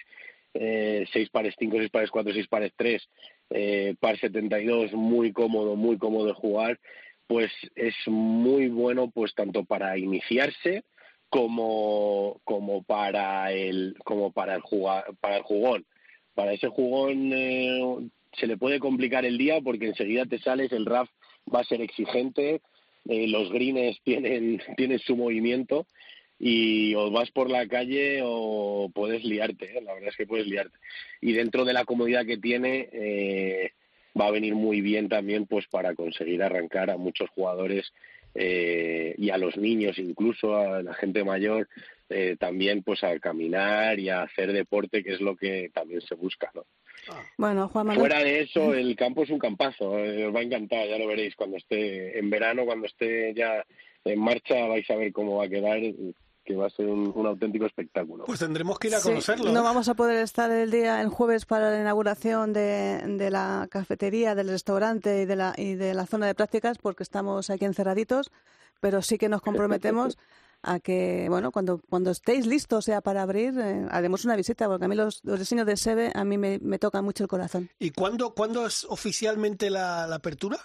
eh, 0.53 1.05
6 1.11 1.29
pares 1.29 1.55
5, 1.57 1.77
6 1.77 1.89
pares 1.89 2.11
4, 2.11 2.33
6 2.33 2.47
pares 2.47 2.73
3, 2.75 3.09
eh, 3.51 3.95
par 3.99 4.19
72, 4.19 4.93
muy 4.93 5.31
cómodo, 5.31 5.75
muy 5.75 5.97
cómodo 5.97 6.27
de 6.27 6.33
jugar, 6.33 6.79
pues 7.27 7.51
es 7.75 7.95
muy 8.07 8.69
bueno 8.69 9.11
pues 9.11 9.33
tanto 9.35 9.63
para 9.63 9.97
iniciarse 9.97 10.83
como, 11.29 12.41
como 12.43 12.83
para 12.83 13.51
el 13.51 13.95
como 14.03 14.31
para 14.31 14.55
el 14.55 14.61
jugar, 14.61 15.05
para 15.19 15.37
el 15.37 15.43
jugón. 15.43 15.85
Para 16.33 16.53
ese 16.53 16.67
jugón 16.69 17.31
eh, 17.33 18.09
se 18.33 18.47
le 18.47 18.57
puede 18.57 18.79
complicar 18.79 19.25
el 19.25 19.37
día 19.37 19.61
porque 19.61 19.87
enseguida 19.87 20.25
te 20.25 20.39
sales, 20.39 20.71
el 20.71 20.85
RAF 20.85 21.09
va 21.53 21.59
a 21.61 21.65
ser 21.65 21.81
exigente, 21.81 22.61
eh, 23.07 23.27
los 23.27 23.51
greens 23.51 23.99
tienen, 24.03 24.61
tienen 24.75 24.99
su 24.99 25.15
movimiento 25.15 25.85
y 26.39 26.95
o 26.95 27.11
vas 27.11 27.29
por 27.31 27.49
la 27.49 27.67
calle 27.67 28.21
o 28.23 28.89
puedes 28.93 29.23
liarte, 29.23 29.77
¿eh? 29.77 29.81
la 29.81 29.93
verdad 29.93 30.09
es 30.09 30.15
que 30.15 30.25
puedes 30.25 30.47
liarte. 30.47 30.77
Y 31.21 31.33
dentro 31.33 31.65
de 31.65 31.73
la 31.73 31.85
comodidad 31.85 32.25
que 32.25 32.37
tiene, 32.37 32.89
eh, 32.93 33.71
va 34.19 34.27
a 34.27 34.31
venir 34.31 34.55
muy 34.55 34.81
bien 34.81 35.09
también 35.09 35.45
pues 35.45 35.67
para 35.67 35.95
conseguir 35.95 36.41
arrancar 36.43 36.89
a 36.89 36.97
muchos 36.97 37.29
jugadores 37.31 37.91
eh, 38.35 39.15
y 39.17 39.29
a 39.31 39.37
los 39.37 39.57
niños 39.57 39.97
incluso 39.97 40.55
a 40.55 40.83
la 40.83 40.93
gente 40.93 41.23
mayor 41.23 41.67
eh, 42.09 42.35
también 42.39 42.83
pues 42.83 43.03
a 43.03 43.17
caminar 43.19 43.99
y 43.99 44.09
a 44.09 44.23
hacer 44.23 44.51
deporte 44.53 45.03
que 45.03 45.13
es 45.13 45.21
lo 45.21 45.35
que 45.35 45.71
también 45.73 46.01
se 46.01 46.15
busca 46.15 46.51
¿no? 46.53 46.65
Bueno, 47.37 47.69
Juan 47.69 47.87
Manuel, 47.87 48.07
fuera 48.07 48.23
de 48.23 48.41
eso 48.41 48.73
el 48.73 48.95
campo 48.95 49.23
es 49.23 49.29
un 49.29 49.39
campazo 49.39 49.97
eh, 49.97 50.25
os 50.25 50.35
va 50.35 50.39
a 50.39 50.43
encantar 50.43 50.87
ya 50.87 50.97
lo 50.97 51.07
veréis 51.07 51.35
cuando 51.35 51.57
esté 51.57 52.17
en 52.19 52.29
verano 52.29 52.65
cuando 52.65 52.87
esté 52.87 53.33
ya 53.33 53.65
en 54.05 54.19
marcha 54.19 54.67
vais 54.67 54.89
a 54.89 54.95
ver 54.95 55.11
cómo 55.11 55.37
va 55.37 55.45
a 55.45 55.49
quedar 55.49 55.79
que 56.49 56.55
va 56.55 56.65
a 56.65 56.69
ser 56.71 56.87
un, 56.87 57.11
un 57.15 57.27
auténtico 57.27 57.67
espectáculo 57.67 58.25
Pues 58.25 58.39
tendremos 58.39 58.79
que 58.79 58.87
ir 58.87 58.95
a 58.95 58.99
sí, 58.99 59.09
conocerlo. 59.09 59.51
no 59.51 59.61
vamos 59.61 59.87
a 59.87 59.93
poder 59.93 60.17
estar 60.17 60.49
el 60.49 60.71
día, 60.71 60.99
el 60.99 61.09
jueves, 61.09 61.45
para 61.45 61.69
la 61.69 61.79
inauguración 61.79 62.53
de, 62.53 63.03
de 63.05 63.29
la 63.29 63.67
cafetería, 63.69 64.33
del 64.33 64.49
restaurante 64.49 65.21
y 65.21 65.25
de, 65.25 65.35
la, 65.35 65.53
y 65.55 65.75
de 65.75 65.93
la 65.93 66.07
zona 66.07 66.25
de 66.25 66.33
prácticas 66.33 66.79
porque 66.79 67.03
estamos 67.03 67.51
aquí 67.51 67.65
encerraditos, 67.65 68.31
pero 68.79 69.03
sí 69.03 69.19
que 69.19 69.29
nos 69.29 69.43
comprometemos 69.43 70.17
a 70.63 70.79
que, 70.79 71.27
bueno, 71.29 71.51
cuando, 71.51 71.81
cuando 71.87 72.09
estéis 72.09 72.47
listos 72.47 72.87
ya 72.87 72.99
para 73.01 73.21
abrir, 73.21 73.53
eh, 73.59 73.85
haremos 73.91 74.25
una 74.25 74.35
visita, 74.35 74.67
porque 74.67 74.85
a 74.85 74.87
mí 74.87 74.95
los, 74.95 75.19
los 75.23 75.37
diseños 75.37 75.67
de 75.67 75.77
Sebe 75.77 76.11
a 76.15 76.25
mí 76.25 76.39
me, 76.39 76.57
me 76.63 76.79
tocan 76.79 77.05
mucho 77.05 77.23
el 77.23 77.29
corazón. 77.29 77.69
¿Y 77.77 77.91
cuándo, 77.91 78.33
cuándo 78.33 78.65
es 78.65 78.85
oficialmente 78.89 79.69
la, 79.69 80.07
la 80.07 80.15
apertura? 80.15 80.57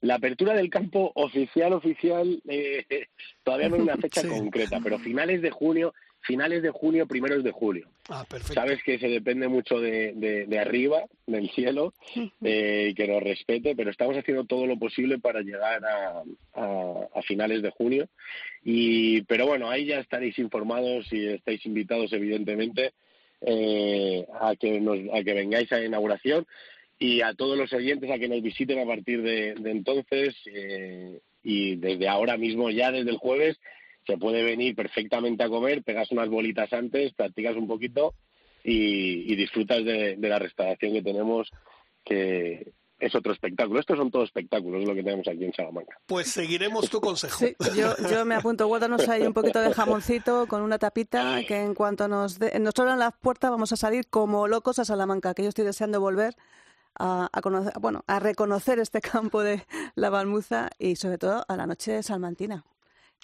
La 0.00 0.14
apertura 0.16 0.54
del 0.54 0.70
campo 0.70 1.10
oficial, 1.14 1.72
oficial, 1.72 2.40
eh, 2.48 2.84
todavía 3.42 3.68
no 3.68 3.76
hay 3.76 3.82
una 3.82 3.96
fecha 3.98 4.20
Sí. 4.22 4.28
concreta, 4.28 4.80
pero 4.82 4.98
finales 4.98 5.42
de 5.42 5.50
junio, 5.50 5.92
finales 6.20 6.62
de 6.62 6.70
junio, 6.70 7.06
primeros 7.06 7.42
de 7.44 7.50
julio. 7.52 7.88
Ah, 8.08 8.24
perfecto. 8.28 8.54
Sabes 8.54 8.82
que 8.82 8.98
se 8.98 9.08
depende 9.08 9.48
mucho 9.48 9.80
de, 9.80 10.12
de, 10.14 10.46
de 10.46 10.58
arriba, 10.58 11.04
del 11.26 11.48
cielo, 11.50 11.94
eh, 12.42 12.92
que 12.96 13.06
nos 13.06 13.22
respete, 13.22 13.74
pero 13.76 13.90
estamos 13.90 14.16
haciendo 14.16 14.44
todo 14.44 14.66
lo 14.66 14.78
posible 14.78 15.18
para 15.18 15.40
llegar 15.42 15.84
a, 15.84 16.22
a, 16.54 17.08
a 17.14 17.22
finales 17.22 17.62
de 17.62 17.70
junio. 17.70 18.08
Y, 18.64 19.22
pero 19.22 19.46
bueno, 19.46 19.70
ahí 19.70 19.86
ya 19.86 20.00
estaréis 20.00 20.38
informados 20.38 21.06
y 21.12 21.26
estáis 21.28 21.64
invitados, 21.66 22.12
evidentemente, 22.12 22.92
eh, 23.40 24.26
a, 24.40 24.56
que 24.56 24.80
nos, 24.80 24.98
a 25.12 25.22
que 25.22 25.32
vengáis 25.34 25.70
a 25.72 25.78
la 25.78 25.84
inauguración 25.86 26.46
y 26.98 27.20
a 27.20 27.34
todos 27.34 27.56
los 27.56 27.72
oyentes 27.72 28.10
a 28.10 28.18
que 28.18 28.28
nos 28.28 28.42
visiten 28.42 28.78
a 28.80 28.86
partir 28.86 29.22
de, 29.22 29.54
de 29.54 29.70
entonces 29.70 30.34
eh, 30.46 31.20
y 31.42 31.76
desde 31.76 32.08
ahora 32.08 32.36
mismo 32.36 32.70
ya 32.70 32.90
desde 32.90 33.10
el 33.10 33.18
jueves 33.18 33.56
se 34.06 34.16
puede 34.18 34.42
venir 34.42 34.74
perfectamente 34.74 35.44
a 35.44 35.48
comer, 35.48 35.82
pegas 35.82 36.10
unas 36.10 36.28
bolitas 36.28 36.72
antes, 36.72 37.12
practicas 37.14 37.56
un 37.56 37.68
poquito 37.68 38.14
y, 38.64 39.30
y 39.32 39.36
disfrutas 39.36 39.84
de, 39.84 40.16
de 40.16 40.28
la 40.28 40.38
restauración 40.38 40.92
que 40.94 41.02
tenemos 41.02 41.50
que 42.04 42.72
es 43.00 43.14
otro 43.14 43.32
espectáculo. 43.32 43.78
Estos 43.78 43.96
son 43.96 44.10
todos 44.10 44.24
espectáculos, 44.28 44.80
es 44.82 44.88
lo 44.88 44.94
que 44.94 45.04
tenemos 45.04 45.28
aquí 45.28 45.44
en 45.44 45.52
Salamanca. 45.52 45.96
Pues 46.06 46.26
seguiremos 46.32 46.90
tu 46.90 47.00
consejo. 47.00 47.38
Sí, 47.38 47.54
yo, 47.76 47.94
yo 48.10 48.24
me 48.24 48.34
apunto, 48.34 48.66
guárdanos 48.66 49.08
ahí 49.08 49.22
un 49.22 49.34
poquito 49.34 49.60
de 49.60 49.72
jamoncito 49.72 50.46
con 50.48 50.62
una 50.62 50.78
tapita 50.80 51.40
que 51.46 51.60
en 51.62 51.74
cuanto 51.74 52.08
nos, 52.08 52.40
de- 52.40 52.58
nos 52.58 52.72
abran 52.78 52.98
las 52.98 53.12
puertas 53.16 53.50
vamos 53.52 53.72
a 53.72 53.76
salir 53.76 54.08
como 54.08 54.48
locos 54.48 54.80
a 54.80 54.84
Salamanca, 54.84 55.32
que 55.34 55.44
yo 55.44 55.48
estoy 55.50 55.64
deseando 55.64 56.00
volver 56.00 56.34
a, 56.98 57.28
a 57.32 57.40
conocer, 57.40 57.72
bueno, 57.80 58.04
a 58.06 58.18
reconocer 58.20 58.78
este 58.78 59.00
campo 59.00 59.42
de 59.42 59.64
la 59.94 60.10
Balmuza 60.10 60.70
y 60.78 60.96
sobre 60.96 61.18
todo 61.18 61.44
a 61.48 61.56
la 61.56 61.66
noche 61.66 62.02
salmantina. 62.02 62.64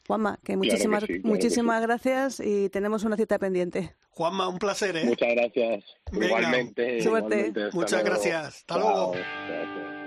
Juanma, 0.07 0.39
que 0.45 0.57
muchísimas, 0.57 1.01
sí, 1.03 1.07
claro 1.07 1.23
que 1.23 1.29
muchísimas 1.29 1.81
gracias 1.81 2.41
y 2.41 2.69
tenemos 2.69 3.05
una 3.05 3.17
cita 3.17 3.39
pendiente. 3.39 3.95
Juanma, 4.11 4.49
un 4.49 4.59
placer, 4.59 4.95
¿eh? 4.97 5.05
Muchas 5.07 5.31
gracias. 5.35 5.85
Venga, 6.13 6.27
igualmente. 6.27 7.03
suerte. 7.03 7.37
igualmente. 7.39 7.71
Muchas 7.73 8.03
luego. 8.03 8.05
gracias. 8.07 8.47
Hasta 8.59 8.75
Chao. 8.75 8.83
luego. 8.83 9.13
Gracias. 9.13 10.05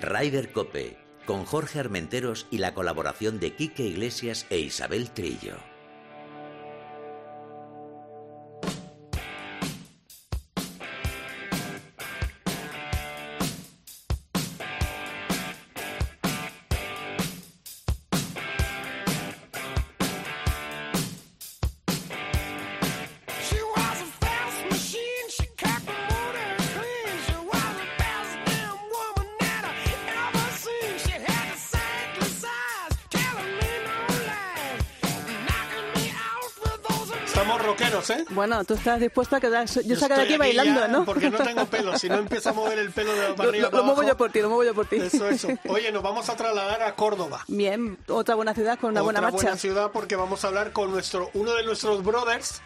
Ryder 0.00 0.52
Cope, 0.52 0.96
con 1.26 1.44
Jorge 1.44 1.80
Armenteros 1.80 2.46
y 2.50 2.58
la 2.58 2.74
colaboración 2.74 3.40
de 3.40 3.54
Quique 3.54 3.82
Iglesias 3.84 4.46
e 4.50 4.58
Isabel 4.58 5.10
Trillo. 5.10 5.56
Rockeros, 37.78 38.10
¿eh? 38.10 38.24
Bueno, 38.30 38.64
tú 38.64 38.74
estás 38.74 39.00
dispuesto 39.00 39.36
a 39.36 39.40
quedar... 39.40 39.66
Yo, 39.66 39.96
saco 39.96 40.14
de 40.14 40.22
estoy 40.22 40.24
aquí 40.24 40.36
bailando, 40.36 40.80
ya 40.80 40.88
¿no? 40.88 41.04
Porque 41.04 41.30
no 41.30 41.38
tengo 41.38 41.66
pelo. 41.66 41.98
Si 41.98 42.08
no 42.08 42.16
empiezo 42.18 42.50
a 42.50 42.52
mover 42.52 42.78
el 42.78 42.90
pelo 42.90 43.12
de 43.14 43.22
la 43.22 43.28
Lo, 43.30 43.36
barriga 43.36 43.64
lo- 43.64 43.70
para 43.70 43.82
lo 43.82 43.86
muevo 43.94 44.02
yo 44.08 44.16
por 44.16 44.30
ti, 44.32 44.40
lo 44.40 44.48
muevo 44.48 44.64
yo 44.64 44.74
por 44.74 44.86
ti. 44.86 44.96
Eso, 44.96 45.28
eso. 45.28 45.48
Oye, 45.68 45.90
nos 45.92 46.02
vamos 46.02 46.28
a 46.28 46.36
trasladar 46.36 46.82
a 46.82 46.94
Córdoba. 46.94 47.44
Bien, 47.48 47.98
otra 48.08 48.34
buena 48.34 48.54
ciudad 48.54 48.78
con 48.78 48.90
una 48.90 49.02
buena 49.02 49.20
Otra 49.20 49.30
marcha. 49.30 49.42
buena 49.46 49.56
ciudad 49.58 49.90
porque 49.92 50.16
vamos 50.16 50.44
a 50.44 50.48
hablar 50.48 50.72
con 50.72 50.90
nuestro 50.90 51.30
uno 51.34 51.54
de 51.54 51.64
nuestros 51.64 52.02
brothers, 52.04 52.60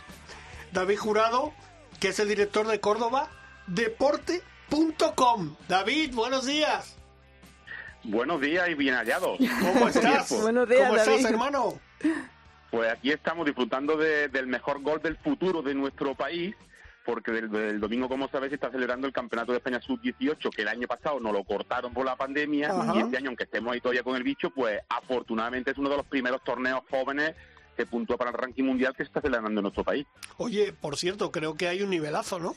David 0.72 0.98
Jurado, 0.98 1.52
que 2.00 2.08
es 2.08 2.18
el 2.18 2.28
director 2.28 2.66
de 2.66 2.80
Córdoba 2.80 3.28
Deporte.com. 3.66 5.54
David, 5.68 6.14
buenos 6.14 6.46
días. 6.46 6.96
Buenos 8.04 8.40
días 8.40 8.68
y 8.68 8.74
bien 8.74 8.94
hallados. 8.96 9.38
¿Cómo 9.60 9.88
estás? 9.88 10.30
Buenos 10.40 10.68
días, 10.68 10.82
¿Cómo 10.88 10.96
David. 10.96 11.12
estás, 11.12 11.30
hermano? 11.30 11.78
Pues 12.72 12.90
aquí 12.90 13.10
estamos 13.12 13.44
disfrutando 13.44 13.96
de- 13.98 14.28
del 14.28 14.46
mejor 14.46 14.80
gol 14.80 15.00
del 15.02 15.16
futuro 15.18 15.60
de 15.60 15.74
nuestro 15.74 16.14
país, 16.14 16.56
porque 17.04 17.30
del, 17.30 17.50
del 17.50 17.78
domingo, 17.78 18.08
como 18.08 18.28
sabéis, 18.28 18.48
se 18.50 18.54
está 18.54 18.70
celebrando 18.70 19.06
el 19.06 19.12
Campeonato 19.12 19.52
de 19.52 19.58
España 19.58 19.78
Sub-18, 19.82 20.48
que 20.50 20.62
el 20.62 20.68
año 20.68 20.88
pasado 20.88 21.20
nos 21.20 21.34
lo 21.34 21.44
cortaron 21.44 21.92
por 21.92 22.06
la 22.06 22.16
pandemia, 22.16 22.70
Ajá. 22.70 22.94
y 22.96 23.00
este 23.00 23.18
año, 23.18 23.28
aunque 23.28 23.44
estemos 23.44 23.74
ahí 23.74 23.80
todavía 23.82 24.02
con 24.02 24.16
el 24.16 24.22
bicho, 24.22 24.48
pues 24.50 24.80
afortunadamente 24.88 25.70
es 25.72 25.76
uno 25.76 25.90
de 25.90 25.98
los 25.98 26.06
primeros 26.06 26.42
torneos 26.44 26.80
jóvenes 26.90 27.34
que 27.76 27.84
puntúa 27.84 28.16
para 28.16 28.30
el 28.30 28.36
ranking 28.38 28.64
mundial 28.64 28.92
que 28.96 29.02
se 29.02 29.08
está 29.08 29.20
celebrando 29.20 29.60
en 29.60 29.64
nuestro 29.64 29.84
país. 29.84 30.06
Oye, 30.38 30.72
por 30.72 30.96
cierto, 30.96 31.30
creo 31.30 31.54
que 31.54 31.68
hay 31.68 31.82
un 31.82 31.90
nivelazo, 31.90 32.38
¿no? 32.38 32.54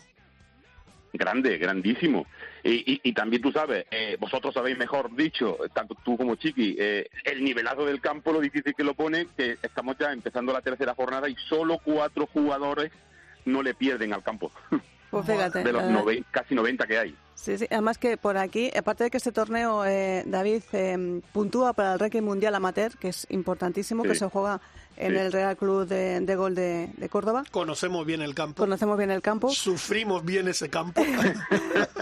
Grande, 1.17 1.57
grandísimo. 1.57 2.25
Y, 2.63 2.93
y- 2.93 3.01
y 3.03 3.13
también 3.13 3.41
tú 3.41 3.51
sabes, 3.51 3.85
eh, 3.91 4.17
vosotros 4.19 4.53
sabéis 4.53 4.77
mejor 4.77 5.15
dicho, 5.15 5.57
tanto 5.73 5.95
tú 6.03 6.17
como 6.17 6.35
Chiqui, 6.35 6.75
eh, 6.79 7.07
el 7.23 7.43
nivelazo 7.43 7.85
del 7.85 8.01
campo, 8.01 8.31
lo 8.33 8.39
difícil 8.41 8.73
que 8.75 8.83
lo 8.83 8.93
pone, 8.93 9.27
que 9.37 9.57
estamos 9.61 9.95
ya 9.99 10.11
empezando 10.11 10.51
la 10.53 10.61
tercera 10.61 10.93
jornada 10.95 11.29
y 11.29 11.35
solo 11.47 11.79
cuatro 11.83 12.27
jugadores 12.27 12.91
no 13.45 13.61
le 13.61 13.73
pierden 13.73 14.13
al 14.13 14.23
campo, 14.23 14.51
Pues 15.11 15.25
fíjate. 15.27 15.63
de 15.63 15.71
los 15.71 15.83
noven- 15.83 16.25
casi 16.31 16.55
90 16.55 16.85
que 16.87 16.97
hay. 16.97 17.15
Sí, 17.35 17.57
sí. 17.57 17.67
Además 17.69 17.97
que 17.97 18.17
por 18.17 18.37
aquí, 18.37 18.71
aparte 18.75 19.03
de 19.05 19.11
que 19.11 19.17
este 19.17 19.31
torneo, 19.31 19.85
eh, 19.85 20.23
David, 20.25 20.63
eh, 20.73 21.21
puntúa 21.31 21.73
para 21.73 21.93
el 21.93 21.99
ranking 21.99 22.21
mundial 22.23 22.55
amateur, 22.55 22.97
que 22.97 23.09
es 23.09 23.27
importantísimo, 23.29 24.03
que 24.03 24.15
se 24.15 24.27
juega 24.27 24.59
en 24.97 25.11
Sí. 25.11 25.17
el 25.17 25.31
Real 25.31 25.57
Club 25.57 25.87
de, 25.87 26.19
de 26.21 26.35
Gol 26.35 26.55
de, 26.55 26.89
de 26.97 27.09
Córdoba. 27.09 27.43
Conocemos 27.51 28.05
bien 28.05 28.21
el 28.21 28.33
campo. 28.35 28.63
Conocemos 28.63 28.97
bien 28.97 29.11
el 29.11 29.21
campo. 29.21 29.49
Sufrimos 29.49 30.23
bien 30.25 30.47
ese 30.47 30.69
campo. 30.69 31.01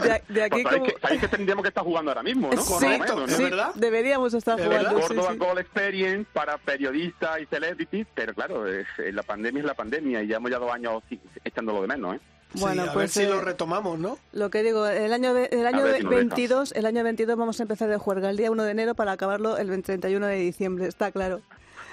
De, 0.03 0.21
de 0.27 0.43
aquí 0.43 0.61
Pues 0.61 0.63
sabéis, 0.63 0.67
como... 0.79 0.85
que, 0.85 0.95
sabéis 1.01 1.21
que 1.21 1.27
tendríamos 1.29 1.63
que 1.63 1.69
estar 1.69 1.83
jugando 1.83 2.11
ahora 2.11 2.23
mismo, 2.23 2.49
¿no? 2.53 2.61
Sí, 2.61 2.73
Más 2.73 2.83
o 2.83 2.89
menos, 2.89 3.15
¿no? 3.15 3.25
¿es 3.25 3.33
sí, 3.35 3.43
verdad? 3.43 3.71
deberíamos 3.75 4.33
estar 4.33 4.59
¿Es 4.59 4.65
jugando. 4.65 4.99
Córdoba 4.99 5.31
sí. 5.31 5.37
Goal 5.37 5.57
Experience 5.59 6.27
para 6.33 6.57
periodistas 6.57 7.39
y 7.41 7.45
celebrities, 7.45 8.07
pero 8.13 8.33
claro, 8.33 8.67
es- 8.67 8.85
eh, 8.97 9.11
la 9.13 9.23
pandemia 9.23 9.61
es 9.61 9.65
la 9.65 9.73
pandemia 9.75 10.21
y 10.21 10.27
llevamos 10.27 10.51
ya 10.51 10.59
dos 10.59 10.71
años 10.71 11.01
echándolo 11.45 11.81
de 11.81 11.87
menos, 11.87 12.15
¿eh? 12.15 12.19
Bueno, 12.55 12.83
sí, 12.83 12.89
a 12.89 12.93
pues, 12.93 12.95
ver 13.03 13.09
si 13.09 13.21
eh, 13.21 13.29
lo 13.33 13.41
retomamos, 13.41 13.97
¿no? 13.97 14.17
Lo 14.33 14.49
que 14.49 14.61
digo, 14.61 14.85
el 14.85 15.11
año, 15.13 15.35
el 15.35 15.65
año 15.65 15.77
si 15.79 15.83
nos 15.85 15.93
deja. 15.93 16.09
22, 16.09 16.71
el 16.73 16.85
año 16.85 17.03
22 17.03 17.35
vamos 17.37 17.59
a 17.59 17.63
empezar 17.63 17.89
de 17.89 17.97
juerga 17.97 18.29
el 18.29 18.37
día 18.37 18.51
1 18.51 18.63
de 18.63 18.71
enero 18.71 18.93
para 18.93 19.13
acabarlo 19.13 19.57
el 19.57 19.81
31 19.81 20.27
de 20.27 20.35
diciembre, 20.35 20.87
está 20.87 21.11
claro. 21.11 21.41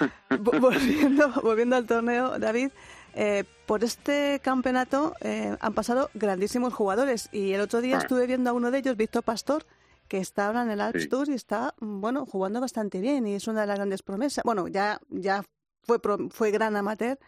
Vo- 0.31 0.61
volviendo, 0.61 1.31
volviendo 1.43 1.77
al 1.77 1.87
torneo, 1.87 2.39
David, 2.39 2.71
eh, 3.15 3.45
por 3.67 3.83
este 3.85 4.41
campeonato 4.43 5.15
eh, 5.21 5.57
han 5.61 5.75
pasado 5.75 6.11
grandísimos 6.15 6.73
jugadores 6.75 7.29
y 7.33 7.53
el 7.53 7.61
otro 7.61 7.81
día 7.81 7.97
Ah. 7.97 8.01
estuve 8.01 8.27
viendo 8.27 8.51
a 8.51 8.53
uno 8.53 8.71
de 8.71 8.79
ellos, 8.79 8.97
Víctor 8.97 9.23
Pastor, 9.25 9.67
que 10.09 10.19
está 10.19 10.47
ahora 10.47 10.63
en 10.63 10.71
el 10.71 10.81
Alps 10.81 11.03
Sí. 11.03 11.09
Tour 11.09 11.29
y 11.29 11.35
está, 11.35 11.75
mm, 11.81 12.01
bueno, 12.01 12.27
jugando 12.27 12.61
bastante 12.61 13.01
bien 13.01 13.27
y 13.27 13.35
es 13.35 13.47
una 13.49 13.63
de 13.63 13.67
las 13.69 13.77
grandes 13.77 14.03
promesas. 14.03 14.43
Bueno, 14.45 14.67
ya, 14.69 15.01
ya 15.09 15.45
fue, 15.83 15.99
fue 16.31 16.51
gran 16.51 16.77
amateur 16.77 17.19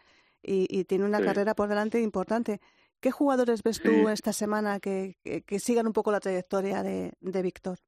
y, 0.43 0.67
y 0.69 0.85
tiene 0.85 1.05
una 1.05 1.19
Sí. 1.19 1.25
carrera 1.25 1.55
por 1.55 1.69
delante 1.69 2.01
importante. 2.01 2.61
¿Qué 3.01 3.11
jugadores 3.11 3.63
ves 3.65 3.81
tú 3.81 4.09
esta 4.09 4.33
semana 4.33 4.79
que, 4.79 5.17
que, 5.25 5.43
que 5.43 5.59
sigan 5.59 5.89
un 5.89 5.93
poco 5.93 6.13
la 6.13 6.21
trayectoria 6.21 6.83
de, 6.85 7.13
de 7.21 7.43
Víctor? 7.43 7.79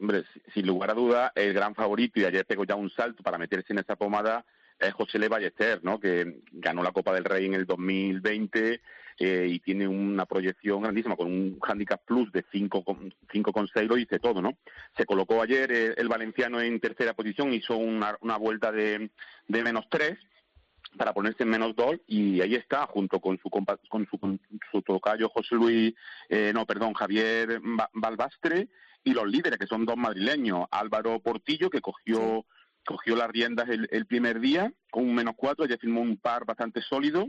Hombre, 0.00 0.24
si- 0.32 0.40
sin 0.54 0.66
lugar 0.66 0.90
a 0.90 0.94
duda, 0.94 1.32
el 1.34 1.52
gran 1.54 1.74
favorito, 1.74 2.20
y 2.20 2.24
ayer 2.24 2.44
pegó 2.46 2.64
ya 2.64 2.74
un 2.74 2.90
salto 2.90 3.22
para 3.22 3.38
meterse 3.38 3.72
en 3.72 3.78
esa 3.80 3.96
pomada, 3.96 4.44
es 4.78 4.92
José 4.92 5.18
Le 5.18 5.28
Ballester, 5.28 5.82
¿no? 5.82 5.98
que 5.98 6.40
ganó 6.52 6.82
la 6.82 6.92
Copa 6.92 7.14
del 7.14 7.24
Rey 7.24 7.46
en 7.46 7.54
el 7.54 7.64
2020 7.64 8.80
eh, 9.18 9.46
y 9.48 9.60
tiene 9.60 9.88
una 9.88 10.26
proyección 10.26 10.82
grandísima, 10.82 11.16
con 11.16 11.28
un 11.28 11.58
handicap 11.62 12.04
plus 12.04 12.30
de 12.32 12.44
5,6, 13.32 13.86
lo 13.88 13.94
dice 13.96 14.18
todo, 14.18 14.42
¿no? 14.42 14.58
Se 14.96 15.06
colocó 15.06 15.40
ayer 15.42 15.72
eh, 15.72 15.94
el 15.96 16.08
valenciano 16.08 16.60
en 16.60 16.78
tercera 16.80 17.14
posición, 17.14 17.52
hizo 17.54 17.76
una, 17.76 18.16
una 18.20 18.36
vuelta 18.36 18.70
de, 18.72 19.10
de 19.48 19.62
menos 19.62 19.86
3 19.90 20.18
para 20.98 21.12
ponerse 21.12 21.42
en 21.42 21.48
menos 21.50 21.74
2 21.74 21.96
y 22.06 22.40
ahí 22.42 22.54
está, 22.54 22.86
junto 22.86 23.18
con 23.20 23.38
su, 23.38 23.48
compa- 23.48 23.78
con 23.88 24.06
su, 24.06 24.18
con 24.18 24.38
su 24.70 24.82
tocayo 24.82 25.28
José 25.30 25.54
Luis, 25.54 25.94
eh, 26.28 26.52
no, 26.54 26.64
perdón, 26.66 26.92
Javier 26.94 27.60
Ba- 27.62 27.90
Balbastre 27.94 28.68
y 29.06 29.14
los 29.14 29.26
líderes, 29.26 29.58
que 29.58 29.66
son 29.68 29.86
dos 29.86 29.96
madrileños, 29.96 30.66
Álvaro 30.70 31.20
Portillo, 31.20 31.70
que 31.70 31.80
cogió, 31.80 32.44
cogió 32.84 33.14
las 33.16 33.28
riendas 33.30 33.68
el, 33.68 33.88
el 33.92 34.04
primer 34.06 34.40
día 34.40 34.72
con 34.90 35.04
un 35.04 35.14
menos 35.14 35.34
4, 35.36 35.64
ya 35.66 35.78
firmó 35.78 36.00
un 36.02 36.16
par 36.18 36.44
bastante 36.44 36.82
sólido, 36.82 37.28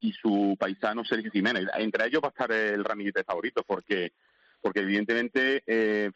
y 0.00 0.12
su 0.12 0.56
paisano 0.58 1.04
Sergio 1.04 1.30
Jiménez. 1.30 1.66
Entre 1.78 2.06
ellos 2.06 2.20
va 2.22 2.28
a 2.28 2.30
estar 2.30 2.52
el 2.52 2.84
ramillete 2.84 3.24
favorito, 3.24 3.62
porque, 3.66 4.12
porque 4.60 4.80
evidentemente... 4.80 5.62
Eh, 5.66 6.10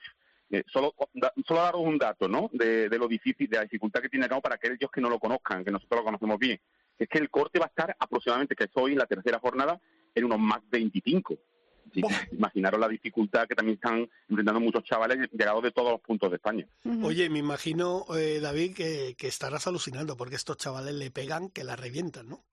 eh, 0.54 0.64
solo, 0.70 0.94
da- 1.14 1.32
solo 1.48 1.60
daros 1.62 1.80
un 1.80 1.96
dato, 1.96 2.28
¿no? 2.28 2.50
De, 2.52 2.90
de 2.90 2.98
lo 2.98 3.08
difícil, 3.08 3.48
de 3.48 3.56
la 3.56 3.62
dificultad 3.62 4.02
que 4.02 4.10
tiene 4.10 4.26
acá 4.26 4.38
para 4.38 4.56
aquellos 4.56 4.90
que 4.90 5.00
no 5.00 5.08
lo 5.08 5.18
conozcan, 5.18 5.64
que 5.64 5.70
nosotros 5.70 6.00
lo 6.00 6.04
conocemos 6.04 6.38
bien. 6.38 6.60
Es 6.98 7.08
que 7.08 7.16
el 7.18 7.30
corte 7.30 7.58
va 7.58 7.64
a 7.64 7.68
estar 7.68 7.96
aproximadamente, 7.98 8.54
que 8.54 8.64
es 8.64 8.70
hoy 8.74 8.92
en 8.92 8.98
la 8.98 9.06
tercera 9.06 9.38
jornada, 9.38 9.80
en 10.14 10.24
unos 10.24 10.38
más 10.38 10.60
25. 10.68 11.38
Así 11.92 12.02
que 12.02 12.36
Imaginaros 12.36 12.80
la 12.80 12.88
dificultad 12.88 13.46
que 13.46 13.54
también 13.54 13.76
están 13.76 14.08
enfrentando 14.28 14.60
muchos 14.60 14.82
chavales 14.84 15.30
llegados 15.30 15.62
de 15.62 15.70
todos 15.70 15.92
los 15.92 16.00
puntos 16.00 16.30
de 16.30 16.36
España. 16.36 16.66
Oye, 17.02 17.28
me 17.28 17.38
imagino, 17.38 18.04
eh, 18.16 18.40
David, 18.40 18.74
que, 18.74 19.14
que 19.16 19.28
estarás 19.28 19.66
alucinando 19.66 20.16
porque 20.16 20.36
estos 20.36 20.56
chavales 20.56 20.94
le 20.94 21.10
pegan 21.10 21.50
que 21.50 21.62
la 21.64 21.76
revientan, 21.76 22.28
¿no? 22.28 22.44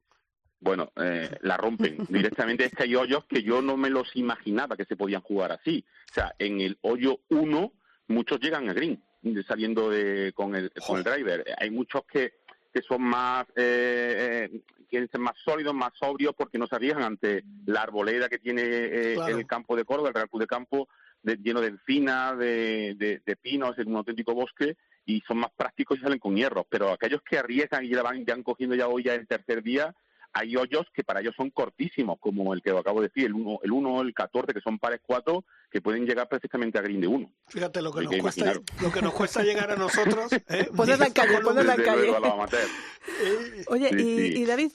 Bueno, 0.59 0.91
eh, 0.97 1.29
la 1.41 1.57
rompen. 1.57 1.97
Directamente 2.09 2.65
es 2.65 2.73
que 2.73 2.83
hay 2.83 2.95
hoyos 2.95 3.25
que 3.25 3.41
yo 3.41 3.61
no 3.61 3.77
me 3.77 3.89
los 3.89 4.15
imaginaba 4.15 4.75
que 4.75 4.85
se 4.85 4.97
podían 4.97 5.21
jugar 5.21 5.53
así. 5.53 5.85
O 6.11 6.13
sea, 6.13 6.35
en 6.37 6.59
el 6.61 6.77
hoyo 6.81 7.19
1 7.29 7.73
muchos 8.07 8.39
llegan 8.39 8.69
a 8.69 8.73
green 8.73 9.01
saliendo 9.47 9.89
de, 9.89 10.33
con, 10.33 10.55
el, 10.55 10.71
con 10.85 10.97
el 10.97 11.03
driver. 11.03 11.45
Hay 11.57 11.69
muchos 11.69 12.03
que, 12.05 12.33
que 12.73 12.81
son 12.81 13.01
más, 13.01 13.45
eh, 13.55 14.49
eh, 14.51 14.61
quieren 14.89 15.09
ser 15.09 15.21
más 15.21 15.35
sólidos, 15.45 15.73
más 15.73 15.91
sobrios 15.97 16.33
porque 16.35 16.57
no 16.57 16.67
se 16.67 16.75
arriesgan 16.75 17.03
ante 17.03 17.43
la 17.65 17.83
arboleda 17.83 18.27
que 18.27 18.39
tiene 18.39 18.63
eh, 18.65 19.13
Claro. 19.15 19.37
el 19.37 19.45
campo 19.47 19.75
de 19.75 19.85
Córdoba, 19.85 20.09
el 20.09 20.15
Real 20.15 20.29
Club 20.29 20.41
de 20.41 20.47
Campo, 20.47 20.89
de- 21.23 21.37
lleno 21.37 21.61
de 21.61 21.67
encinas, 21.67 22.37
de, 22.37 22.95
de, 22.97 23.21
de 23.25 23.35
pinos, 23.35 23.77
es 23.77 23.85
un 23.85 23.95
auténtico 23.95 24.33
bosque 24.33 24.75
y 25.05 25.21
son 25.27 25.37
más 25.37 25.51
prácticos 25.55 25.97
y 25.97 26.01
salen 26.01 26.19
con 26.19 26.35
hierros. 26.35 26.65
Pero 26.69 26.91
aquellos 26.91 27.21
que 27.21 27.37
arriesgan 27.37 27.85
y 27.85 27.89
ya 27.89 28.03
van, 28.03 28.25
ya 28.25 28.33
han 28.33 28.43
cogiendo 28.43 28.75
ya 28.75 28.87
hoy 28.87 29.03
ya 29.03 29.13
el 29.15 29.27
tercer 29.27 29.63
día, 29.63 29.93
hay 30.33 30.55
hoyos 30.55 30.85
que 30.93 31.03
para 31.03 31.21
ellos 31.21 31.33
son 31.35 31.49
cortísimos, 31.49 32.17
como 32.19 32.53
el 32.53 32.61
que 32.61 32.71
acabo 32.71 33.01
de 33.01 33.07
decir, 33.07 33.25
el 33.25 33.33
1, 33.33 33.59
el, 33.63 33.71
uno, 33.71 34.01
el 34.01 34.13
14, 34.13 34.53
que 34.53 34.61
son 34.61 34.77
pares 34.79 35.01
4, 35.05 35.43
que 35.71 35.81
pueden 35.81 36.05
llegar 36.05 36.27
perfectamente 36.29 36.77
a 36.77 36.81
green 36.81 37.01
de 37.01 37.07
1. 37.07 37.31
Fíjate 37.47 37.81
lo 37.81 37.91
que, 37.91 37.99
Hay 38.01 38.05
nos 38.05 38.15
que 38.15 38.21
cuesta, 38.21 38.53
lo 38.81 38.91
que 38.91 39.01
nos 39.01 39.13
cuesta 39.13 39.43
llegar 39.43 39.71
a 39.71 39.75
nosotros. 39.75 40.31
¿eh? 40.49 40.69
Ponerla 40.75 41.07
en 41.07 41.13
calle, 41.13 41.39
ponerla 41.41 41.75
en 41.75 41.83
calle. 41.83 42.09
Eh, 42.09 43.65
Oye, 43.67 43.89
Sí, 43.89 43.95
y, 43.95 44.17
sí. 44.33 44.41
y 44.41 44.45
David, 44.45 44.71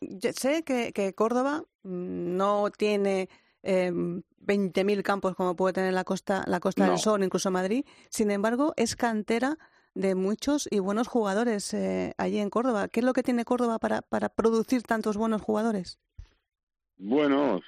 yo 0.00 0.32
sé 0.32 0.62
que, 0.64 0.92
que 0.92 1.14
Córdoba 1.14 1.62
mm, 1.82 2.36
no 2.36 2.70
tiene 2.76 3.28
em, 3.62 4.22
20.000 4.44 5.02
campos 5.02 5.34
como 5.36 5.54
puede 5.54 5.74
tener 5.74 5.92
la 5.92 6.04
Costa, 6.04 6.42
la 6.46 6.60
Costa 6.60 6.84
No. 6.86 6.90
del 6.92 6.98
Sol, 6.98 7.22
incluso 7.22 7.50
Madrid. 7.50 7.84
Sin 8.08 8.30
embargo, 8.30 8.72
es 8.76 8.96
cantera 8.96 9.56
de 9.94 10.14
muchos 10.14 10.68
y 10.70 10.78
buenos 10.78 11.08
jugadores 11.08 11.74
eh, 11.74 12.14
allí 12.18 12.38
en 12.38 12.50
Córdoba. 12.50 12.88
¿Qué 12.88 13.00
es 13.00 13.06
lo 13.06 13.12
que 13.12 13.22
tiene 13.22 13.44
Córdoba 13.44 13.78
para, 13.78 14.02
para 14.02 14.28
producir 14.28 14.82
tantos 14.82 15.16
buenos 15.16 15.42
jugadores? 15.42 15.98
Bueno, 17.02 17.62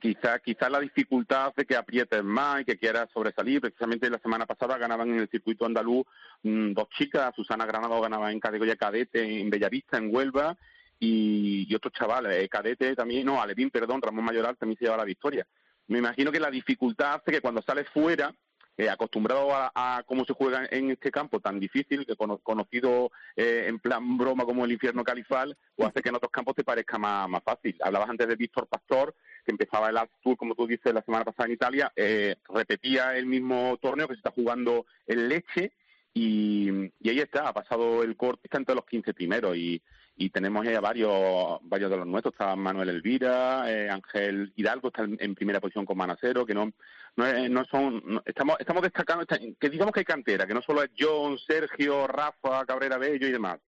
quizá, 0.00 0.38
quizá 0.38 0.70
la 0.70 0.78
dificultad 0.78 1.46
hace 1.48 1.66
que 1.66 1.74
aprietes 1.74 2.22
más 2.22 2.60
y 2.60 2.64
que 2.64 2.78
quieras 2.78 3.08
sobresalir. 3.12 3.60
Precisamente 3.60 4.08
la 4.08 4.20
semana 4.20 4.46
pasada 4.46 4.78
ganaban 4.78 5.08
en 5.08 5.18
el 5.18 5.28
circuito 5.28 5.66
andaluz 5.66 6.06
mm, 6.44 6.74
dos 6.74 6.88
chicas. 6.90 7.34
Susana 7.34 7.66
Granado 7.66 8.00
ganaba 8.00 8.30
en 8.30 8.38
categoría 8.38 8.76
cadete 8.76 9.40
en 9.40 9.50
Bellavista, 9.50 9.98
en 9.98 10.14
Huelva, 10.14 10.56
y, 11.00 11.66
y 11.68 11.74
otros 11.74 11.92
chavales. 11.92 12.44
eh, 12.44 12.48
cadete 12.48 12.94
también, 12.94 13.26
no, 13.26 13.42
Alevín, 13.42 13.70
perdón, 13.70 14.00
Ramón 14.00 14.24
Mayoral 14.24 14.56
también 14.56 14.78
se 14.78 14.84
lleva 14.84 14.96
la 14.96 15.04
victoria. 15.04 15.44
Me 15.88 15.98
imagino 15.98 16.30
que 16.30 16.38
la 16.38 16.50
dificultad 16.50 17.14
hace 17.14 17.32
que 17.32 17.40
cuando 17.40 17.62
sales 17.62 17.88
fuera, 17.88 18.32
eh, 18.78 18.88
acostumbrado 18.88 19.52
a, 19.54 19.70
a 19.74 20.02
cómo 20.04 20.24
se 20.24 20.32
juega 20.32 20.66
en 20.70 20.90
este 20.92 21.10
campo 21.10 21.40
tan 21.40 21.60
difícil, 21.60 22.06
que 22.06 22.16
cono- 22.16 22.38
conocido 22.38 23.10
eh, 23.36 23.64
en 23.66 23.78
plan 23.80 24.16
broma 24.16 24.44
como 24.44 24.64
el 24.64 24.72
infierno 24.72 25.04
califal, 25.04 25.56
o 25.76 25.84
hace 25.84 26.00
que 26.00 26.08
en 26.08 26.14
otros 26.14 26.30
campos 26.32 26.54
te 26.54 26.64
parezca 26.64 26.96
más, 26.96 27.28
más 27.28 27.42
fácil. 27.42 27.76
Hablabas 27.82 28.08
antes 28.08 28.28
de 28.28 28.36
Víctor 28.36 28.66
Pastor, 28.68 29.14
que 29.44 29.50
empezaba 29.50 29.90
el 29.90 29.98
Tour, 30.22 30.36
como 30.36 30.54
tú 30.54 30.66
dices, 30.66 30.94
la 30.94 31.02
semana 31.02 31.24
pasada 31.24 31.46
en 31.46 31.52
Italia, 31.54 31.92
eh, 31.96 32.36
repetía 32.48 33.16
el 33.16 33.26
mismo 33.26 33.76
torneo 33.82 34.06
que 34.06 34.14
se 34.14 34.18
está 34.18 34.30
jugando 34.30 34.86
en 35.06 35.28
Leche, 35.28 35.72
y, 36.14 36.68
y 37.00 37.08
ahí 37.10 37.18
está, 37.20 37.48
ha 37.48 37.52
pasado 37.52 38.02
el 38.02 38.16
corte, 38.16 38.42
está 38.44 38.58
entre 38.58 38.74
los 38.74 38.84
15 38.86 39.12
primeros, 39.12 39.56
y, 39.56 39.82
y 40.20 40.30
tenemos 40.30 40.66
ya 40.66 40.80
varios 40.80 41.58
varios 41.62 41.90
de 41.90 41.96
los 41.96 42.06
nuestros 42.06 42.34
está 42.34 42.54
Manuel 42.56 42.88
Elvira 42.88 43.64
eh, 43.70 43.88
Ángel 43.88 44.52
Hidalgo 44.56 44.88
está 44.88 45.04
en, 45.04 45.16
en 45.20 45.34
primera 45.34 45.60
posición 45.60 45.86
con 45.86 45.96
Manacero 45.96 46.44
que 46.44 46.54
no 46.54 46.72
no, 47.16 47.26
es- 47.26 47.48
no 47.50 47.64
son 47.66 48.02
no- 48.04 48.22
estamos 48.26 48.56
estamos 48.58 48.82
destacando 48.82 49.24
que 49.58 49.70
digamos 49.70 49.92
que 49.92 50.00
hay 50.00 50.04
cantera 50.04 50.46
que 50.46 50.54
no 50.54 50.60
solo 50.62 50.82
es 50.82 50.90
John 50.98 51.38
Sergio 51.38 52.06
Rafa 52.08 52.66
Cabrera 52.66 52.98
Bello 52.98 53.28
y 53.28 53.32
demás 53.32 53.60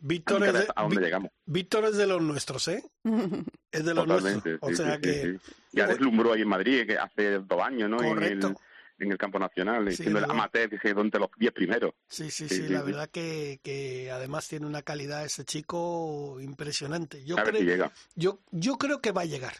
Víctor 0.00 0.42
es, 0.46 0.52
de, 0.52 0.66
a 0.74 0.82
dónde 0.82 1.00
llegamos 1.02 1.30
Víctor 1.44 1.84
es 1.86 1.96
de 1.96 2.06
los 2.06 2.22
nuestros, 2.22 2.68
¿eh? 2.68 2.82
Es 3.72 3.84
de 3.84 3.94
los 3.94 4.06
totalmente 4.06 4.50
nuestros. 4.50 4.58
O 4.62 4.68
sí, 4.68 4.76
sea 4.76 4.94
sí, 4.94 5.00
que... 5.02 5.12
sí, 5.22 5.52
ya 5.72 5.86
deslumbró 5.88 6.32
ahí 6.32 6.42
en 6.42 6.48
Madrid 6.48 6.86
que 6.86 6.96
hace 6.96 7.40
dos 7.40 7.60
años 7.60 7.90
no 7.90 7.98
en 8.00 8.06
el, 8.08 8.14
Correcto. 8.14 8.54
En 8.98 9.12
el 9.12 9.18
campo 9.18 9.38
nacional 9.38 9.88
Sí, 9.90 9.96
siendo 9.96 10.18
el 10.18 10.24
amateur 10.30 10.68
que 10.70 10.78
se 10.78 10.90
entre 10.90 11.20
los 11.20 11.30
diez 11.36 11.52
primeros 11.52 11.94
Sí, 12.08 12.30
sí, 12.30 12.48
Sí, 12.48 12.68
la 12.68 12.82
verdad 12.82 13.08
que, 13.10 13.60
que 13.62 14.10
además 14.10 14.48
tiene 14.48 14.66
una 14.66 14.82
calidad 14.82 15.24
ese 15.24 15.44
chico 15.44 16.38
impresionante. 16.40 17.24
Yo 17.24 17.36
ver 17.36 17.46
si 17.46 17.50
creo, 17.52 17.62
llega 17.64 17.92
yo, 18.14 18.40
yo 18.50 18.76
creo 18.76 19.00
que 19.00 19.12
va 19.12 19.22
a 19.22 19.26
llegar. 19.26 19.54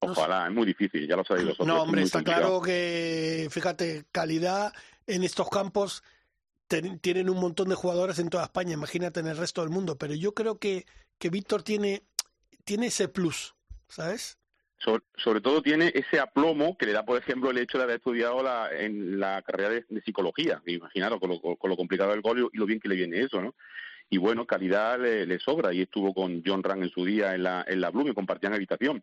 No 0.00 0.14
sé. 0.14 0.20
ojalá 0.20 0.46
es 0.48 0.52
muy 0.52 0.66
difícil 0.66 1.06
ya 1.06 1.14
lo 1.16 1.24
sabéis 1.24 1.46
vosotros 1.48 1.68
No, 1.68 1.82
hombre, 1.82 2.02
está 2.02 2.18
complicado. 2.18 2.60
claro 2.60 2.62
que, 2.62 3.48
fíjate, 3.50 4.04
calidad 4.10 4.72
en 5.06 5.22
estos 5.22 5.48
campos 5.48 6.02
ten- 6.66 6.98
tienen 6.98 7.30
un 7.30 7.38
montón 7.38 7.68
de 7.68 7.74
jugadores 7.76 8.18
en 8.18 8.28
toda 8.28 8.44
España, 8.44 8.72
imagínate 8.72 9.20
en 9.20 9.28
el 9.28 9.36
resto 9.36 9.60
del 9.60 9.70
mundo, 9.70 9.96
pero 9.98 10.14
yo 10.14 10.34
creo 10.34 10.58
que, 10.58 10.86
que 11.18 11.30
Víctor 11.30 11.62
tiene, 11.62 12.02
tiene 12.64 12.86
ese 12.86 13.06
plus, 13.08 13.54
¿sabes? 13.88 14.38
Sobre, 14.84 15.04
sobre 15.16 15.40
todo 15.40 15.62
tiene 15.62 15.92
ese 15.94 16.18
aplomo 16.20 16.76
que 16.76 16.86
le 16.86 16.92
da, 16.92 17.04
por 17.04 17.18
ejemplo, 17.18 17.50
el 17.50 17.58
hecho 17.58 17.78
de 17.78 17.84
haber 17.84 17.96
estudiado 17.96 18.42
la, 18.42 18.68
en 18.72 19.20
la 19.20 19.42
carrera 19.42 19.70
de, 19.70 19.84
de 19.88 20.02
psicología. 20.02 20.62
Imaginaros 20.66 21.20
con 21.20 21.30
lo, 21.30 21.76
complicado 21.76 22.10
del 22.10 22.20
gol 22.20 22.50
y 22.52 22.58
lo 22.58 22.66
bien 22.66 22.80
que 22.80 22.88
le 22.88 22.96
viene 22.96 23.20
eso, 23.20 23.40
¿no? 23.40 23.54
Y 24.10 24.18
bueno, 24.18 24.46
calidad 24.46 25.00
le, 25.00 25.26
le 25.26 25.38
sobra. 25.38 25.72
Y 25.72 25.82
estuvo 25.82 26.12
con 26.12 26.42
John 26.44 26.62
Rand 26.62 26.82
en 26.82 26.90
su 26.90 27.04
día 27.04 27.34
en 27.34 27.44
la, 27.44 27.64
en 27.66 27.80
la 27.80 27.90
Bloom 27.90 28.08
y 28.08 28.14
compartían 28.14 28.54
habitación. 28.54 29.02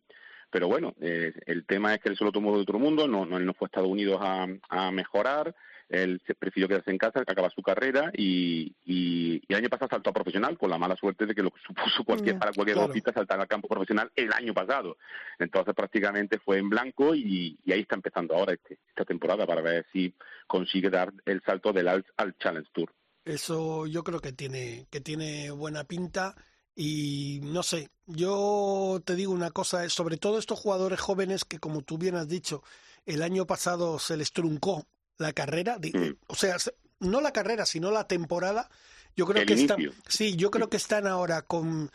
Pero 0.51 0.67
bueno, 0.67 0.95
eh, 1.01 1.33
el 1.45 1.65
tema 1.65 1.93
es 1.93 1.99
que 1.99 2.09
él 2.09 2.17
se 2.17 2.23
lo 2.23 2.31
tomó 2.31 2.55
de 2.55 2.61
otro 2.61 2.79
mundo, 2.79 3.07
no, 3.07 3.25
no, 3.25 3.37
él 3.37 3.45
no 3.45 3.53
fue 3.53 3.65
a 3.65 3.69
Estados 3.69 3.89
Unidos 3.89 4.19
a, 4.21 4.47
a 4.69 4.91
mejorar, 4.91 5.55
él 5.89 6.21
se 6.25 6.35
prefirió 6.35 6.67
quedarse 6.67 6.91
en 6.91 6.97
casa, 6.97 7.19
acaba 7.19 7.49
su 7.49 7.61
carrera 7.61 8.11
y, 8.15 8.75
y, 8.85 9.35
y 9.35 9.45
el 9.49 9.55
año 9.55 9.69
pasado 9.69 9.89
saltó 9.89 10.11
a 10.11 10.13
profesional 10.13 10.57
con 10.57 10.69
la 10.69 10.77
mala 10.77 10.95
suerte 10.95 11.25
de 11.25 11.33
que 11.33 11.41
lo 11.41 11.51
que 11.51 11.61
supuso 11.67 12.03
cualquier, 12.03 12.37
para 12.37 12.53
cualquier 12.53 12.75
claro. 12.75 12.87
golfista 12.87 13.11
saltar 13.11 13.39
al 13.39 13.47
campo 13.47 13.67
profesional 13.67 14.11
el 14.15 14.31
año 14.31 14.53
pasado. 14.53 14.97
Entonces 15.39 15.73
prácticamente 15.75 16.39
fue 16.39 16.59
en 16.59 16.69
blanco 16.69 17.15
y, 17.15 17.57
y 17.65 17.71
ahí 17.71 17.81
está 17.81 17.95
empezando 17.95 18.35
ahora 18.35 18.53
este, 18.53 18.79
esta 18.87 19.05
temporada 19.05 19.45
para 19.45 19.61
ver 19.61 19.85
si 19.91 20.13
consigue 20.47 20.89
dar 20.89 21.11
el 21.25 21.41
salto 21.43 21.73
del 21.73 21.87
al, 21.87 22.05
al 22.17 22.37
Challenge 22.37 22.69
Tour. 22.71 22.93
Eso 23.25 23.87
yo 23.87 24.03
creo 24.03 24.19
que 24.19 24.31
tiene, 24.31 24.87
que 24.89 25.01
tiene 25.01 25.51
buena 25.51 25.83
pinta 25.83 26.35
y 26.75 27.41
no 27.43 27.63
sé, 27.63 27.89
yo 28.05 29.01
te 29.03 29.15
digo 29.15 29.33
una 29.33 29.51
cosa, 29.51 29.87
sobre 29.89 30.17
todo 30.17 30.39
estos 30.39 30.59
jugadores 30.59 30.99
jóvenes 30.99 31.43
que 31.43 31.59
como 31.59 31.81
tú 31.81 31.97
bien 31.97 32.15
has 32.15 32.29
dicho, 32.29 32.63
el 33.05 33.21
año 33.21 33.45
pasado 33.45 33.99
se 33.99 34.15
les 34.15 34.31
truncó 34.31 34.85
la 35.19 35.33
carrera, 35.33 35.77
Mm. 35.77 36.15
o 36.27 36.35
sea, 36.35 36.57
se- 36.57 36.73
no 36.99 37.21
la 37.21 37.31
carrera, 37.31 37.65
sino 37.67 37.91
la 37.91 38.07
temporada, 38.07 38.69
yo 39.15 39.25
creo 39.27 39.41
El 39.41 39.47
que 39.47 39.53
están, 39.53 39.77
sí, 40.07 40.35
yo 40.35 40.49
creo 40.49 40.69
que 40.69 40.77
están 40.77 41.05
ahora 41.07 41.43
con, 41.43 41.91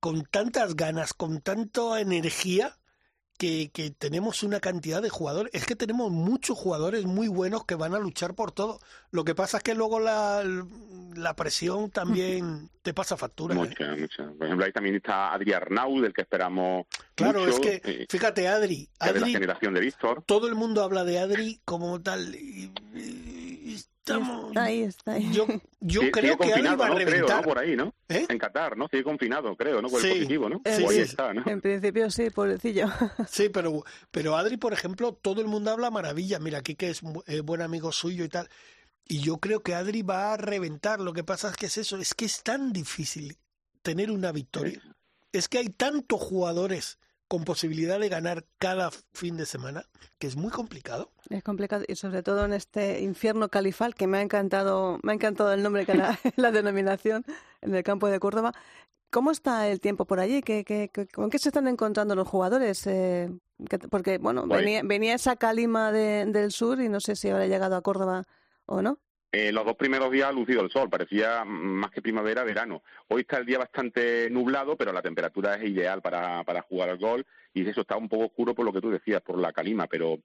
con 0.00 0.24
tantas 0.24 0.74
ganas, 0.76 1.12
con 1.12 1.40
tanta 1.42 2.00
energía 2.00 2.78
que, 3.38 3.70
que 3.72 3.90
tenemos 3.90 4.42
una 4.42 4.60
cantidad 4.60 5.00
de 5.00 5.08
jugadores. 5.08 5.50
Es 5.54 5.64
que 5.64 5.76
tenemos 5.76 6.10
muchos 6.10 6.58
jugadores 6.58 7.06
muy 7.06 7.28
buenos 7.28 7.64
que 7.64 7.76
van 7.76 7.94
a 7.94 7.98
luchar 7.98 8.34
por 8.34 8.52
todo. 8.52 8.80
Lo 9.10 9.24
que 9.24 9.34
pasa 9.34 9.58
es 9.58 9.62
que 9.62 9.74
luego 9.74 10.00
la, 10.00 10.44
la 11.14 11.34
presión 11.34 11.90
también 11.90 12.68
te 12.82 12.92
pasa 12.92 13.16
factura. 13.16 13.54
¿eh? 13.54 13.58
Mucha, 13.58 13.94
mucha. 13.96 14.24
Por 14.36 14.46
ejemplo, 14.46 14.66
ahí 14.66 14.72
también 14.72 14.96
está 14.96 15.32
Adrián 15.32 15.62
Arnau, 15.62 16.00
del 16.00 16.12
que 16.12 16.22
esperamos 16.22 16.86
Claro, 17.14 17.40
mucho, 17.40 17.50
es 17.50 17.60
que, 17.60 17.80
eh, 17.84 18.06
fíjate, 18.08 18.48
Adri, 18.48 18.88
es 19.00 19.06
de 19.14 19.20
la 19.20 19.20
Adri, 19.20 19.32
generación 19.32 19.74
de 19.74 19.80
Víctor. 19.80 20.22
todo 20.26 20.48
el 20.48 20.54
mundo 20.54 20.82
habla 20.82 21.04
de 21.04 21.18
Adri 21.18 21.60
como 21.64 22.00
tal. 22.02 22.34
Y, 22.34 22.72
y 22.94 23.37
estamos, 24.14 24.48
Está 24.48 24.62
ahí, 24.64 24.82
está 24.82 25.12
ahí. 25.12 25.32
yo 25.32 25.46
yo 25.80 26.00
Sí, 26.02 26.10
creo 26.10 26.36
que 26.36 26.46
Adri 26.46 26.52
confinado, 26.52 26.76
va 26.78 26.86
a 26.86 26.88
¿no? 26.88 26.94
Creo, 26.96 27.06
reventar. 27.08 27.36
¿no? 27.36 27.42
Por 27.42 27.58
ahí, 27.58 27.76
¿no? 27.76 27.94
¿Eh? 28.08 28.26
En 28.28 28.38
Qatar, 28.38 28.76
¿no? 28.76 28.88
Sigue 28.88 29.04
confinado, 29.04 29.56
creo, 29.56 29.80
¿no? 29.82 29.88
Con 29.88 30.00
Sí. 30.00 30.08
el 30.08 30.12
positivo, 30.14 30.48
¿no? 30.48 30.56
O 30.56 30.62
ahí 30.68 30.88
sí. 30.88 30.98
está, 31.00 31.32
¿no? 31.34 31.42
En 31.46 31.60
principio 31.60 32.10
sí, 32.10 32.30
pobrecillo. 32.30 32.86
Sí, 33.28 33.48
pero, 33.48 33.84
pero 34.10 34.36
Adri, 34.36 34.56
por 34.56 34.72
ejemplo, 34.72 35.12
todo 35.12 35.40
el 35.40 35.46
mundo 35.48 35.70
habla 35.70 35.90
maravilla. 35.90 36.38
Mira, 36.38 36.58
aquí 36.58 36.74
que 36.74 36.90
es 36.90 37.00
eh, 37.26 37.40
buen 37.40 37.62
amigo 37.62 37.92
suyo 37.92 38.24
y 38.24 38.28
tal. 38.28 38.48
Y 39.06 39.20
yo 39.20 39.38
creo 39.38 39.60
que 39.62 39.74
Adri 39.74 40.02
va 40.02 40.34
a 40.34 40.36
reventar. 40.36 41.00
Lo 41.00 41.12
que 41.12 41.24
pasa 41.24 41.48
es 41.50 41.56
que 41.56 41.66
es 41.66 41.78
eso, 41.78 41.96
es 41.96 42.14
que 42.14 42.24
es 42.26 42.42
tan 42.42 42.72
difícil 42.72 43.36
tener 43.82 44.10
una 44.10 44.32
victoria. 44.32 44.82
Es 45.32 45.48
que 45.48 45.58
hay 45.58 45.68
tantos 45.68 46.20
jugadores 46.20 46.98
con 47.28 47.44
posibilidad 47.44 48.00
de 48.00 48.08
ganar 48.08 48.44
cada 48.58 48.90
fin 49.12 49.36
de 49.36 49.44
semana 49.46 49.84
que 50.18 50.26
es 50.26 50.36
muy 50.36 50.50
complicado. 50.50 51.12
Es 51.28 51.42
complicado 51.44 51.84
y 51.86 51.94
sobre 51.94 52.22
todo 52.22 52.44
en 52.46 52.54
este 52.54 53.00
infierno 53.02 53.48
califal 53.50 53.94
que 53.94 54.06
me 54.06 54.18
ha 54.18 54.22
encantado, 54.22 54.98
me 55.02 55.12
ha 55.12 55.14
encantado 55.14 55.52
el 55.52 55.62
nombre 55.62 55.84
que 55.86 55.94
la, 55.94 56.18
la 56.36 56.50
denominación 56.50 57.24
en 57.60 57.74
el 57.74 57.82
campo 57.84 58.08
de 58.08 58.18
Córdoba. 58.18 58.52
¿Cómo 59.10 59.30
está 59.30 59.68
el 59.68 59.80
tiempo 59.80 60.04
por 60.06 60.20
allí? 60.20 60.42
¿Qué, 60.42 60.64
qué, 60.64 60.90
qué- 60.92 61.06
con 61.08 61.30
qué 61.30 61.38
se 61.38 61.48
están 61.50 61.66
encontrando 61.68 62.14
los 62.14 62.28
jugadores? 62.28 62.86
Eh, 62.86 63.30
que- 63.68 63.78
porque 63.78 64.18
bueno, 64.18 64.46
Guay. 64.46 64.64
venía, 64.64 64.80
venía 64.84 65.14
esa 65.14 65.36
calima 65.36 65.92
de- 65.92 66.26
del 66.26 66.50
sur 66.50 66.80
y 66.80 66.88
no 66.88 67.00
sé 67.00 67.14
si 67.16 67.28
habrá 67.30 67.46
llegado 67.46 67.76
a 67.76 67.82
Córdoba 67.82 68.24
o 68.66 68.82
no. 68.82 68.98
Eh, 69.30 69.52
los 69.52 69.66
dos 69.66 69.76
primeros 69.76 70.10
días 70.10 70.28
ha 70.28 70.32
lucido 70.32 70.62
el 70.62 70.70
sol, 70.70 70.88
parecía 70.88 71.44
más 71.44 71.90
que 71.90 72.00
primavera, 72.00 72.44
verano. 72.44 72.82
Hoy 73.08 73.22
está 73.22 73.36
el 73.36 73.44
día 73.44 73.58
bastante 73.58 74.30
nublado, 74.30 74.76
pero 74.76 74.90
la 74.90 75.02
temperatura 75.02 75.56
es 75.56 75.64
ideal 75.68 76.00
para, 76.00 76.44
para 76.44 76.62
jugar 76.62 76.88
al 76.88 76.98
golf 76.98 77.26
y 77.52 77.68
eso 77.68 77.82
está 77.82 77.96
un 77.96 78.08
poco 78.08 78.26
oscuro 78.26 78.54
por 78.54 78.64
lo 78.64 78.72
que 78.72 78.80
tú 78.80 78.90
decías, 78.90 79.20
por 79.20 79.38
la 79.38 79.52
calima, 79.52 79.86
pero 79.86 80.18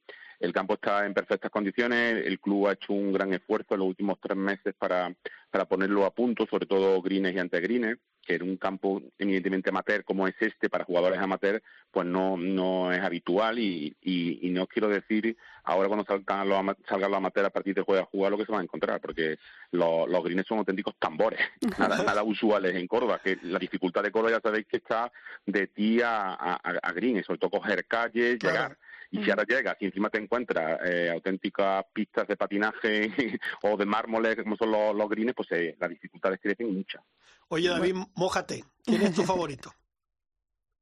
el 0.43 0.51
campo 0.51 0.73
está 0.73 1.05
en 1.05 1.13
perfectas 1.13 1.49
condiciones, 1.49 2.25
el 2.25 2.37
club 2.37 2.67
ha 2.67 2.73
hecho 2.73 2.91
un 2.91 3.13
gran 3.13 3.33
esfuerzo 3.33 3.75
en 3.75 3.79
los 3.79 3.87
últimos 3.87 4.19
tres 4.19 4.35
meses 4.37 4.75
para, 4.77 5.15
para 5.49 5.63
ponerlo 5.63 6.05
a 6.05 6.11
punto, 6.13 6.45
sobre 6.45 6.65
todo 6.65 7.01
greens 7.01 7.33
y 7.33 7.39
antegrines, 7.39 7.97
que 8.21 8.35
en 8.35 8.43
un 8.43 8.57
campo 8.57 9.01
eminentemente 9.17 9.69
amateur 9.69 10.03
como 10.03 10.27
es 10.27 10.35
este, 10.41 10.69
para 10.69 10.83
jugadores 10.83 11.17
amateur, 11.19 11.63
pues 11.91 12.05
no, 12.05 12.35
no 12.35 12.91
es 12.91 13.01
habitual 13.01 13.57
y, 13.57 13.95
y, 14.01 14.45
y 14.45 14.49
no 14.49 14.67
quiero 14.67 14.89
decir 14.89 15.37
ahora 15.63 15.87
cuando 15.87 16.03
salgan 16.05 16.49
los, 16.49 16.75
salgan 16.89 17.11
los 17.11 17.17
amateurs 17.19 17.47
a 17.47 17.51
partir 17.51 17.73
de 17.75 17.81
juego 17.83 18.03
a 18.03 18.05
jugar 18.07 18.31
lo 18.31 18.37
que 18.37 18.45
se 18.45 18.51
van 18.51 18.61
a 18.61 18.63
encontrar, 18.65 18.99
porque 18.99 19.37
los, 19.71 20.09
los 20.09 20.23
greens 20.25 20.45
son 20.45 20.57
auténticos 20.57 20.95
tambores, 20.99 21.39
nada, 21.79 22.03
nada 22.03 22.21
usuales 22.21 22.75
en 22.75 22.85
Córdoba, 22.87 23.21
que 23.23 23.37
la 23.43 23.59
dificultad 23.59 24.03
de 24.03 24.11
Córdoba 24.11 24.31
ya 24.35 24.41
sabéis 24.41 24.67
que 24.67 24.77
está 24.77 25.09
de 25.45 25.67
ti 25.67 26.01
a, 26.01 26.33
a, 26.33 26.55
a 26.55 26.91
green, 26.91 27.23
sobre 27.23 27.39
todo 27.39 27.51
coger 27.51 27.85
calles, 27.85 28.39
Claro. 28.39 28.55
llegar. 28.55 28.77
Y 29.13 29.23
si 29.23 29.29
ahora 29.29 29.45
llegas 29.47 29.77
y 29.79 29.85
encima 29.85 30.09
te 30.09 30.17
encuentras 30.17 30.79
eh, 30.83 31.11
auténticas 31.11 31.85
pistas 31.93 32.27
de 32.27 32.35
patinaje 32.35 33.11
o 33.61 33.77
de 33.77 33.85
mármoles 33.85 34.35
como 34.41 34.57
son 34.57 34.71
los, 34.71 34.95
los 34.95 35.07
greens, 35.07 35.35
pues 35.35 35.51
eh, 35.51 35.75
las 35.79 35.91
dificultades 35.91 36.39
crecen 36.41 36.73
muchas. 36.73 37.03
Oye, 37.49 37.69
David, 37.69 37.95
mójate. 38.15 38.63
¿Quién 38.83 39.03
es 39.03 39.13
tu 39.13 39.21
favorito? 39.23 39.71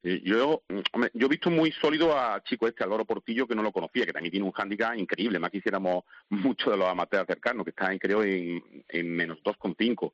Eh, 0.04 0.20
Yo, 0.24 0.64
mm, 0.68 0.80
hombre, 0.94 1.12
yo 1.14 1.28
he 1.28 1.30
visto 1.30 1.50
muy 1.52 1.72
sólido 1.74 2.18
a 2.18 2.42
chico 2.44 2.68
este, 2.68 2.84
Álvaro 2.84 3.06
Portillo, 3.06 3.48
que 3.48 3.54
no 3.56 3.62
lo 3.62 3.72
conocía, 3.72 4.06
que 4.06 4.14
también 4.14 4.32
tiene 4.32 4.46
un 4.46 4.52
hándicap 4.52 4.96
increíble. 4.98 5.38
Más 5.40 5.52
quisiéramos 5.52 6.04
mucho 6.30 6.72
de 6.72 6.78
los 6.78 6.88
amateurs 6.88 7.28
cercanos, 7.28 7.64
que 7.64 7.70
está 7.70 7.92
en, 7.92 8.00
creo 8.00 8.24
en, 8.24 8.84
en 8.90 9.16
menos 9.16 9.38
2,5. 9.44 10.12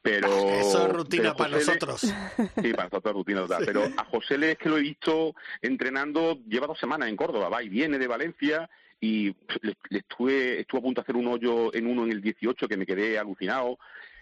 Pero, 0.00 0.28
Eso 0.28 0.86
es 0.86 0.92
rutina 0.92 1.34
para 1.34 1.54
José 1.56 1.72
Le- 1.72 1.74
nosotros. 1.86 2.00
Sí, 2.62 2.70
para 2.72 2.84
nosotros 2.84 3.04
es 3.04 3.12
rutina 3.12 3.40
total. 3.42 3.60
Sí. 3.60 3.66
Pero 3.66 3.82
a 3.96 4.04
José 4.04 4.38
Le 4.38 4.52
es 4.52 4.58
que 4.58 4.68
lo 4.68 4.78
he 4.78 4.82
visto 4.82 5.34
entrenando, 5.60 6.38
lleva 6.46 6.66
dos 6.66 6.78
semanas 6.78 7.08
en 7.08 7.16
Córdoba, 7.16 7.48
va 7.48 7.62
y 7.62 7.68
viene 7.68 7.98
de 7.98 8.06
Valencia 8.06 8.68
y 9.00 9.28
le, 9.62 9.76
le 9.90 9.98
estuve, 9.98 10.60
estuve 10.60 10.78
a 10.78 10.82
punto 10.82 11.00
de 11.00 11.02
hacer 11.02 11.16
un 11.16 11.28
hoyo 11.28 11.72
en 11.74 11.86
uno 11.86 12.04
en 12.04 12.12
el 12.12 12.20
18 12.20 12.66
que 12.66 12.76
me 12.76 12.86
quedé 12.86 13.18
alucinado. 13.18 13.78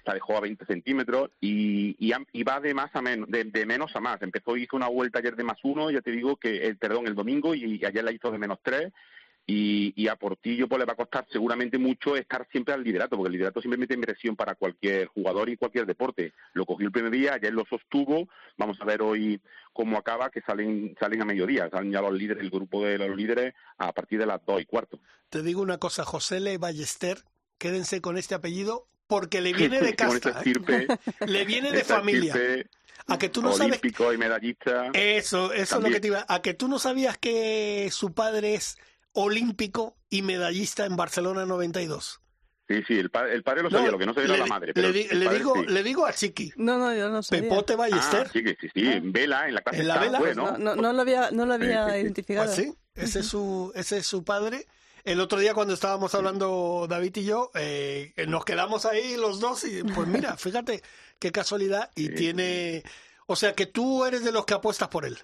La 0.07 0.15
dejó 0.15 0.37
a 0.37 0.41
20 0.41 0.65
centímetros 0.67 1.31
y, 1.41 1.97
y, 1.99 2.13
y 2.33 2.43
va 2.45 2.61
de 2.61 2.75
más 2.75 2.95
a 2.95 3.03
menos, 3.03 3.29
de, 3.29 3.67
menos 3.67 3.95
a 3.97 4.01
más. 4.01 4.23
Empezó, 4.23 4.57
hizo 4.57 4.77
una 4.77 4.87
vuelta 4.89 5.19
ayer 5.19 5.35
de 5.35 5.43
más 5.43 5.59
uno, 5.65 5.91
ya 5.91 6.01
te 6.01 6.13
digo 6.13 6.37
que, 6.37 6.65
el 6.65 6.77
perdón, 6.77 7.09
el 7.09 7.17
domingo 7.17 7.57
y, 7.57 7.85
ayer 7.85 8.05
la 8.05 8.13
hizo 8.13 8.31
de 8.31 8.39
menos 8.39 8.61
tres. 8.63 8.93
Y, 9.49 9.93
y 9.95 10.09
a 10.09 10.17
Portillo 10.17 10.67
pues 10.69 10.81
le 10.81 10.87
va 10.87 10.95
a 10.95 10.97
costar 10.97 11.25
seguramente 11.31 11.79
mucho 11.79 12.17
estar 12.17 12.49
siempre 12.51 12.75
al 12.75 12.83
liderato, 12.83 13.17
porque 13.17 13.29
el 13.29 13.35
liderato 13.35 13.61
siempre 13.61 13.79
mete 13.79 13.97
presión 13.99 14.35
para 14.35 14.57
cualquier 14.57 15.07
jugador 15.07 15.49
y 15.49 15.57
cualquier 15.57 15.87
deporte. 15.87 16.33
Lo 16.53 16.67
cogió 16.67 16.87
el 16.87 16.93
primer 16.93 17.13
día, 17.13 17.35
ayer 17.35 17.53
lo 17.53 17.65
sostuvo, 17.65 18.29
vamos 18.57 18.81
a 18.81 18.85
ver 18.85 19.03
hoy 19.03 19.41
cómo 19.73 19.99
acaba, 19.99 20.31
que 20.31 20.41
salen 20.41 20.97
salen 20.99 21.23
a 21.23 21.25
mediodía, 21.25 21.69
salen 21.71 21.93
ya 21.93 22.01
los 22.01 22.13
líderes, 22.13 22.43
el 22.43 22.51
grupo 22.51 22.85
de 22.85 22.99
los 22.99 23.17
líderes 23.17 23.55
a 23.79 23.93
partir 23.93 24.19
de 24.19 24.27
las 24.27 24.45
dos 24.45 24.61
y 24.61 24.65
cuarto. 24.65 24.99
Te 25.29 25.43
digo 25.43 25.63
una 25.63 25.79
cosa, 25.79 26.05
José 26.05 26.41
Le 26.41 26.59
Ballester, 26.59 27.19
quédense 27.59 28.01
con 28.01 28.19
este 28.19 28.35
apellido 28.35 28.89
porque 29.07 29.41
le 29.41 29.53
viene 29.53 29.81
de 29.81 29.95
casta, 29.95 30.31
estirpe, 30.31 30.87
le 31.27 31.45
viene 31.45 31.73
de 31.73 31.85
familia. 31.85 32.35
A 33.09 33.19
que 33.19 33.29
tú 33.29 33.41
no 33.41 33.53
sabes 33.53 33.79
olímpico 33.79 34.13
y 34.13 34.19
medallista. 34.19 34.91
Eso, 34.93 35.53
eso 35.53 35.77
es 35.77 35.83
lo 35.83 35.91
que 35.91 36.01
te 36.01 36.09
iba. 36.09 36.25
A 36.29 36.43
que 36.43 36.55
tú 36.55 36.67
no 36.67 36.81
sabías 36.81 37.17
que 37.19 37.89
su 37.93 38.15
padre 38.15 38.55
es 38.55 38.77
olímpico 39.13 39.97
y 40.11 40.23
medallista 40.23 40.87
en 40.87 40.97
Barcelona 40.97 41.47
92. 41.47 42.21
Sí, 42.69 42.83
sí, 42.89 42.99
el, 42.99 43.11
padre, 43.11 43.35
el 43.35 43.45
padre 43.45 43.63
lo 43.63 43.71
sabía, 43.71 43.93
lo 43.93 43.99
que 43.99 44.07
no 44.07 44.13
sabía 44.13 44.29
le, 44.29 44.35
era 44.35 44.45
la 44.45 44.49
madre. 44.49 44.75
Pero 44.75 44.89
le, 44.89 45.07
le 45.07 45.31
digo, 45.31 45.55
sí. 45.55 45.67
le 45.69 45.83
digo 45.85 46.05
a 46.05 46.13
Chiqui, 46.13 46.53
No, 46.57 46.79
no, 46.79 46.93
yo 46.93 47.09
no 47.09 47.23
sé. 47.23 47.41
Pepote 47.41 47.77
Ballester. 47.77 48.27
Ah, 48.27 48.31
sí, 48.33 48.43
que 48.43 48.57
sí, 48.61 48.69
sí, 48.75 48.89
en 48.89 49.13
vela, 49.13 49.47
en 49.47 49.55
la 49.55 49.61
clase 49.61 49.83
¿En 49.83 49.89
la 49.89 49.99
vela? 49.99 50.19
bueno. 50.19 50.59
No, 50.59 50.75
no, 50.75 50.75
no 50.75 50.93
lo 50.93 51.01
había, 51.01 51.31
no 51.31 51.47
lo 51.47 51.55
había 51.55 51.85
Sí, 51.85 51.91
sí, 51.91 51.97
sí. 51.97 52.03
identificado. 52.03 52.47
Pues 52.47 52.57
sí, 52.57 52.75
ese 52.97 53.21
es 53.21 53.27
su, 53.27 53.73
ese 53.77 53.99
es 53.99 54.07
su 54.07 54.25
padre. 54.25 54.67
El 55.07 55.21
otro 55.21 55.39
día 55.39 55.55
cuando 55.55 55.73
estábamos 55.73 56.15
hablando 56.17 56.87
David 56.91 57.17
y 57.17 57.25
yo, 57.25 57.53
eh, 57.55 58.13
nos 58.27 58.45
quedamos 58.45 58.87
ahí 58.87 59.17
los 59.17 59.39
dos 59.39 59.63
y 59.65 59.85
pues 59.85 60.09
mira, 60.09 60.37
fíjate 60.37 60.83
qué 61.21 61.31
casualidad 61.31 61.91
y 61.95 62.09
Sí. 62.09 62.15
tiene, 62.17 62.83
o 63.27 63.37
sea 63.37 63.55
que 63.55 63.67
tú 63.67 64.05
eres 64.05 64.25
de 64.25 64.33
los 64.33 64.45
que 64.45 64.55
apuestas 64.55 64.89
por 64.89 65.05
él. 65.05 65.17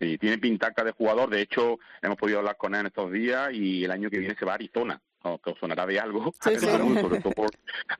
Sí, 0.00 0.16
tiene 0.16 0.38
pintaca 0.38 0.82
de 0.82 0.92
jugador. 0.92 1.28
De 1.28 1.42
hecho, 1.42 1.78
hemos 2.00 2.16
podido 2.16 2.38
hablar 2.38 2.56
con 2.56 2.74
él 2.74 2.80
en 2.80 2.86
estos 2.86 3.12
días 3.12 3.50
y 3.52 3.84
el 3.84 3.90
año 3.90 4.08
que 4.08 4.18
viene 4.18 4.36
se 4.38 4.44
va 4.46 4.52
a 4.52 4.54
Arizona. 4.54 5.00
¿No? 5.24 5.38
Que 5.38 5.50
os 5.50 5.58
sonará 5.58 5.86
de 5.86 5.98
algo. 5.98 6.32
Sí, 6.42 6.50
sí. 6.58 6.66
Sobre 6.66 7.20
todo 7.20 7.32
por, 7.32 7.50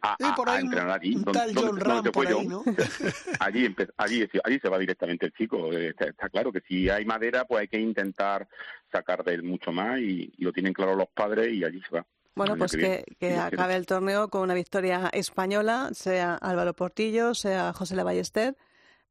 a, 0.02 0.16
Sí, 0.18 0.26
por 0.36 0.48
entrenar 0.50 0.90
allí. 1.00 1.16
un 1.16 1.22
donde- 1.22 1.38
tal 1.38 1.52
John 1.54 1.80
Ram 1.80 2.04
por 2.12 2.26
ahí. 2.26 2.46
¿no? 2.46 2.62
allí, 3.40 3.66
empe- 3.66 3.90
allí, 3.96 4.28
allí 4.44 4.58
se 4.60 4.68
va 4.68 4.78
directamente 4.78 5.26
el 5.26 5.32
chico. 5.32 5.72
Eh, 5.72 5.88
Está, 5.88 6.06
está 6.06 6.28
claro 6.28 6.52
que 6.52 6.60
si 6.60 6.88
hay 6.88 7.04
madera, 7.04 7.44
pues 7.44 7.62
hay 7.62 7.68
que 7.68 7.78
intentar 7.80 8.46
sacar 8.92 9.24
de 9.24 9.34
él 9.34 9.42
mucho 9.42 9.72
más 9.72 9.98
y, 10.00 10.32
y 10.36 10.44
lo 10.44 10.52
tienen 10.52 10.72
claro 10.72 10.94
los 10.94 11.08
padres 11.08 11.52
y 11.52 11.64
allí 11.64 11.80
se 11.88 11.96
va. 11.96 12.06
Bueno, 12.36 12.56
pues 12.56 12.72
que 12.72 13.04
que, 13.20 13.36
acabe 13.36 13.76
el 13.76 13.86
torneo 13.86 14.28
con 14.28 14.42
una 14.42 14.54
victoria 14.54 15.08
española, 15.12 15.90
sea 15.92 16.34
Álvaro 16.34 16.74
Portillo, 16.74 17.32
sea 17.34 17.72
José 17.72 17.94
Le 17.94 18.02
Ballester, 18.02 18.56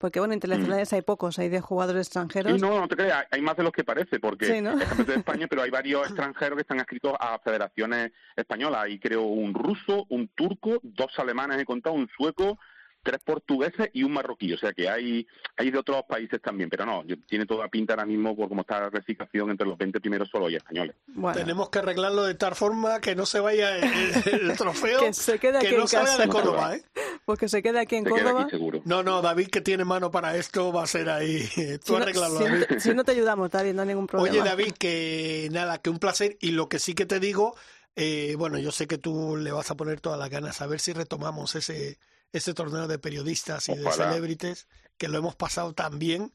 porque 0.04 0.20
bueno, 0.20 0.34
internacionales 0.34 0.92
hay 0.92 1.02
pocos, 1.02 1.40
hay 1.40 1.48
de 1.48 1.62
jugadores 1.62 2.08
extranjeros. 2.08 2.52
Sí, 2.52 2.60
no, 2.60 2.78
no 2.78 2.90
te 2.90 2.98
creas, 2.98 3.26
hay 3.32 3.42
más 3.42 3.56
de 3.56 3.64
los 3.64 3.72
que 3.72 3.86
parece, 3.86 4.20
porque 4.20 4.48
Sí, 4.48 4.60
¿no? 4.60 4.78
es 4.78 5.08
de 5.08 5.14
España, 5.14 5.48
pero 5.48 5.62
hay 5.62 5.70
varios 5.70 6.06
extranjeros 6.08 6.58
que 6.58 6.62
están 6.64 6.82
adscritos 6.82 7.14
a 7.18 7.40
federaciones 7.40 8.12
españolas. 8.36 8.84
Hay 8.84 9.00
creo 9.00 9.22
un 9.22 9.54
ruso, 9.54 10.06
un 10.10 10.28
turco, 10.36 10.82
dos 10.84 11.18
alemanes 11.20 11.58
he 11.58 11.64
contado, 11.64 11.96
un 11.96 12.10
sueco, 12.18 12.60
tres 13.04 13.20
portugueses 13.24 13.90
y 13.94 14.04
un 14.04 14.14
marroquí. 14.14 14.54
O 14.54 14.58
sea 14.58 14.72
que 14.74 14.90
hay, 14.90 15.28
hay 15.58 15.70
de 15.72 15.78
otros 15.78 16.04
países 16.08 16.42
también, 16.42 16.70
pero 16.70 16.86
no, 16.86 17.04
yo- 17.06 17.18
tiene 17.28 17.46
toda 17.46 17.68
pinta 17.68 17.94
ahora 17.94 18.06
mismo 18.06 18.36
por 18.36 18.50
cómo 18.50 18.62
está 18.62 18.80
la 18.82 18.90
clasificación 18.90 19.52
entre 19.52 19.68
los 19.68 19.78
20 19.78 20.00
primeros 20.00 20.30
solo 20.30 20.48
hay 20.48 20.56
españoles. 20.56 20.96
Bueno, 21.08 21.38
Tenemos 21.38 21.70
que 21.70 21.80
arreglarlo 21.80 22.24
de 22.24 22.36
tal 22.36 22.56
forma 22.56 23.00
que 23.02 23.16
no 23.16 23.26
se 23.26 23.40
vaya 23.40 23.78
el, 23.78 23.84
trofeo, 24.58 25.02
Que 25.02 25.14
se 25.14 25.38
quede 25.38 25.58
aquí 25.58 25.68
que 25.68 25.76
no 25.76 25.82
en 25.84 25.88
se 25.88 25.98
vaya 25.98 26.18
de 26.18 26.28
Córdoba, 26.28 26.76
¿eh? 26.76 26.84
pues 27.26 27.38
que 27.40 27.50
se 27.50 27.62
quede 27.62 27.80
aquí 27.80 27.96
en 27.98 28.04
Se 28.06 28.10
Córdoba. 28.10 28.42
aquí 28.44 28.52
seguro. 28.52 28.82
No, 28.86 29.04
no, 29.04 29.22
David 29.22 29.48
que 29.48 29.62
tiene 29.62 29.86
mano 29.86 30.10
para 30.10 30.36
esto 30.38 30.72
va 30.72 30.84
a 30.84 30.88
ser 30.88 31.10
ahí. 31.10 31.48
Tú 31.86 31.94
Si 31.96 32.00
no, 32.00 32.06
si 32.08 32.14
no 32.14 32.30
David. 32.40 32.64
si 32.80 32.94
no 32.94 33.04
te 33.04 33.12
ayudamos, 33.12 33.52
David, 33.52 33.74
no 33.74 33.82
hay 33.82 33.88
ningún 33.90 34.08
problema. 34.08 34.32
Oye, 34.34 34.44
David, 34.48 34.74
que 34.80 35.50
nada, 35.52 35.78
que 35.80 35.90
un 35.90 36.00
placer. 36.00 36.38
Y 36.40 36.52
lo 36.52 36.70
que 36.70 36.80
sí 36.80 36.94
que 36.96 37.06
te 37.06 37.20
digo, 37.20 37.56
eh, 37.96 38.36
bueno, 38.38 38.58
yo 38.60 38.72
sé 38.72 38.88
que 38.88 38.98
tú 38.98 39.36
le 39.38 39.52
vas 39.52 39.70
a 39.72 39.76
poner 39.76 40.00
todas 40.02 40.18
las 40.20 40.30
ganas 40.30 40.62
a 40.62 40.68
ver 40.68 40.80
si 40.80 40.94
retomamos 40.94 41.56
ese, 41.56 41.98
ese 42.34 42.54
torneo 42.54 42.88
de 42.88 43.00
periodistas 43.00 43.70
y 43.70 43.76
de 43.76 43.90
celebrities, 43.92 44.68
que 44.98 45.08
lo 45.08 45.18
hemos 45.20 45.36
pasado 45.38 45.74
tan 45.74 45.98
bien 46.00 46.34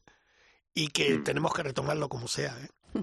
y 0.73 0.87
que 0.87 1.19
Mm. 1.19 1.23
tenemos 1.23 1.53
que 1.53 1.61
retomarlo 1.63 2.09
como 2.09 2.27
sea. 2.27 2.57
¿eh? 2.59 3.01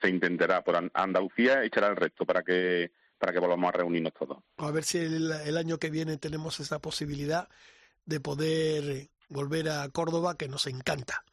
Se 0.00 0.08
intentará 0.08 0.62
por 0.62 0.76
An- 0.76 0.90
Andalucía 0.94 1.64
echará 1.64 1.88
el 1.88 1.96
resto 1.96 2.24
para 2.24 2.42
que 2.44 2.92
para 3.18 3.32
que 3.32 3.40
volvamos 3.40 3.68
a 3.70 3.72
reunirnos 3.72 4.12
todos. 4.14 4.38
A 4.58 4.70
ver 4.70 4.84
si 4.84 4.98
el, 4.98 5.32
el 5.32 5.56
año 5.56 5.78
que 5.78 5.90
viene 5.90 6.18
tenemos 6.18 6.60
esa 6.60 6.78
posibilidad 6.78 7.48
de 8.04 8.20
poder 8.20 9.08
volver 9.28 9.68
a 9.70 9.88
Córdoba, 9.88 10.36
que 10.36 10.46
nos 10.46 10.68
encanta. 10.68 11.24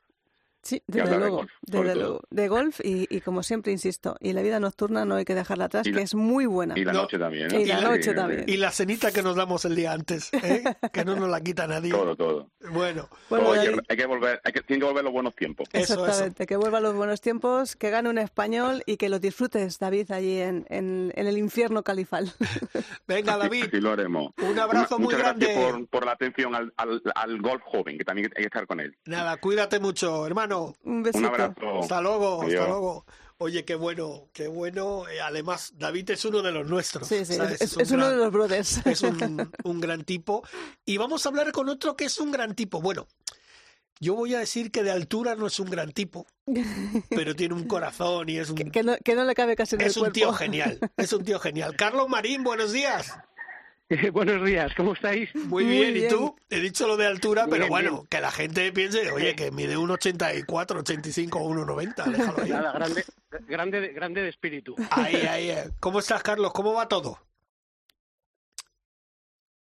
Sí, 0.66 0.82
desde 0.88 1.02
hablar 1.02 1.14
de 1.14 1.20
luego, 1.26 1.38
golf, 1.38 1.52
desde 1.62 1.86
todo. 1.94 1.96
luego. 2.02 2.22
De 2.32 2.48
golf 2.48 2.80
y, 2.84 3.08
y 3.16 3.22
como 3.22 3.44
siempre 3.44 3.72
insisto, 3.72 4.16
y 4.20 4.34
la 4.34 4.42
vida 4.42 4.60
nocturna 4.60 5.06
no 5.06 5.14
hay 5.16 5.24
que 5.24 5.36
dejarla 5.36 5.66
atrás, 5.66 5.86
Y 5.86 5.92
que 5.92 5.98
la- 5.98 6.02
es 6.02 6.16
muy 6.16 6.48
buena. 6.48 6.74
Y 6.78 6.84
la 6.84 6.92
No. 6.92 7.04
noche 7.04 7.20
también. 7.20 7.54
¿eh? 7.54 7.62
Y 7.62 7.66
la 7.66 7.78
Sí, 7.78 7.84
noche 7.86 8.04
sí, 8.10 8.16
también. 8.16 8.44
Y 8.48 8.58
la 8.58 8.72
cenita 8.72 9.12
que 9.12 9.22
nos 9.22 9.36
damos 9.36 9.64
el 9.66 9.76
día 9.76 9.92
antes, 9.92 10.34
¿eh? 10.34 10.64
que 10.92 11.06
no 11.06 11.16
nos 11.16 11.30
la 11.30 11.40
quita 11.42 11.68
nadie. 11.68 11.92
Todo, 11.92 12.16
todo. 12.16 12.50
Bueno, 12.72 13.08
Bueno, 13.30 13.50
Oye, 13.50 13.66
David. 13.66 13.80
hay 13.88 13.96
que 13.98 14.06
volver, 14.08 14.42
hay 14.44 14.52
que, 14.54 14.62
tienen 14.62 14.82
que 14.82 14.88
volver 14.88 15.04
los 15.04 15.14
buenos 15.14 15.36
tiempos. 15.36 15.70
Eso, 15.72 15.94
eso. 15.94 16.06
Exactamente, 16.06 16.48
que 16.48 16.56
vuelvan 16.56 16.82
los 16.82 16.96
buenos 16.96 17.22
tiempos, 17.22 17.76
que 17.76 17.92
gane 17.92 18.10
un 18.10 18.18
español 18.18 18.82
y 18.88 18.98
que 18.98 19.08
lo 19.10 19.20
disfrutes, 19.20 19.78
David, 19.78 20.10
allí 20.12 20.40
en, 20.40 20.66
en, 20.70 21.14
en 21.16 21.28
el 21.28 21.38
infierno 21.38 21.84
califal. 21.84 22.34
venga 23.08 23.38
David, 23.38 23.66
así 23.68 23.80
lo 23.82 23.92
haremos. 23.92 24.32
un 24.38 24.58
abrazo 24.60 24.96
Una- 24.98 25.06
muy 25.06 25.14
grande. 25.16 25.46
gracias 25.46 25.72
por, 25.74 25.88
por 25.90 26.06
la 26.06 26.14
atención 26.14 26.56
al, 26.56 26.74
al, 26.78 27.02
al 27.14 27.42
golf 27.42 27.62
joven, 27.66 27.98
que 27.98 28.04
también 28.04 28.32
hay 28.36 28.42
que 28.44 28.48
estar 28.48 28.66
con 28.66 28.80
él. 28.80 28.98
Nada, 29.06 29.38
cuídate 29.38 29.80
mucho, 29.80 30.26
hermano. 30.26 30.55
Un 30.84 31.04
besito. 31.04 31.20
Un 31.20 31.26
abrazo. 31.26 31.80
Hasta 31.82 32.02
luego, 32.02 32.42
hasta 32.44 32.68
luego. 32.68 33.06
Oye, 33.38 33.66
qué 33.66 33.76
bueno, 33.76 34.30
qué 34.34 34.48
bueno. 34.48 35.08
Eh, 35.10 35.20
Además, 35.22 35.74
David 35.78 36.12
es 36.12 36.24
uno 36.26 36.42
de 36.42 36.52
los 36.52 36.68
nuestros. 36.70 37.08
Sí, 37.08 37.26
sí, 37.26 37.36
¿sabes? 37.36 37.62
es, 37.62 37.76
un 37.76 37.82
es 37.82 37.92
uno 37.92 38.06
gran- 38.06 38.18
de 38.18 38.24
los 38.24 38.32
brothers. 38.34 38.86
Es 38.86 39.02
un, 39.02 39.52
un 39.66 39.82
gran 39.82 40.04
tipo. 40.06 40.44
Y 40.86 40.98
vamos 40.98 41.26
a 41.26 41.30
hablar 41.30 41.52
con 41.52 41.68
otro 41.70 41.96
que 41.98 42.06
es 42.06 42.18
un 42.20 42.32
gran 42.32 42.56
tipo. 42.56 42.80
Bueno, 42.82 43.08
yo 44.00 44.16
voy 44.16 44.36
a 44.36 44.40
decir 44.40 44.72
que 44.72 44.84
de 44.84 44.92
altura 44.92 45.36
no 45.36 45.48
es 45.48 45.60
un 45.60 45.70
gran 45.70 45.92
tipo, 45.92 46.26
pero 47.10 47.36
tiene 47.36 47.54
un 47.56 47.66
corazón 47.68 48.30
y 48.30 48.38
es 48.38 48.50
un, 48.50 48.56
que, 48.58 48.72
que 48.72 48.84
no, 48.84 48.96
que 49.04 49.16
no 49.16 49.24
le 49.26 49.36
cabe 49.36 49.56
casi 49.58 49.76
en 49.76 49.82
es 49.82 49.98
el 49.98 50.04
un 50.04 50.12
tío 50.14 50.32
genial. 50.34 50.80
Es 50.98 51.12
un 51.14 51.24
tío 51.26 51.40
genial. 51.40 51.76
Carlos 51.78 52.08
Marín, 52.08 52.44
buenos 52.44 52.72
días. 52.72 53.14
Buenos 54.14 54.44
días, 54.46 54.74
¿cómo 54.76 54.94
estáis? 54.94 55.34
Muy, 55.36 55.64
Muy 55.64 55.92
bien. 55.92 55.98
¿y 55.98 56.08
tú? 56.08 56.36
He 56.50 56.60
dicho 56.60 56.88
lo 56.88 56.98
de 56.98 57.06
altura, 57.06 57.44
pero 57.46 57.58
Bien, 57.66 57.70
bueno, 57.70 58.06
que 58.10 58.20
la 58.20 58.32
gente 58.32 58.72
piense, 58.72 59.12
oye, 59.12 59.36
que 59.36 59.52
mide 59.52 59.78
un 59.78 59.92
84, 59.92 60.80
85 60.80 61.40
o 61.40 61.54
1,90. 61.54 62.06
Déjalo 62.06 62.42
ahí. 62.42 62.50
Nada, 62.50 62.72
grande, 62.74 63.06
grande, 63.48 63.82
de- 63.82 63.94
grande 63.94 64.22
de 64.24 64.30
espíritu. 64.30 64.76
Ahí, 64.90 65.16
ahí. 65.28 65.50
eh. 65.52 65.70
¿Cómo 65.80 66.00
estás, 66.00 66.24
Carlos? 66.24 66.52
¿Cómo 66.54 66.74
va 66.74 66.88
todo? 66.88 67.20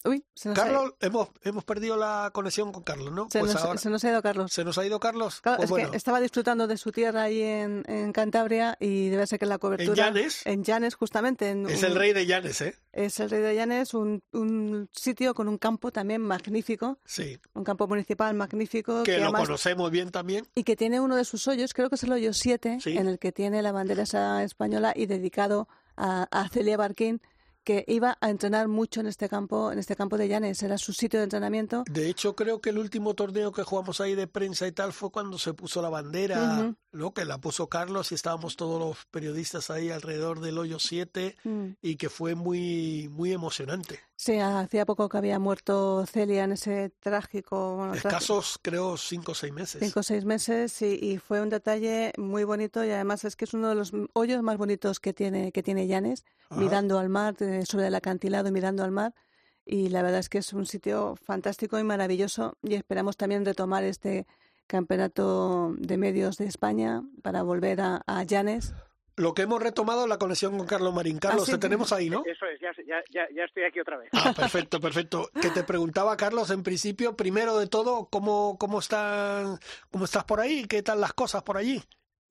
Uy, 0.04 0.24
se 0.34 0.48
nos, 0.48 0.58
ha, 0.58 0.62
Carlos, 0.64 0.94
hemos, 1.00 1.28
hemos 1.42 1.64
perdido 1.64 1.96
la 1.96 2.30
conexión 2.32 2.72
con 2.72 2.82
Carlos, 2.82 3.12
¿no? 3.12 3.28
se 3.30 3.38
Pues 3.38 3.54
nos- 3.54 3.62
ahora, 3.62 3.78
se 3.78 3.88
nos 3.90 4.04
ha 4.04 4.10
ido 4.10 4.20
Carlos. 4.22 4.52
¿se 4.52 4.64
nos 4.64 4.76
ha 4.78 4.84
ido 4.84 4.98
Carlos? 4.98 5.40
Claro, 5.40 5.58
Pues 5.58 5.66
es 5.66 5.70
bueno, 5.70 5.90
que 5.92 5.96
estaba 5.96 6.18
disfrutando 6.20 6.66
de 6.66 6.76
su 6.76 6.90
tierra 6.90 7.22
ahí 7.22 7.40
en, 7.40 7.84
en 7.86 8.12
Cantabria 8.12 8.76
y 8.80 9.08
debe 9.10 9.26
ser 9.26 9.38
que 9.38 9.46
la 9.46 9.58
cobertura... 9.58 9.94
Llanes? 9.94 10.44
En 10.46 10.64
Llanes, 10.64 10.94
justamente. 10.96 11.50
en 11.50 11.68
es 11.68 11.78
un- 11.80 11.84
el 11.90 11.94
rey 11.94 12.12
de 12.12 12.26
Llanes, 12.26 12.60
¿eh? 12.62 12.74
Es 12.92 13.20
el 13.20 13.30
rey 13.30 13.40
de 13.42 13.54
Llanes, 13.54 13.94
un, 13.94 14.22
un 14.32 14.88
sitio 14.92 15.34
con 15.34 15.48
un 15.48 15.56
campo 15.58 15.92
también 15.92 16.20
magnífico, 16.20 16.98
Sí. 17.04 17.38
un 17.54 17.62
campo 17.64 17.86
municipal 17.86 18.34
magnífico. 18.34 19.04
Que 19.04 19.18
lo 19.18 19.24
además- 19.24 19.42
conocemos 19.42 19.90
bien 19.90 20.10
también. 20.10 20.46
y 20.54 20.64
que 20.64 20.76
tiene 20.76 21.00
uno 21.00 21.16
de 21.16 21.24
sus 21.24 21.46
hoyos, 21.48 21.74
creo 21.74 21.88
que 21.88 21.94
es 21.94 22.02
el 22.02 22.12
hoyo 22.12 22.32
7, 22.32 22.78
Sí. 22.80 22.96
en 22.98 23.06
el 23.06 23.18
que 23.18 23.30
tiene 23.32 23.62
la 23.62 23.72
bandera 23.72 24.02
esa 24.02 24.42
española 24.42 24.92
y 24.96 25.06
dedicado 25.06 25.68
a, 25.96 26.24
a 26.30 26.48
Celia 26.48 26.76
Barquín, 26.76 27.20
que 27.64 27.84
iba 27.86 28.18
a 28.20 28.30
entrenar 28.30 28.68
mucho 28.68 29.00
en 29.00 29.06
este 29.06 29.28
campo, 29.28 29.70
en 29.72 29.78
este 29.78 29.94
campo 29.96 30.16
de 30.18 30.28
Llanes, 30.28 30.62
era 30.62 30.78
su 30.78 30.92
sitio 30.92 31.20
de 31.20 31.24
entrenamiento. 31.24 31.84
De 31.90 32.08
hecho, 32.08 32.34
creo 32.34 32.60
que 32.60 32.70
el 32.70 32.78
último 32.78 33.14
torneo 33.14 33.52
que 33.52 33.62
jugamos 33.62 34.00
ahí 34.00 34.14
de 34.14 34.26
prensa 34.26 34.66
y 34.66 34.72
tal 34.72 34.92
fue 34.92 35.10
cuando 35.10 35.38
se 35.38 35.54
puso 35.54 35.80
la 35.82 35.88
bandera, 35.88 36.58
Ujú. 36.60 36.76
¿no? 36.92 37.14
Que 37.14 37.24
la 37.24 37.38
puso 37.38 37.68
Carlos 37.68 38.12
y 38.12 38.14
estábamos 38.16 38.56
todos 38.56 38.80
los 38.80 39.04
periodistas 39.10 39.70
ahí 39.70 39.90
alrededor 39.90 40.40
del 40.40 40.58
hoyo 40.58 40.78
7 40.78 41.36
Mm. 41.44 41.66
y 41.80 41.96
que 41.96 42.08
fue 42.08 42.34
muy, 42.34 43.08
muy 43.12 43.32
emocionante. 43.32 44.00
Sí, 44.24 44.38
hacía 44.38 44.86
poco 44.86 45.08
que 45.08 45.16
había 45.18 45.40
muerto 45.40 46.06
Celia 46.06 46.44
en 46.44 46.52
ese 46.52 46.90
trágico, 47.00 47.74
bueno, 47.74 47.94
trágico- 47.94 48.08
Escasos, 48.08 48.58
creo, 48.62 48.96
5 48.96 49.32
o 49.32 49.34
6 49.34 49.52
meses. 49.52 49.82
cinco 49.82 49.98
o 49.98 50.02
seis 50.04 50.24
meses 50.24 50.80
y, 50.80 50.94
y 50.94 51.18
fue 51.18 51.40
un 51.40 51.48
detalle 51.48 52.12
muy 52.16 52.44
bonito 52.44 52.84
y 52.84 52.90
además 52.92 53.24
es 53.24 53.34
que 53.34 53.46
es 53.46 53.52
uno 53.54 53.68
de 53.70 53.74
los 53.74 53.90
hoyos 54.12 54.40
más 54.44 54.58
bonitos 54.58 55.00
que 55.00 55.12
tiene 55.12 55.50
que 55.50 55.64
tiene 55.64 55.88
Llanes, 55.88 56.24
Ajá. 56.50 56.60
mirando 56.60 57.00
al 57.00 57.08
mar, 57.08 57.34
eh, 57.40 57.64
sobre 57.66 57.88
el 57.88 57.94
acantilado 57.96 58.48
y 58.48 58.52
mirando 58.52 58.84
al 58.84 58.92
mar. 58.92 59.12
Y 59.64 59.88
la 59.88 60.02
verdad 60.02 60.20
es 60.20 60.28
que 60.28 60.38
es 60.38 60.52
un 60.52 60.66
sitio 60.66 61.16
fantástico 61.16 61.80
y 61.80 61.82
maravilloso 61.82 62.56
y 62.62 62.74
esperamos 62.74 63.16
también 63.16 63.44
retomar 63.44 63.82
este 63.82 64.28
campeonato 64.68 65.74
de 65.78 65.96
medios 65.98 66.36
de 66.36 66.46
España 66.46 67.02
para 67.22 67.42
volver 67.42 67.80
a, 67.80 68.02
a 68.06 68.22
Llanes. 68.22 68.72
Lo 69.16 69.34
que 69.34 69.42
hemos 69.42 69.62
retomado 69.62 70.04
es 70.04 70.08
la 70.08 70.18
conexión 70.18 70.56
con 70.56 70.66
Carlos 70.66 70.94
Marín. 70.94 71.18
Carlos, 71.18 71.42
Ah, 71.42 71.46
sí. 71.46 71.52
te 71.52 71.58
tenemos 71.58 71.92
ahí, 71.92 72.08
¿no? 72.08 72.22
Eso 72.24 72.46
es, 72.46 72.58
ya, 72.60 72.72
ya, 73.10 73.28
ya, 73.30 73.44
estoy 73.44 73.64
aquí 73.64 73.80
otra 73.80 73.98
vez. 73.98 74.08
Ah, 74.12 74.32
perfecto, 74.36 74.80
perfecto. 74.80 75.28
Que 75.40 75.50
te 75.50 75.62
preguntaba, 75.64 76.16
Carlos, 76.16 76.50
en 76.50 76.62
principio, 76.62 77.14
primero 77.16 77.58
de 77.58 77.66
todo, 77.66 78.08
¿cómo, 78.10 78.56
cómo, 78.58 78.78
están, 78.78 79.58
cómo 79.90 80.04
estás 80.06 80.24
por 80.24 80.40
ahí? 80.40 80.66
¿Qué 80.66 80.82
tal 80.82 81.00
las 81.00 81.12
cosas 81.12 81.42
por 81.42 81.56
allí? 81.56 81.80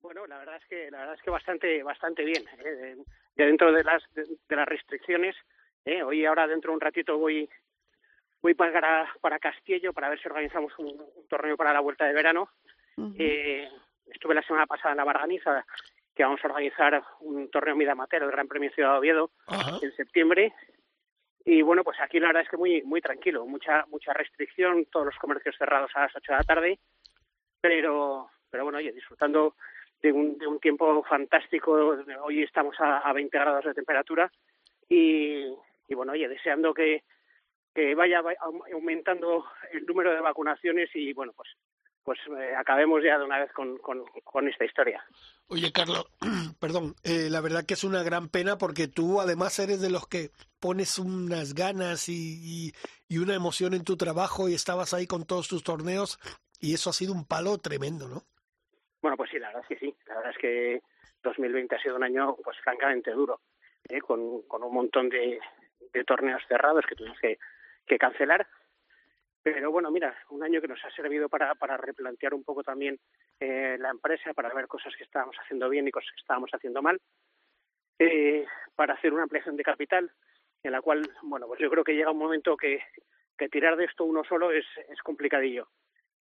Bueno, 0.00 0.26
la 0.26 0.38
verdad 0.38 0.56
es 0.56 0.66
que 0.68 0.90
la 0.90 0.98
verdad 0.98 1.14
es 1.14 1.22
que 1.22 1.30
bastante 1.30 1.82
bastante 1.84 2.24
bien. 2.24 2.44
¿eh? 2.64 2.96
Ya 3.36 3.46
dentro 3.46 3.72
de 3.72 3.84
las 3.84 4.02
de, 4.14 4.24
de 4.48 4.56
las 4.56 4.66
restricciones, 4.68 5.36
¿eh? 5.84 6.02
hoy 6.02 6.26
ahora 6.26 6.46
dentro 6.48 6.70
de 6.72 6.74
un 6.74 6.80
ratito 6.80 7.16
voy 7.18 7.48
voy 8.42 8.54
para 8.54 9.06
para 9.20 9.38
Castillo 9.38 9.92
para 9.92 10.08
ver 10.08 10.20
si 10.20 10.26
organizamos 10.28 10.72
un, 10.78 10.88
un 10.88 11.28
torneo 11.28 11.56
para 11.56 11.72
la 11.72 11.80
vuelta 11.80 12.04
de 12.04 12.12
verano. 12.12 12.48
Eh, 13.18 13.68
estuve 14.06 14.34
la 14.34 14.42
semana 14.42 14.66
pasada 14.66 14.90
en 14.90 14.96
la 14.98 15.04
Barganiza 15.04 15.64
que 16.14 16.22
vamos 16.24 16.40
a 16.44 16.48
organizar 16.48 17.02
un 17.20 17.50
torneo 17.50 17.76
Mida 17.76 17.92
Amateur, 17.92 18.22
el 18.22 18.30
Gran 18.30 18.48
Premio 18.48 18.70
Ciudad 18.72 18.92
de 18.92 18.98
Oviedo, 18.98 19.30
Ajá. 19.46 19.78
en 19.82 19.94
septiembre. 19.96 20.52
Y 21.44 21.62
bueno, 21.62 21.82
pues 21.82 21.98
aquí 22.00 22.20
la 22.20 22.28
verdad 22.28 22.42
es 22.42 22.48
que 22.48 22.56
muy 22.56 22.82
muy 22.82 23.00
tranquilo, 23.00 23.46
mucha 23.46 23.84
mucha 23.88 24.12
restricción, 24.12 24.86
todos 24.86 25.06
los 25.06 25.16
comercios 25.16 25.56
cerrados 25.58 25.90
a 25.94 26.02
las 26.02 26.14
8 26.14 26.32
de 26.32 26.38
la 26.38 26.44
tarde, 26.44 26.78
pero 27.60 28.28
pero 28.50 28.64
bueno, 28.64 28.78
oye, 28.78 28.92
disfrutando 28.92 29.56
de 30.02 30.12
un, 30.12 30.36
de 30.36 30.46
un 30.46 30.60
tiempo 30.60 31.02
fantástico. 31.04 31.72
Hoy 32.22 32.42
estamos 32.42 32.76
a, 32.80 32.98
a 32.98 33.12
20 33.12 33.38
grados 33.38 33.64
de 33.64 33.74
temperatura 33.74 34.30
y, 34.88 35.46
y 35.88 35.94
bueno, 35.94 36.12
oye, 36.12 36.28
deseando 36.28 36.74
que, 36.74 37.02
que 37.74 37.94
vaya 37.94 38.22
aumentando 38.72 39.46
el 39.72 39.86
número 39.86 40.12
de 40.12 40.20
vacunaciones 40.20 40.90
y 40.94 41.12
bueno, 41.12 41.32
pues 41.34 41.48
pues 42.04 42.18
eh, 42.38 42.54
acabemos 42.56 43.02
ya 43.02 43.18
de 43.18 43.24
una 43.24 43.38
vez 43.38 43.52
con, 43.52 43.78
con, 43.78 44.04
con 44.24 44.48
esta 44.48 44.64
historia. 44.64 45.04
Oye, 45.48 45.72
Carlos, 45.72 46.06
perdón, 46.60 46.94
eh, 47.04 47.28
la 47.30 47.40
verdad 47.40 47.64
que 47.66 47.74
es 47.74 47.84
una 47.84 48.02
gran 48.02 48.28
pena 48.28 48.58
porque 48.58 48.88
tú 48.88 49.20
además 49.20 49.58
eres 49.58 49.80
de 49.80 49.90
los 49.90 50.08
que 50.08 50.30
pones 50.60 50.98
unas 50.98 51.54
ganas 51.54 52.08
y, 52.08 52.72
y, 53.08 53.18
una 53.18 53.34
emoción 53.34 53.74
en 53.74 53.84
tu 53.84 53.96
trabajo 53.96 54.48
y 54.48 54.54
estabas 54.54 54.94
ahí 54.94 55.06
con 55.06 55.26
todos 55.26 55.46
tus 55.46 55.62
torneos 55.62 56.18
y 56.60 56.74
eso 56.74 56.90
ha 56.90 56.92
sido 56.92 57.12
un 57.12 57.26
palo 57.26 57.58
tremendo, 57.58 58.08
¿no? 58.08 58.22
Bueno, 59.02 59.16
pues 59.16 59.30
sí, 59.30 59.38
la 59.38 59.48
verdad 59.48 59.62
es 59.68 59.68
que 59.68 59.86
sí. 59.86 59.94
La 60.06 60.14
verdad 60.16 60.32
es 60.32 60.38
que 60.38 60.82
2020 61.22 61.74
ha 61.74 61.82
sido 61.82 61.96
un 61.96 62.04
año, 62.04 62.36
pues 62.42 62.56
francamente 62.64 63.10
duro, 63.10 63.40
¿eh? 63.88 64.00
con, 64.00 64.42
con 64.42 64.62
un 64.62 64.72
montón 64.72 65.08
de, 65.08 65.38
de 65.92 66.04
torneos 66.04 66.42
cerrados 66.48 66.84
que 66.88 66.94
tuvimos 66.94 67.18
que, 67.20 67.38
que 67.86 67.98
cancelar 67.98 68.46
pero 69.42 69.70
bueno, 69.70 69.90
mira, 69.90 70.16
un 70.30 70.42
año 70.42 70.60
que 70.60 70.68
nos 70.68 70.84
ha 70.84 70.90
servido 70.90 71.28
para, 71.28 71.54
para 71.54 71.76
replantear 71.76 72.34
un 72.34 72.44
poco 72.44 72.62
también 72.62 72.98
eh, 73.40 73.76
la 73.78 73.90
empresa, 73.90 74.32
para 74.34 74.54
ver 74.54 74.68
cosas 74.68 74.94
que 74.96 75.04
estábamos 75.04 75.36
haciendo 75.36 75.68
bien 75.68 75.88
y 75.88 75.90
cosas 75.90 76.10
que 76.14 76.20
estábamos 76.20 76.50
haciendo 76.52 76.80
mal, 76.80 77.00
eh, 77.98 78.46
para 78.74 78.94
hacer 78.94 79.12
una 79.12 79.24
ampliación 79.24 79.56
de 79.56 79.64
capital, 79.64 80.10
en 80.62 80.72
la 80.72 80.80
cual, 80.80 81.02
bueno, 81.22 81.46
pues 81.46 81.60
yo 81.60 81.68
creo 81.70 81.82
que 81.82 81.94
llega 81.94 82.12
un 82.12 82.18
momento 82.18 82.56
que, 82.56 82.82
que 83.36 83.48
tirar 83.48 83.76
de 83.76 83.86
esto 83.86 84.04
uno 84.04 84.22
solo 84.24 84.52
es, 84.52 84.64
es 84.88 85.00
complicadillo. 85.02 85.68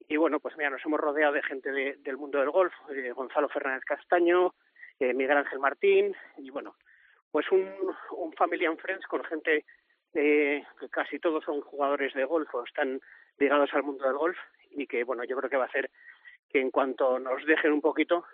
Y 0.08 0.16
bueno, 0.16 0.40
pues 0.40 0.56
mira, 0.56 0.70
nos 0.70 0.84
hemos 0.86 1.00
rodeado 1.00 1.34
de 1.34 1.42
gente 1.42 1.70
del 1.70 2.16
mundo 2.16 2.38
del 2.38 2.50
golf, 2.50 2.72
eh, 2.94 3.10
Gonzalo 3.10 3.48
Fernández 3.48 3.84
Castaño, 3.84 4.54
eh, 4.98 5.12
Miguel 5.12 5.38
Ángel 5.38 5.58
Martín, 5.58 6.14
y 6.36 6.50
bueno, 6.50 6.76
pues 7.30 7.50
un, 7.50 7.68
un 8.12 8.32
family 8.32 8.64
and 8.64 8.78
friends 8.78 9.06
con 9.06 9.22
gente 9.24 9.64
que 10.18 10.88
casi 10.90 11.18
todos 11.20 11.44
son 11.44 11.60
jugadores 11.60 12.12
de 12.14 12.24
golf 12.24 12.52
o 12.52 12.64
están 12.64 13.00
ligados 13.38 13.70
al 13.72 13.84
mundo 13.84 14.04
del 14.04 14.16
golf 14.16 14.36
y 14.70 14.86
que, 14.86 15.04
bueno, 15.04 15.22
yo 15.24 15.36
creo 15.36 15.48
que 15.48 15.56
va 15.56 15.64
a 15.64 15.68
hacer 15.68 15.90
que 16.48 16.60
en 16.60 16.70
cuanto 16.70 17.18
nos 17.20 17.44
dejen 17.46 17.72
un 17.72 17.80
poquito, 17.80 18.24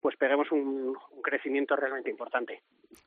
pues 0.00 0.16
peguemos 0.16 0.50
un, 0.52 0.94
crecimiento 1.22 1.76
realmente 1.76 2.10
importante. 2.10 2.62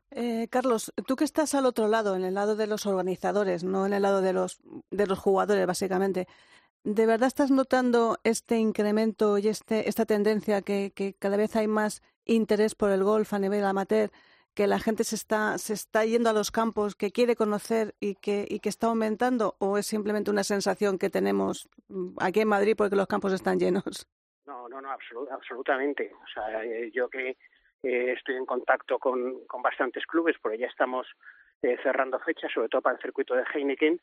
Eh, 0.10 0.48
Carlos, 0.50 0.92
tú 1.06 1.16
que 1.16 1.26
estás 1.26 1.54
al 1.54 1.66
otro 1.66 1.88
lado, 1.88 2.16
en 2.16 2.24
el 2.24 2.34
lado 2.34 2.56
de 2.56 2.66
los 2.66 2.86
organizadores, 2.86 3.64
no 3.64 3.86
en 3.86 3.94
el 3.94 4.02
lado 4.02 4.22
de 4.22 4.34
los, 4.34 4.60
de 4.90 5.06
los 5.06 5.20
jugadores, 5.20 5.68
básicamente, 5.68 6.28
¿de 6.84 7.06
verdad 7.06 7.28
estás 7.28 7.52
notando 7.52 8.18
este 8.24 8.58
incremento 8.58 9.38
y 9.38 9.50
este, 9.50 9.88
esta 9.90 10.06
tendencia 10.06 10.62
que, 10.62 10.94
que 10.96 11.14
cada 11.14 11.38
vez 11.38 11.56
hay 11.56 11.68
más 11.68 12.02
interés 12.24 12.74
por 12.74 12.90
el 12.90 13.04
golf 13.04 13.34
a 13.34 13.40
nivel 13.40 13.66
amateur? 13.66 14.10
Que 14.56 14.68
la 14.68 14.80
gente 14.80 15.04
se 15.04 15.16
está, 15.16 15.58
se 15.58 15.74
está 15.74 16.06
yendo 16.06 16.30
a 16.30 16.34
los 16.34 16.50
campos, 16.50 16.96
que 16.96 17.12
quiere 17.12 17.36
conocer 17.36 17.94
y 18.00 18.16
que, 18.16 18.46
y 18.50 18.60
que 18.62 18.70
está 18.70 18.88
aumentando, 18.88 19.56
o 19.60 19.78
es 19.78 19.86
simplemente 19.86 20.32
una 20.32 20.44
sensación 20.44 20.98
que 20.98 21.10
tenemos 21.10 21.70
mm, 21.90 22.16
aquí 22.20 22.40
en 22.40 22.48
Madrid 22.48 22.76
porque 22.78 22.96
los 22.96 23.08
campos 23.08 23.34
están 23.34 23.60
llenos? 23.60 24.08
No, 24.46 24.70
no, 24.70 24.80
no, 24.80 24.90
absolutamente. 24.90 26.12
O 26.14 26.28
sea, 26.34 26.64
eh, 26.64 26.90
yo 26.94 27.10
que 27.10 27.38
eh, 27.84 28.14
estoy 28.14 28.36
en 28.36 28.46
contacto 28.46 28.98
con, 28.98 29.46
con 29.46 29.62
bastantes 29.62 30.06
clubes, 30.06 30.38
porque 30.42 30.58
ya 30.58 30.68
estamos 30.68 31.06
eh, 31.62 31.78
cerrando 31.84 32.18
fechas, 32.20 32.52
sobre 32.54 32.70
todo 32.70 32.82
para 32.82 32.96
el 32.96 33.02
circuito 33.02 33.36
de 33.36 33.44
Heineken, 33.54 34.00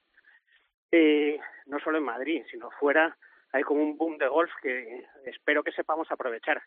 no 1.67 1.79
solo 1.81 1.97
en 1.97 2.05
Madrid, 2.05 2.43
sino 2.51 2.71
fuera, 2.73 3.17
hay 3.53 3.63
como 3.63 3.83
un 3.83 3.97
boom 3.97 4.19
de 4.19 4.29
golf 4.29 4.51
que 4.61 5.07
espero 5.25 5.63
que 5.63 5.73
sepamos 5.73 6.11
aprovechar. 6.11 6.63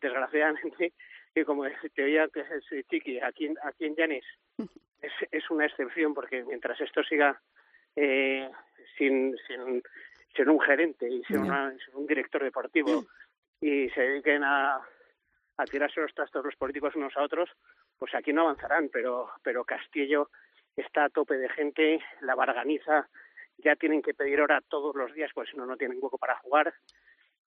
Desgraciadamente, 0.00 0.92
que 1.34 1.44
como 1.44 1.64
te 1.94 2.04
oía 2.04 2.28
que 2.28 2.40
es 2.40 2.86
Chiqui, 2.88 3.20
aquí, 3.20 3.52
aquí 3.62 3.84
en 3.84 3.96
Llanes 3.96 4.24
es, 5.02 5.12
es 5.30 5.50
una 5.50 5.66
excepción 5.66 6.14
porque 6.14 6.44
mientras 6.44 6.80
esto 6.80 7.02
siga 7.02 7.40
eh, 7.94 8.48
sin, 8.96 9.36
sin, 9.46 9.82
sin 10.34 10.48
un 10.48 10.60
gerente 10.60 11.08
y 11.08 11.22
sin, 11.24 11.50
un 11.94 12.06
director 12.06 12.42
deportivo 12.42 13.04
y 13.60 13.88
se 13.90 14.00
dediquen 14.00 14.44
a, 14.44 14.80
a 15.56 15.64
tirarse 15.64 16.00
los 16.00 16.14
trastos 16.14 16.44
los 16.44 16.56
políticos 16.56 16.94
unos 16.94 17.16
a 17.16 17.22
otros, 17.22 17.50
pues 17.98 18.14
aquí 18.14 18.32
no 18.32 18.42
avanzarán, 18.42 18.90
pero, 18.92 19.30
pero 19.42 19.64
Castillo 19.64 20.30
está 20.76 21.04
a 21.04 21.08
tope 21.08 21.36
de 21.36 21.48
gente, 21.48 22.00
la 22.20 22.34
barganiza, 22.34 23.08
ya 23.58 23.76
tienen 23.76 24.02
que 24.02 24.14
pedir 24.14 24.40
hora 24.40 24.60
todos 24.68 24.94
los 24.94 25.12
días, 25.14 25.30
pues 25.34 25.48
si 25.50 25.56
no, 25.56 25.64
no 25.64 25.76
tienen 25.76 25.98
hueco 26.00 26.18
para 26.18 26.36
jugar. 26.36 26.74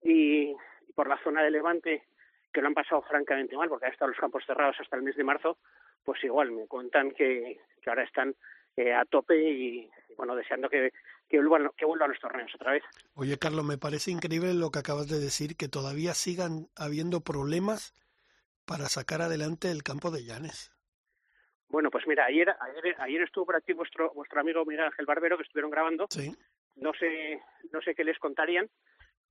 Y, 0.02 0.54
por 0.94 1.08
la 1.08 1.22
zona 1.22 1.42
de 1.42 1.50
Levante, 1.50 2.04
que 2.52 2.60
lo 2.60 2.68
han 2.68 2.74
pasado 2.74 3.02
francamente 3.02 3.56
mal, 3.56 3.68
porque 3.68 3.86
han 3.86 3.92
estado 3.92 4.10
los 4.10 4.20
campos 4.20 4.44
cerrados 4.46 4.76
hasta 4.80 4.96
el 4.96 5.02
mes 5.02 5.16
de 5.16 5.24
marzo, 5.24 5.58
pues 6.04 6.22
igual 6.24 6.52
me 6.52 6.66
cuentan 6.66 7.10
que, 7.10 7.60
que 7.82 7.90
ahora 7.90 8.04
están 8.04 8.34
eh, 8.76 8.94
a 8.94 9.04
tope 9.04 9.36
y, 9.36 9.90
bueno, 10.16 10.34
deseando 10.34 10.68
que, 10.68 10.92
que, 11.28 11.38
vuelvan, 11.38 11.70
que 11.76 11.84
vuelvan 11.84 12.10
los 12.10 12.20
torneos 12.20 12.54
otra 12.54 12.72
vez. 12.72 12.82
Oye, 13.14 13.38
Carlos, 13.38 13.64
me 13.64 13.78
parece 13.78 14.10
increíble 14.10 14.54
lo 14.54 14.70
que 14.70 14.78
acabas 14.78 15.08
de 15.08 15.18
decir, 15.18 15.56
que 15.56 15.68
todavía 15.68 16.14
sigan 16.14 16.68
habiendo 16.76 17.20
problemas 17.20 17.92
para 18.64 18.84
sacar 18.86 19.22
adelante 19.22 19.70
el 19.70 19.82
campo 19.82 20.10
de 20.10 20.24
Llanes. 20.24 20.72
Bueno, 21.68 21.90
pues 21.90 22.06
mira, 22.06 22.24
ayer, 22.24 22.48
ayer, 22.60 22.96
ayer 22.98 23.22
estuvo 23.22 23.46
por 23.46 23.56
aquí 23.56 23.72
vuestro, 23.72 24.12
vuestro 24.14 24.40
amigo 24.40 24.64
Miguel 24.64 24.86
Ángel 24.86 25.06
Barbero, 25.06 25.36
que 25.36 25.42
estuvieron 25.42 25.70
grabando. 25.70 26.06
Sí. 26.08 26.34
No 26.76 26.92
sé, 26.94 27.42
no 27.72 27.82
sé 27.82 27.94
qué 27.94 28.04
les 28.04 28.18
contarían, 28.18 28.70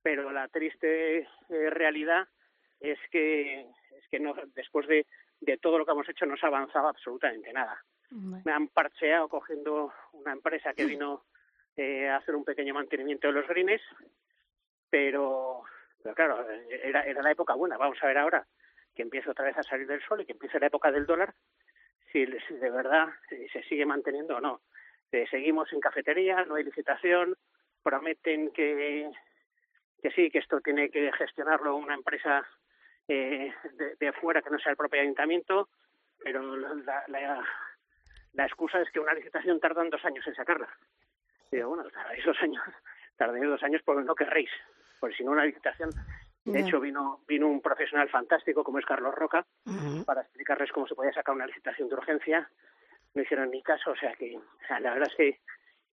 pero 0.02 0.30
la 0.30 0.48
triste 0.48 1.18
eh, 1.18 1.70
realidad 1.70 2.26
es 2.80 2.98
que 3.10 3.60
es 3.60 4.08
que 4.10 4.20
no 4.20 4.34
después 4.54 4.86
de, 4.86 5.06
de 5.40 5.58
todo 5.58 5.78
lo 5.78 5.84
que 5.84 5.92
hemos 5.92 6.08
hecho 6.08 6.26
no 6.26 6.36
se 6.36 6.46
ha 6.46 6.48
avanzado 6.48 6.88
absolutamente 6.88 7.52
nada. 7.52 7.82
Me 8.10 8.52
han 8.52 8.68
parcheado 8.68 9.28
cogiendo 9.28 9.92
una 10.12 10.32
empresa 10.32 10.72
que 10.72 10.86
vino 10.86 11.24
eh, 11.76 12.08
a 12.08 12.16
hacer 12.16 12.34
un 12.34 12.44
pequeño 12.44 12.72
mantenimiento 12.72 13.26
de 13.26 13.34
los 13.34 13.46
greens, 13.46 13.82
pero, 14.88 15.62
pero 16.02 16.14
claro, 16.14 16.46
era, 16.50 17.02
era 17.02 17.20
la 17.20 17.30
época 17.30 17.54
buena. 17.54 17.76
Vamos 17.76 17.98
a 18.00 18.06
ver 18.06 18.16
ahora 18.16 18.46
que 18.94 19.02
empieza 19.02 19.30
otra 19.30 19.44
vez 19.44 19.58
a 19.58 19.62
salir 19.62 19.86
del 19.86 20.02
sol 20.02 20.22
y 20.22 20.26
que 20.26 20.32
empieza 20.32 20.58
la 20.58 20.68
época 20.68 20.90
del 20.90 21.04
dólar, 21.04 21.34
si, 22.10 22.26
si 22.48 22.54
de 22.54 22.70
verdad 22.70 23.08
eh, 23.30 23.46
se 23.52 23.62
sigue 23.64 23.84
manteniendo 23.84 24.36
o 24.36 24.40
no. 24.40 24.62
seguimos 25.30 25.70
en 25.74 25.80
cafetería, 25.80 26.46
no 26.46 26.54
hay 26.54 26.64
licitación, 26.64 27.36
prometen 27.82 28.50
que 28.52 29.10
que 30.02 30.10
sí, 30.10 30.30
que 30.30 30.38
esto 30.38 30.60
tiene 30.60 30.90
que 30.90 31.10
gestionarlo 31.12 31.76
una 31.76 31.94
empresa 31.94 32.46
eh, 33.08 33.52
de, 33.74 33.96
de, 33.98 34.12
fuera 34.12 34.42
que 34.42 34.50
no 34.50 34.58
sea 34.58 34.72
el 34.72 34.76
propio 34.76 35.00
ayuntamiento, 35.00 35.68
pero 36.22 36.56
la, 36.56 37.04
la, 37.08 37.44
la, 38.32 38.46
excusa 38.46 38.80
es 38.80 38.90
que 38.90 39.00
una 39.00 39.14
licitación 39.14 39.60
tardan 39.60 39.90
dos 39.90 40.04
años 40.04 40.26
en 40.26 40.34
sacarla. 40.34 40.68
Digo, 41.50 41.70
bueno, 41.70 41.88
tardáis 41.90 42.24
dos 42.24 42.36
años, 42.42 42.62
tardáis 43.16 43.44
dos 43.44 43.62
años 43.62 43.82
porque 43.84 44.04
no 44.04 44.14
querréis, 44.14 44.50
porque 45.00 45.16
si 45.16 45.24
no 45.24 45.32
una 45.32 45.44
licitación... 45.44 45.90
De 46.44 46.60
hecho, 46.60 46.80
vino, 46.80 47.20
vino 47.28 47.46
un 47.46 47.60
profesional 47.60 48.08
fantástico 48.08 48.64
como 48.64 48.78
es 48.78 48.86
Carlos 48.86 49.14
Roca 49.14 49.44
para 50.06 50.22
explicarles 50.22 50.72
cómo 50.72 50.86
se 50.86 50.94
podía 50.94 51.12
sacar 51.12 51.34
una 51.34 51.46
licitación 51.46 51.90
de 51.90 51.94
urgencia. 51.96 52.50
No 53.12 53.20
hicieron 53.20 53.50
ni 53.50 53.62
caso, 53.62 53.90
o 53.90 53.96
sea 53.96 54.14
que 54.14 54.34
o 54.34 54.66
sea, 54.66 54.80
la 54.80 54.94
verdad 54.94 55.10
es 55.10 55.14
que 55.14 55.40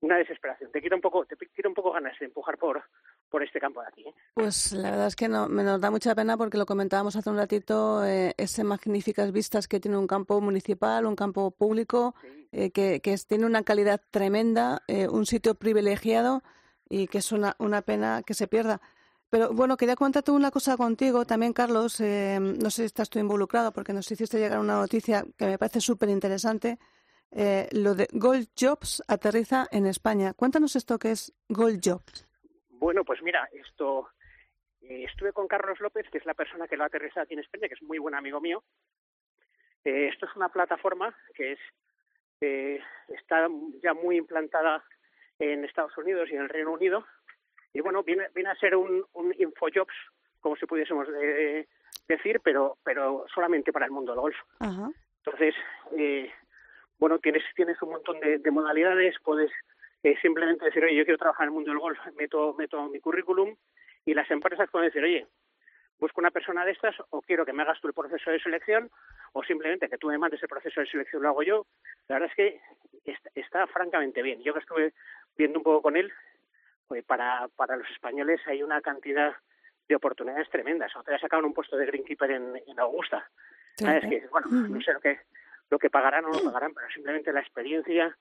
una 0.01 0.17
desesperación. 0.17 0.71
Te 0.71 0.81
quita 0.81 0.95
un 0.95 1.01
poco, 1.01 1.25
te 1.25 1.35
quita 1.35 1.67
un 1.67 1.73
poco 1.73 1.91
ganas 1.91 2.17
de 2.19 2.25
empujar 2.25 2.57
por, 2.57 2.83
por 3.29 3.43
este 3.43 3.59
campo 3.59 3.81
de 3.81 3.87
aquí. 3.87 4.01
¿eh? 4.07 4.13
Pues 4.33 4.71
la 4.73 4.91
verdad 4.91 5.07
es 5.07 5.15
que 5.15 5.27
no, 5.27 5.47
me 5.47 5.63
nos 5.63 5.81
da 5.81 5.91
mucha 5.91 6.13
pena 6.15 6.37
porque 6.37 6.57
lo 6.57 6.65
comentábamos 6.65 7.15
hace 7.15 7.29
un 7.29 7.37
ratito, 7.37 8.05
eh, 8.05 8.33
ese 8.37 8.63
magníficas 8.63 9.31
vistas 9.31 9.67
que 9.67 9.79
tiene 9.79 9.97
un 9.97 10.07
campo 10.07 10.39
municipal, 10.41 11.05
un 11.05 11.15
campo 11.15 11.51
público, 11.51 12.15
eh, 12.51 12.71
que, 12.71 13.01
que 13.01 13.17
tiene 13.27 13.45
una 13.45 13.63
calidad 13.63 14.01
tremenda, 14.11 14.81
eh, 14.87 15.07
un 15.07 15.25
sitio 15.25 15.55
privilegiado 15.55 16.43
y 16.89 17.07
que 17.07 17.17
es 17.17 17.31
una, 17.31 17.55
una 17.59 17.81
pena 17.81 18.23
que 18.23 18.33
se 18.33 18.47
pierda. 18.47 18.81
Pero 19.29 19.53
bueno, 19.53 19.75
quería 19.75 19.95
contarte 19.95 20.31
una 20.31 20.51
cosa 20.51 20.77
contigo 20.77 21.25
también, 21.25 21.51
Carlos. 21.51 21.99
Eh, 21.99 22.37
no 22.39 22.69
sé 22.69 22.83
si 22.83 22.85
estás 22.85 23.09
tú 23.09 23.19
involucrado 23.19 23.73
porque 23.73 23.91
nos 23.91 24.09
hiciste 24.09 24.39
llegar 24.39 24.59
una 24.59 24.75
noticia 24.75 25.25
que 25.37 25.45
me 25.47 25.57
parece 25.57 25.81
súper 25.81 26.09
interesante. 26.09 26.79
Eh, 27.31 27.67
lo 27.71 27.95
de 27.95 28.07
Gold 28.11 28.47
Jobs 28.57 29.03
aterriza 29.07 29.67
en 29.71 29.85
España. 29.85 30.33
Cuéntanos 30.33 30.75
esto 30.75 30.97
que 30.97 31.11
es 31.11 31.33
Gold 31.49 31.81
Jobs. 31.83 32.27
Bueno, 32.69 33.03
pues 33.03 33.21
mira, 33.21 33.49
esto 33.51 34.09
eh, 34.81 35.05
estuve 35.09 35.33
con 35.33 35.47
Carlos 35.47 35.79
López, 35.79 36.07
que 36.11 36.17
es 36.17 36.25
la 36.25 36.33
persona 36.33 36.67
que 36.67 36.77
lo 36.77 36.83
ha 36.83 36.87
aterrizado 36.87 37.23
aquí 37.23 37.33
en 37.33 37.39
España, 37.39 37.67
que 37.67 37.73
es 37.73 37.81
muy 37.81 37.97
buen 37.97 38.15
amigo 38.15 38.39
mío. 38.39 38.63
Eh, 39.83 40.09
esto 40.11 40.25
es 40.25 40.35
una 40.35 40.49
plataforma 40.49 41.15
que 41.33 41.53
es 41.53 41.59
eh, 42.41 42.79
está 43.07 43.47
ya 43.81 43.93
muy 43.93 44.17
implantada 44.17 44.83
en 45.39 45.65
Estados 45.65 45.97
Unidos 45.97 46.29
y 46.29 46.35
en 46.35 46.41
el 46.41 46.49
Reino 46.49 46.71
Unido. 46.71 47.05
Y 47.73 47.81
bueno, 47.81 48.03
viene, 48.03 48.27
viene 48.33 48.49
a 48.49 48.55
ser 48.55 48.75
un, 48.75 49.05
un 49.13 49.33
InfoJobs, 49.37 49.93
como 50.39 50.55
si 50.55 50.65
pudiésemos 50.65 51.07
decir, 52.07 52.39
pero, 52.41 52.77
pero 52.83 53.25
solamente 53.33 53.73
para 53.73 53.85
el 53.85 53.91
mundo 53.91 54.11
del 54.13 54.21
golf. 54.21 54.37
Ajá. 54.59 54.89
Entonces, 55.25 55.55
eh, 55.97 56.31
bueno, 56.99 57.19
tienes, 57.19 57.43
tienes 57.55 57.81
un 57.81 57.89
montón 57.89 58.19
de, 58.19 58.39
de 58.39 58.51
modalidades, 58.51 59.15
puedes 59.23 59.51
eh, 60.03 60.15
simplemente 60.21 60.65
decir, 60.65 60.83
oye, 60.83 60.95
yo 60.95 61.03
quiero 61.03 61.17
trabajar 61.17 61.45
en 61.45 61.49
el 61.49 61.53
mundo 61.53 61.71
del 61.71 61.79
golf, 61.79 61.99
meto, 62.15 62.53
meto 62.53 62.87
mi 62.89 62.99
currículum 62.99 63.55
y 64.05 64.13
las 64.13 64.29
empresas 64.29 64.69
pueden 64.69 64.89
decir, 64.89 65.03
oye, 65.03 65.27
busco 65.99 66.21
una 66.21 66.31
persona 66.31 66.65
de 66.65 66.71
estas 66.71 66.95
o 67.09 67.21
quiero 67.21 67.45
que 67.45 67.53
me 67.53 67.63
hagas 67.63 67.79
tú 67.81 67.87
el 67.87 67.93
proceso 67.93 68.29
de 68.29 68.39
selección 68.39 68.89
o 69.33 69.43
simplemente 69.43 69.89
que 69.89 69.97
tú 69.97 70.07
me 70.07 70.17
mandes 70.17 70.41
el 70.43 70.49
proceso 70.49 70.79
de 70.79 70.87
selección 70.87 71.23
lo 71.23 71.29
hago 71.29 71.43
yo, 71.43 71.65
la 72.07 72.19
verdad 72.19 72.29
es 72.29 72.35
que 72.35 72.61
está, 73.11 73.29
está 73.35 73.67
francamente 73.67 74.21
bien. 74.21 74.41
Yo 74.43 74.53
que 74.53 74.59
estuve 74.59 74.93
viendo 75.37 75.59
un 75.59 75.63
poco 75.63 75.81
con 75.81 75.97
él, 75.97 76.11
pues 76.87 77.03
para, 77.03 77.47
para 77.55 77.75
los 77.75 77.89
españoles 77.89 78.39
hay 78.45 78.61
una 78.61 78.81
cantidad 78.81 79.35
de 79.87 79.95
oportunidades 79.95 80.49
tremendas. 80.49 80.95
Otra 80.95 81.13
vez 81.13 81.21
sacaron 81.21 81.45
un 81.45 81.53
puesto 81.53 81.77
de 81.77 81.85
greenkeeper 81.85 82.31
en, 82.31 82.61
en 82.67 82.79
Augusta. 82.79 83.27
¿Sabes? 83.75 84.05
Que, 84.07 84.27
bueno, 84.31 84.47
no 84.49 84.81
sé 84.81 84.93
lo 84.93 85.01
que, 85.01 85.19
lo 85.69 85.79
que 85.79 85.89
pagarán 85.89 86.25
o 86.25 86.29
no 86.29 86.39
pagarán, 86.51 86.73
pero 86.73 86.87
simplemente 86.89 87.33
la 87.33 87.41
experiencia 87.41 88.15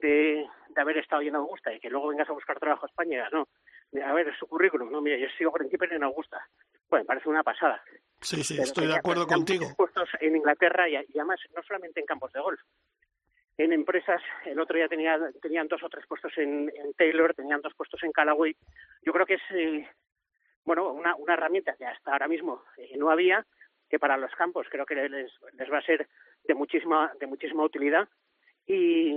de, 0.00 0.46
de 0.68 0.80
haber 0.80 0.98
estado 0.98 1.22
en 1.22 1.34
Augusta 1.34 1.72
y 1.72 1.80
que 1.80 1.90
luego 1.90 2.08
vengas 2.08 2.28
a 2.28 2.32
buscar 2.32 2.58
trabajo 2.58 2.86
a 2.86 2.88
España, 2.88 3.28
no. 3.32 3.48
A 4.04 4.12
ver, 4.12 4.32
su 4.38 4.46
currículum, 4.46 4.90
no, 4.90 5.00
mira, 5.00 5.16
yo 5.16 5.26
sigo 5.36 5.50
greenkeeper 5.50 5.92
en 5.92 6.04
Augusta. 6.04 6.46
Bueno, 6.88 7.02
me 7.02 7.06
parece 7.06 7.28
una 7.28 7.42
pasada. 7.42 7.82
Sí, 8.20 8.44
sí, 8.44 8.54
Pero 8.54 8.64
estoy 8.66 8.86
de 8.86 8.94
acuerdo 8.94 9.26
contigo. 9.26 9.66
puestos 9.76 10.08
en 10.20 10.36
Inglaterra 10.36 10.88
y, 10.88 10.94
y 10.94 11.18
además 11.18 11.40
no 11.56 11.62
solamente 11.62 11.98
en 11.98 12.06
campos 12.06 12.32
de 12.32 12.40
golf. 12.40 12.60
En 13.58 13.72
empresas, 13.72 14.22
el 14.46 14.58
otro 14.60 14.76
día 14.76 14.88
tenía, 14.88 15.18
tenían 15.42 15.66
dos 15.68 15.82
o 15.82 15.88
tres 15.88 16.06
puestos 16.06 16.32
en, 16.38 16.72
en 16.74 16.94
Taylor, 16.94 17.34
tenían 17.34 17.60
dos 17.60 17.74
puestos 17.74 18.02
en 18.04 18.12
Callaway. 18.12 18.56
Yo 19.02 19.12
creo 19.12 19.26
que 19.26 19.34
es 19.34 19.42
eh, 19.50 19.88
bueno 20.64 20.92
una, 20.92 21.16
una 21.16 21.34
herramienta 21.34 21.74
que 21.76 21.84
hasta 21.84 22.12
ahora 22.12 22.28
mismo 22.28 22.62
eh, 22.78 22.96
no 22.96 23.10
había, 23.10 23.44
que 23.90 23.98
para 23.98 24.16
los 24.16 24.32
campos 24.36 24.66
creo 24.70 24.86
que 24.86 24.94
les, 24.94 25.10
les 25.10 25.70
va 25.72 25.78
a 25.78 25.82
ser 25.82 26.06
de 26.44 26.54
muchísima, 26.54 27.12
de 27.20 27.26
muchísima 27.26 27.64
utilidad. 27.64 28.08
Y, 28.66 29.10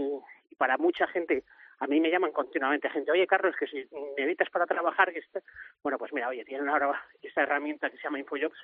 y 0.49 0.55
para 0.57 0.77
mucha 0.77 1.05
gente, 1.07 1.43
a 1.79 1.85
mí 1.87 1.99
me 2.01 2.09
llaman 2.09 2.31
continuamente 2.31 2.89
gente, 2.89 3.11
oye 3.11 3.27
Carlos, 3.27 3.55
que 3.57 3.67
si 3.67 3.85
necesitas 4.17 4.49
para 4.49 4.65
trabajar, 4.65 5.13
que 5.13 5.19
este-". 5.19 5.43
bueno, 5.83 5.97
pues 5.99 6.11
mira, 6.11 6.27
oye, 6.29 6.43
tienen 6.43 6.67
ahora 6.69 7.01
esta 7.21 7.43
herramienta 7.43 7.89
que 7.89 7.97
se 7.97 8.03
llama 8.03 8.19
InfoJobs, 8.19 8.57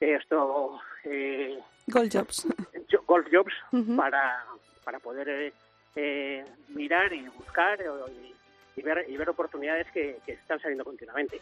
esto, 0.00 0.80
eh, 1.04 1.58
Gold 1.88 2.12
Jobs. 2.12 2.46
jo- 2.90 3.02
Golf 3.06 3.26
Jobs, 3.30 3.54
para, 3.96 4.44
para 4.84 4.98
poder 4.98 5.28
eh, 5.28 5.52
eh, 5.96 6.44
mirar 6.70 7.12
y 7.12 7.26
buscar 7.28 7.80
eh, 7.80 7.86
y, 8.76 8.80
y 8.80 8.82
ver, 8.82 9.04
y 9.08 9.16
ver 9.16 9.28
oportunidades 9.28 9.86
que, 9.92 10.16
que 10.26 10.32
están 10.32 10.58
saliendo 10.60 10.84
continuamente. 10.84 11.40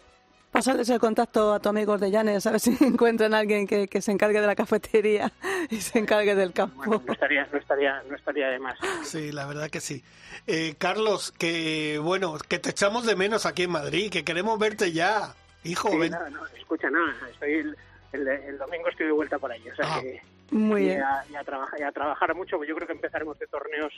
Pasarles 0.53 0.89
el 0.91 1.01
contacto 1.01 1.55
a 1.55 1.61
tu 1.61 1.71
amigo 1.71 1.97
de 1.97 2.11
Llanes, 2.11 2.47
a 2.47 2.51
ver 2.51 2.61
si 2.61 2.77
encuentran 2.85 3.33
a 3.33 3.39
alguien 3.39 3.67
que, 3.67 3.89
que 3.89 4.03
se 4.03 4.13
encargue 4.13 4.39
de 4.41 4.47
la 4.47 4.55
cafetería 4.55 5.33
y 5.71 5.77
se 5.81 5.99
encargue 5.99 6.35
del 6.35 6.53
campo. 6.53 6.77
Bueno, 6.85 7.03
no 7.07 7.13
estaría, 7.15 7.49
no 7.51 7.59
estaría, 7.59 8.03
no 8.09 8.15
estaría 8.17 8.49
de 8.49 8.59
más. 8.59 8.79
Sí, 9.05 9.33
la 9.33 9.47
verdad 9.47 9.71
que 9.71 9.81
sí. 9.81 10.05
Eh, 10.47 10.75
Carlos, 10.79 11.33
que 11.33 11.99
bueno, 12.03 12.37
que 12.49 12.59
te 12.59 12.71
echamos 12.71 13.07
de 13.07 13.17
menos 13.17 13.47
aquí 13.47 13.63
en 13.63 13.71
Madrid, 13.71 14.11
que 14.11 14.25
queremos 14.25 14.59
verte 14.59 14.93
ya. 14.93 15.35
Hijo, 15.65 15.89
Sí, 15.91 15.97
ven. 15.97 16.13
no, 16.13 16.29
no, 16.31 16.47
escucha, 16.59 16.91
nada, 16.91 17.15
estoy 17.31 17.53
el, 17.55 17.77
el, 18.13 18.29
el 18.29 18.59
domingo 18.59 18.89
estoy 18.89 19.07
de 19.07 19.13
vuelta 19.13 19.39
por 19.39 19.51
ahí, 19.53 19.63
o 19.71 19.75
sea 19.77 19.87
Ah, 19.97 20.01
que 20.03 20.21
Muy 20.51 20.83
y 20.83 20.85
bien. 20.87 21.03
a, 21.03 21.25
y 21.31 21.35
a 21.37 21.45
trabajar, 21.45 21.81
y 21.81 21.83
a 21.85 21.93
trabajar 21.93 22.35
mucho, 22.35 22.57
pues 22.59 22.69
yo 22.69 22.75
creo 22.75 22.87
que 22.87 22.93
empezaremos 22.95 23.39
de 23.39 23.47
torneos 23.47 23.93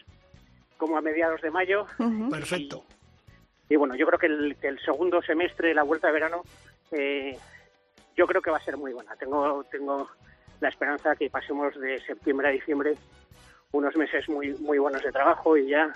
como 0.77 0.97
a 0.99 1.01
mediados 1.01 1.41
de 1.41 1.51
mayo. 1.51 1.87
Perfecto. 2.31 2.85
Y 3.75 3.77
bueno, 3.77 3.97
yo 3.97 4.07
creo 4.07 4.21
que 4.21 4.27
el, 4.69 4.79
segundo 4.85 5.21
semestre, 5.21 5.75
la 5.75 5.83
vuelta 5.83 6.07
de 6.07 6.13
verano, 6.13 6.43
eh, 6.93 7.37
yo 8.17 8.25
creo 8.25 8.41
que 8.41 8.53
va 8.53 8.59
a 8.59 8.65
ser 8.65 8.77
muy 8.77 8.93
buena. 8.93 9.17
Tengo, 9.17 9.65
tengo 9.65 10.09
la 10.61 10.69
esperanza 10.69 11.17
que 11.17 11.29
pasemos 11.29 11.75
de 11.81 12.01
septiembre 12.03 12.47
a 12.47 12.53
diciembre 12.53 12.95
unos 13.73 13.97
meses 13.97 14.29
muy, 14.29 14.55
muy 14.61 14.79
buenos 14.79 15.03
de 15.03 15.11
trabajo 15.11 15.57
y 15.57 15.71
ya 15.71 15.93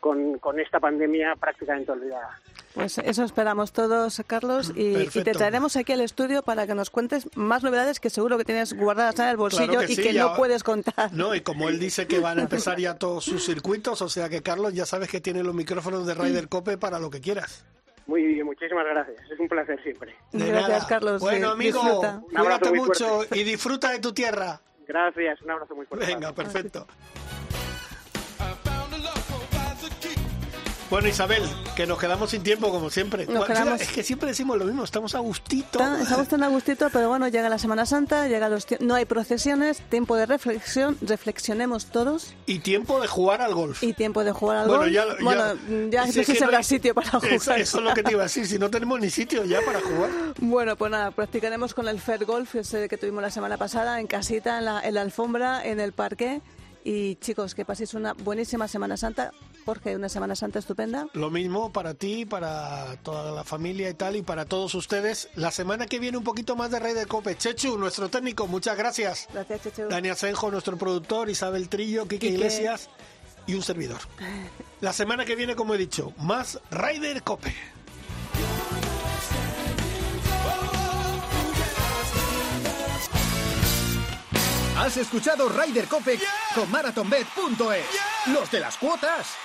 con, 0.00 0.38
con 0.38 0.60
esta 0.60 0.80
pandemia 0.80 1.34
prácticamente 1.36 1.92
olvidada. 1.92 2.38
Pues 2.74 2.96
eso 2.98 3.22
esperamos 3.24 3.72
todos, 3.72 4.22
Carlos, 4.26 4.72
y, 4.74 4.96
y 4.96 5.06
te 5.08 5.32
traeremos 5.32 5.76
aquí 5.76 5.92
al 5.92 6.00
estudio 6.00 6.42
para 6.42 6.66
que 6.66 6.74
nos 6.74 6.88
cuentes 6.88 7.28
más 7.36 7.62
novedades 7.62 8.00
que 8.00 8.08
seguro 8.08 8.38
que 8.38 8.44
tienes 8.44 8.72
guardadas 8.72 9.18
en 9.18 9.26
el 9.28 9.36
bolsillo 9.36 9.72
Claro 9.72 9.86
que 9.86 9.92
y 9.92 9.96
sí, 9.96 10.02
que 10.02 10.14
ya- 10.14 10.22
no 10.24 10.34
puedes 10.36 10.62
contar. 10.64 11.12
No, 11.12 11.34
y 11.34 11.42
como 11.42 11.68
él 11.68 11.78
dice 11.78 12.06
que 12.06 12.18
van 12.18 12.38
a 12.38 12.42
empezar 12.42 12.78
ya 12.78 12.94
todos 12.94 13.24
sus 13.24 13.44
circuitos, 13.44 14.00
o 14.00 14.08
sea 14.08 14.28
que 14.30 14.42
Carlos 14.42 14.72
ya 14.72 14.86
sabes 14.86 15.10
que 15.10 15.20
tiene 15.20 15.42
los 15.42 15.54
micrófonos 15.54 16.06
de 16.06 16.14
Ryder 16.14 16.48
Cope 16.48 16.78
para 16.78 16.98
lo 16.98 17.10
que 17.10 17.20
quieras. 17.20 17.64
Muy 18.06 18.22
bien, 18.24 18.44
muchísimas 18.46 18.84
gracias. 18.86 19.16
Es 19.30 19.38
un 19.38 19.48
placer 19.48 19.80
siempre. 19.82 20.14
De 20.32 20.46
Gracias, 20.46 20.68
nada. 20.70 20.86
Carlos. 20.88 21.20
Bueno, 21.20 21.48
Sí, 21.48 21.52
amigo, 21.52 21.80
disfruta. 21.82 22.22
Cuídate 22.34 22.72
mucho 22.72 23.08
fuerte. 23.16 23.38
y 23.38 23.44
disfruta 23.44 23.90
de 23.90 23.98
tu 24.00 24.12
tierra. 24.12 24.60
Gracias, 24.88 25.40
un 25.42 25.50
abrazo 25.50 25.76
muy 25.76 25.86
fuerte. 25.86 26.06
Venga, 26.06 26.32
perfecto. 26.32 26.86
Bueno, 30.92 31.08
Isabel, 31.08 31.42
que 31.74 31.86
nos 31.86 31.98
quedamos 31.98 32.28
sin 32.32 32.42
tiempo 32.42 32.70
como 32.70 32.90
siempre. 32.90 33.24
Nos 33.24 33.38
Bueno, 33.38 33.46
quedamos- 33.46 33.80
Es 33.80 33.88
que 33.88 34.02
siempre 34.02 34.28
decimos 34.28 34.58
lo 34.58 34.66
mismo, 34.66 34.84
estamos 34.84 35.14
a 35.14 35.20
gustito. 35.20 35.78
Estamos 35.80 36.28
tan 36.28 36.42
a 36.42 36.48
gustito, 36.48 36.90
pero 36.92 37.08
bueno, 37.08 37.28
llega 37.28 37.48
la 37.48 37.56
Semana 37.56 37.86
Santa, 37.86 38.28
llega 38.28 38.50
los 38.50 38.66
no 38.80 38.94
hay 38.94 39.06
procesiones, 39.06 39.78
tiempo 39.88 40.16
de 40.16 40.26
reflexión, 40.26 40.98
reflexionemos 41.00 41.86
todos 41.86 42.34
Y 42.44 42.58
tiempo 42.58 43.00
de 43.00 43.08
jugar 43.08 43.40
al 43.40 43.54
golf. 43.54 43.82
y 43.82 43.94
tiempo 43.94 44.22
de 44.22 44.32
jugar 44.32 44.58
al 44.58 44.66
Bueno, 44.68 44.82
golf. 44.82 44.92
ya, 44.92 45.06
ya- 45.06 45.24
bueno, 45.24 45.42
ya 45.90 46.02
si 46.08 46.18
no 46.18 46.24
sé 46.26 46.34
si 46.36 46.44
habrá 46.44 46.62
sitio 46.62 46.92
para 46.94 47.08
jugar. 47.12 47.32
Eso, 47.32 47.54
eso 47.54 47.78
es 47.78 47.84
lo 47.84 47.94
que 47.94 48.02
te 48.02 48.12
iba 48.12 48.20
a 48.20 48.24
decir, 48.24 48.46
si 48.46 48.58
no 48.58 48.68
tenemos 48.70 49.00
ni 49.00 49.08
sitio 49.08 49.44
ya 49.46 49.60
para 49.64 49.80
jugar. 49.80 50.10
Bueno, 50.40 50.76
pues 50.76 50.90
nada, 50.90 51.10
practicaremos 51.10 51.72
con 51.72 51.88
el 51.88 52.00
Fair 52.00 52.26
Golf, 52.26 52.54
ese 52.56 52.90
que 52.90 52.98
tuvimos 52.98 53.22
la 53.22 53.30
semana 53.30 53.56
pasada, 53.56 53.98
en 53.98 54.06
casita, 54.06 54.58
en 54.58 54.66
la, 54.66 54.82
en 54.82 54.92
la 54.92 55.00
alfombra, 55.00 55.64
en 55.64 55.80
el 55.80 55.92
parque. 55.94 56.42
Y 56.84 57.14
chicos, 57.16 57.54
que 57.54 57.64
paséis 57.64 57.94
una 57.94 58.12
buenísima 58.12 58.66
Semana 58.68 58.98
Santa. 58.98 59.32
Jorge, 59.64 59.96
una 59.96 60.08
Semana 60.08 60.34
Santa 60.36 60.58
estupenda. 60.58 61.06
Lo 61.14 61.30
mismo 61.30 61.72
para 61.72 61.94
ti, 61.94 62.24
para 62.26 62.96
toda 63.02 63.32
la 63.32 63.44
familia 63.44 63.88
y 63.88 63.94
tal, 63.94 64.16
y 64.16 64.22
para 64.22 64.44
todos 64.44 64.74
ustedes. 64.74 65.28
La 65.34 65.50
semana 65.50 65.86
que 65.86 65.98
viene 65.98 66.18
un 66.18 66.24
poquito 66.24 66.56
más 66.56 66.70
de 66.70 66.80
Rey 66.80 66.94
de 66.94 67.06
Cope. 67.06 67.36
Chechu, 67.36 67.78
nuestro 67.78 68.08
técnico, 68.08 68.46
muchas 68.46 68.76
gracias. 68.76 69.28
Gracias, 69.32 69.62
Chechu. 69.62 69.88
Dani 69.88 70.08
Asenjo, 70.08 70.50
nuestro 70.50 70.76
productor, 70.76 71.30
Isabel 71.30 71.68
Trillo, 71.68 72.02
Kike 72.04 72.18
Quique. 72.18 72.34
Iglesias 72.34 72.88
y 73.46 73.54
un 73.54 73.62
servidor. 73.62 74.00
La 74.80 74.92
semana 74.92 75.24
que 75.24 75.36
viene, 75.36 75.54
como 75.54 75.74
he 75.74 75.78
dicho, 75.78 76.12
más 76.18 76.60
Ryder 76.70 77.22
Cope. 77.22 77.54
Has 84.76 84.96
escuchado 84.96 85.48
Ryder 85.48 85.86
Cope 85.86 86.18
con 86.56 86.68
MarathonBet.es. 86.68 87.86
Los 88.26 88.50
de 88.50 88.58
las 88.58 88.76
cuotas. 88.76 89.36